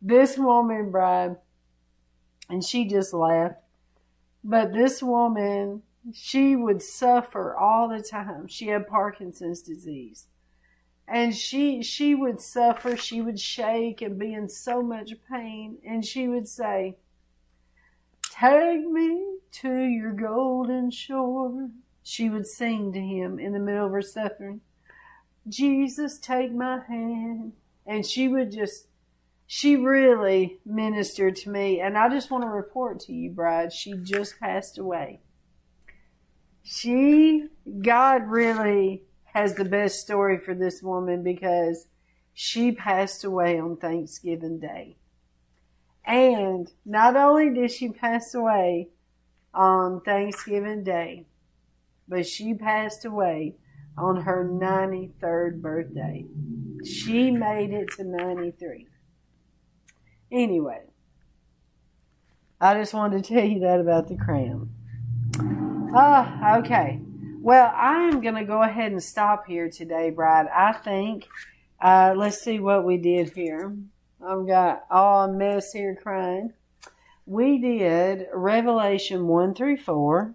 This 0.00 0.36
woman, 0.38 0.90
bride, 0.90 1.36
and 2.48 2.62
she 2.62 2.84
just 2.86 3.14
laughed. 3.14 3.56
But 4.44 4.74
this 4.74 5.02
woman, 5.02 5.82
she 6.12 6.54
would 6.54 6.82
suffer 6.82 7.56
all 7.56 7.88
the 7.88 8.02
time. 8.02 8.46
She 8.46 8.68
had 8.68 8.86
Parkinson's 8.86 9.62
disease. 9.62 10.26
And 11.08 11.34
she 11.34 11.82
she 11.82 12.14
would 12.14 12.40
suffer, 12.40 12.96
she 12.96 13.20
would 13.20 13.40
shake 13.40 14.00
and 14.02 14.18
be 14.18 14.32
in 14.34 14.48
so 14.48 14.82
much 14.82 15.12
pain. 15.30 15.78
And 15.86 16.04
she 16.04 16.28
would 16.28 16.48
say, 16.48 16.96
Take 18.30 18.86
me 18.86 19.36
to 19.52 19.82
your 19.82 20.12
golden 20.12 20.90
shore. 20.90 21.70
She 22.04 22.28
would 22.28 22.46
sing 22.46 22.92
to 22.92 23.00
him 23.00 23.38
in 23.38 23.52
the 23.52 23.58
middle 23.58 23.86
of 23.86 23.92
her 23.92 24.02
suffering. 24.02 24.60
Jesus, 25.48 26.18
take 26.18 26.52
my 26.52 26.80
hand. 26.86 27.54
And 27.86 28.06
she 28.06 28.28
would 28.28 28.52
just, 28.52 28.88
she 29.46 29.76
really 29.76 30.58
ministered 30.64 31.36
to 31.36 31.50
me. 31.50 31.80
And 31.80 31.96
I 31.96 32.10
just 32.10 32.30
want 32.30 32.44
to 32.44 32.48
report 32.48 33.00
to 33.00 33.12
you, 33.12 33.30
bride, 33.30 33.72
she 33.72 33.94
just 33.94 34.38
passed 34.38 34.78
away. 34.78 35.20
She, 36.62 37.46
God 37.82 38.28
really 38.28 39.02
has 39.24 39.54
the 39.54 39.64
best 39.64 40.00
story 40.00 40.38
for 40.38 40.54
this 40.54 40.82
woman 40.82 41.22
because 41.22 41.86
she 42.34 42.72
passed 42.72 43.24
away 43.24 43.58
on 43.58 43.76
Thanksgiving 43.76 44.60
Day. 44.60 44.96
And 46.06 46.70
not 46.84 47.16
only 47.16 47.50
did 47.52 47.70
she 47.70 47.88
pass 47.88 48.34
away 48.34 48.88
on 49.54 50.00
Thanksgiving 50.02 50.84
Day, 50.84 51.26
but 52.08 52.26
she 52.26 52.54
passed 52.54 53.04
away 53.04 53.54
on 53.96 54.22
her 54.22 54.44
93rd 54.44 55.60
birthday. 55.60 56.26
She 56.84 57.30
made 57.30 57.72
it 57.72 57.90
to 57.96 58.04
93. 58.04 58.86
Anyway, 60.32 60.82
I 62.60 62.74
just 62.74 62.94
wanted 62.94 63.24
to 63.24 63.34
tell 63.34 63.44
you 63.44 63.60
that 63.60 63.80
about 63.80 64.08
the 64.08 64.16
cram. 64.16 64.70
Ah, 65.94 66.58
okay. 66.58 67.00
Well, 67.40 67.70
I 67.74 68.08
am 68.08 68.20
going 68.20 68.36
to 68.36 68.44
go 68.44 68.62
ahead 68.62 68.92
and 68.92 69.02
stop 69.02 69.46
here 69.46 69.68
today, 69.68 70.10
Bride. 70.10 70.46
I 70.46 70.72
think, 70.72 71.28
uh, 71.80 72.14
let's 72.16 72.38
see 72.38 72.58
what 72.58 72.84
we 72.84 72.96
did 72.96 73.30
here. 73.34 73.76
I've 74.26 74.46
got 74.46 74.84
all 74.90 75.24
a 75.24 75.32
mess 75.32 75.72
here 75.72 75.94
crying. 75.94 76.54
We 77.26 77.58
did 77.58 78.26
Revelation 78.32 79.26
1 79.28 79.54
through 79.54 79.76
4. 79.76 80.34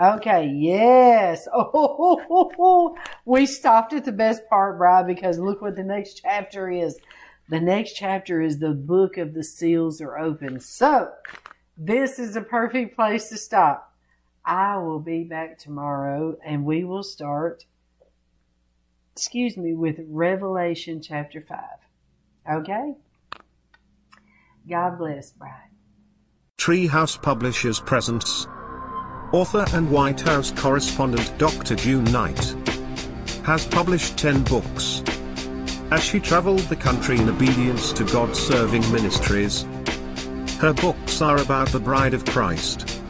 Okay, 0.00 0.48
yes. 0.48 1.46
Oh, 1.56 2.96
we 3.24 3.46
stopped 3.46 3.92
at 3.92 4.04
the 4.04 4.12
best 4.12 4.48
part, 4.48 4.78
Bride, 4.78 5.06
because 5.06 5.38
look 5.38 5.62
what 5.62 5.76
the 5.76 5.84
next 5.84 6.20
chapter 6.22 6.70
is. 6.70 6.98
The 7.48 7.60
next 7.60 7.94
chapter 7.94 8.40
is 8.40 8.58
the 8.58 8.70
book 8.70 9.16
of 9.18 9.34
the 9.34 9.44
seals 9.44 10.00
are 10.00 10.18
open. 10.18 10.60
So, 10.60 11.12
this 11.76 12.18
is 12.18 12.36
a 12.36 12.40
perfect 12.40 12.96
place 12.96 13.28
to 13.28 13.36
stop. 13.36 13.92
I 14.44 14.78
will 14.78 15.00
be 15.00 15.24
back 15.24 15.58
tomorrow 15.58 16.36
and 16.44 16.64
we 16.64 16.84
will 16.84 17.02
start, 17.02 17.64
excuse 19.12 19.56
me, 19.56 19.74
with 19.74 20.00
Revelation 20.08 21.00
chapter 21.02 21.40
5. 21.40 21.58
Okay? 22.58 22.94
God 24.68 24.98
bless, 24.98 25.32
Bride. 25.32 25.70
Treehouse 26.58 27.20
Publishers 27.20 27.80
presents 27.80 28.46
author 29.32 29.64
and 29.72 29.90
White 29.90 30.20
House 30.20 30.50
correspondent 30.50 31.36
Dr. 31.38 31.74
June 31.74 32.04
Knight 32.04 32.54
has 33.44 33.66
published 33.66 34.16
10 34.16 34.42
books. 34.44 35.02
As 35.90 36.02
she 36.02 36.18
traveled 36.18 36.60
the 36.60 36.76
country 36.76 37.18
in 37.18 37.28
obedience 37.28 37.92
to 37.92 38.04
God 38.04 38.34
serving 38.34 38.80
ministries, 38.90 39.66
her 40.58 40.72
books 40.72 41.20
are 41.20 41.40
about 41.40 41.68
the 41.68 41.80
bride 41.80 42.14
of 42.14 42.24
Christ, 42.24 43.02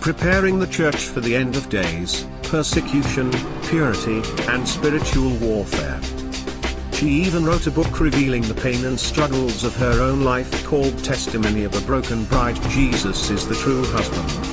preparing 0.00 0.58
the 0.58 0.66
church 0.66 0.96
for 0.96 1.20
the 1.20 1.36
end 1.36 1.56
of 1.56 1.68
days, 1.68 2.26
persecution, 2.42 3.30
purity, 3.62 4.22
and 4.48 4.68
spiritual 4.68 5.30
warfare. 5.36 6.00
She 6.92 7.08
even 7.08 7.44
wrote 7.44 7.66
a 7.66 7.70
book 7.70 8.00
revealing 8.00 8.42
the 8.42 8.54
pain 8.54 8.84
and 8.84 8.98
struggles 8.98 9.62
of 9.64 9.76
her 9.76 10.02
own 10.02 10.22
life 10.22 10.66
called 10.66 11.02
Testimony 11.04 11.64
of 11.64 11.74
a 11.74 11.86
Broken 11.86 12.24
Bride 12.24 12.60
Jesus 12.70 13.30
is 13.30 13.46
the 13.46 13.54
True 13.54 13.84
Husband. 13.86 14.49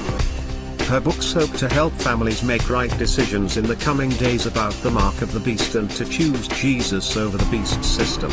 Her 0.88 1.02
books 1.02 1.34
hope 1.34 1.52
to 1.58 1.68
help 1.68 1.92
families 1.92 2.44
make 2.44 2.70
right 2.70 2.98
decisions 2.98 3.58
in 3.58 3.68
the 3.68 3.76
coming 3.76 4.10
days 4.12 4.46
about 4.46 4.72
the 4.76 4.90
mark 4.90 5.22
of 5.22 5.34
the 5.34 5.40
beast 5.42 5.76
and 5.76 5.92
to 5.92 6.06
choose 6.06 6.48
Jesus 6.48 7.18
over 7.18 7.38
the 7.38 7.52
beast 7.52 7.84
system. 7.84 8.32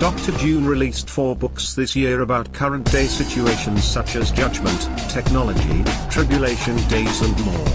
Dr. 0.00 0.32
June 0.38 0.66
released 0.66 1.08
four 1.08 1.36
books 1.36 1.74
this 1.74 1.94
year 1.94 2.22
about 2.22 2.52
current 2.52 2.90
day 2.90 3.06
situations 3.06 3.84
such 3.84 4.16
as 4.16 4.32
judgment, 4.32 4.80
technology, 5.08 5.84
tribulation 6.10 6.76
days 6.88 7.22
and 7.22 7.44
more. 7.44 7.68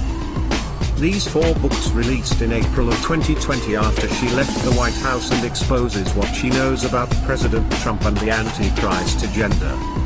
These 0.97 1.25
four 1.29 1.55
books 1.55 1.89
released 1.91 2.41
in 2.41 2.51
April 2.51 2.89
of 2.89 2.95
2020 2.95 3.77
after 3.77 4.09
she 4.09 4.27
left 4.31 4.61
the 4.65 4.73
White 4.73 4.95
House 4.95 5.31
and 5.31 5.45
exposes 5.45 6.13
what 6.15 6.27
she 6.35 6.49
knows 6.49 6.83
about 6.83 7.09
President 7.23 7.71
Trump 7.77 8.03
and 8.03 8.17
the 8.17 8.29
Antichrist 8.29 9.23
agenda. 9.23 9.98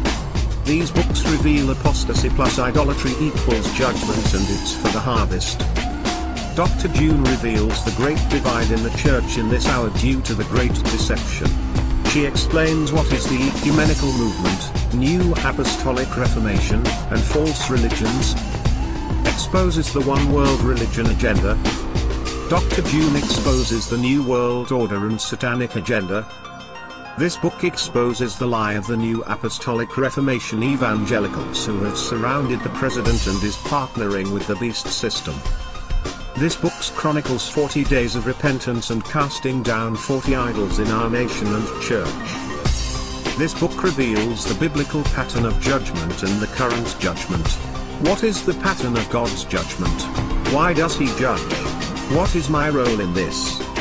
These 0.66 0.92
books 0.92 1.28
reveal 1.30 1.72
apostasy 1.72 2.30
plus 2.30 2.58
idolatry 2.58 3.12
equals 3.20 3.72
judgment 3.74 4.34
and 4.34 4.46
it's 4.50 4.74
for 4.74 4.88
the 4.90 5.00
harvest. 5.00 5.60
Dr. 6.56 6.88
June 6.90 7.22
reveals 7.26 7.84
the 7.84 7.94
great 7.98 8.20
divide 8.30 8.72
in 8.72 8.82
the 8.82 8.90
church 8.92 9.38
in 9.38 9.50
this 9.50 9.68
hour 9.68 9.90
due 10.00 10.22
to 10.22 10.34
the 10.34 10.46
great 10.46 10.74
deception. 10.86 11.48
She 12.12 12.26
explains 12.26 12.94
what 12.94 13.12
is 13.12 13.28
the 13.28 13.50
ecumenical 13.50 14.14
movement, 14.14 14.94
new 14.94 15.34
apostolic 15.44 16.16
reformation, 16.16 16.86
and 17.10 17.20
false 17.20 17.70
religions, 17.70 18.34
exposes 19.28 19.92
the 19.92 20.02
one 20.02 20.32
world 20.32 20.62
religion 20.62 21.08
agenda. 21.08 21.56
Dr. 22.50 22.84
June 22.84 23.16
exposes 23.18 23.90
the 23.90 23.98
new 23.98 24.24
world 24.24 24.72
order 24.72 25.08
and 25.08 25.20
satanic 25.20 25.76
agenda, 25.76 26.26
this 27.18 27.38
book 27.38 27.64
exposes 27.64 28.38
the 28.38 28.48
lie 28.48 28.74
of 28.74 28.88
the 28.88 28.98
new 28.98 29.24
apostolic 29.28 29.98
reformation 29.98 30.64
evangelicals 30.64 31.66
who 31.66 31.84
have 31.84 31.98
surrounded 31.98 32.60
the 32.62 32.70
president 32.70 33.28
and 33.28 33.44
is 33.44 33.56
partnering 33.58 34.34
with 34.34 34.48
the 34.48 34.56
beast 34.56 34.88
system. 34.88 35.36
This 36.36 36.56
book 36.56 36.74
chronicles 36.96 37.48
40 37.48 37.84
days 37.84 38.16
of 38.16 38.26
repentance 38.26 38.90
and 38.90 39.06
casting 39.06 39.62
down 39.62 39.96
40 39.96 40.36
idols 40.36 40.80
in 40.80 40.88
our 40.88 41.10
nation 41.10 41.54
and 41.54 41.82
church. 41.82 42.08
This 43.38 43.54
book 43.54 43.84
reveals 43.84 44.46
the 44.46 44.60
biblical 44.60 45.04
pattern 45.04 45.46
of 45.46 45.60
judgment 45.62 46.24
and 46.24 46.40
the 46.40 46.48
current 46.48 46.96
judgment. 47.00 47.48
What 48.08 48.24
is 48.24 48.44
the 48.44 48.56
pattern 48.56 48.98
of 48.98 49.10
God's 49.12 49.44
judgment? 49.44 50.02
Why 50.52 50.74
does 50.74 50.98
he 50.98 51.06
judge? 51.16 51.54
What 52.12 52.36
is 52.36 52.50
my 52.50 52.70
role 52.70 53.00
in 53.00 53.14
this? 53.14 53.73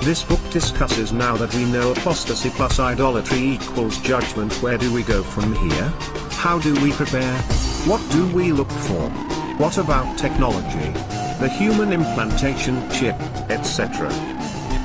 This 0.00 0.22
book 0.22 0.40
discusses 0.50 1.12
now 1.12 1.36
that 1.36 1.52
we 1.54 1.64
know 1.64 1.92
apostasy 1.92 2.50
plus 2.50 2.78
idolatry 2.78 3.40
equals 3.40 3.98
judgment 3.98 4.52
where 4.62 4.78
do 4.78 4.92
we 4.92 5.02
go 5.02 5.22
from 5.22 5.54
here? 5.54 5.92
How 6.30 6.58
do 6.60 6.72
we 6.82 6.92
prepare? 6.92 7.36
What 7.84 8.00
do 8.12 8.26
we 8.28 8.52
look 8.52 8.70
for? 8.70 9.10
What 9.58 9.76
about 9.76 10.16
technology? 10.16 10.92
The 11.40 11.48
human 11.48 11.92
implantation 11.92 12.88
chip, 12.90 13.16
etc. 13.50 14.10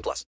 18 0.00 0.02
plus. 0.02 0.24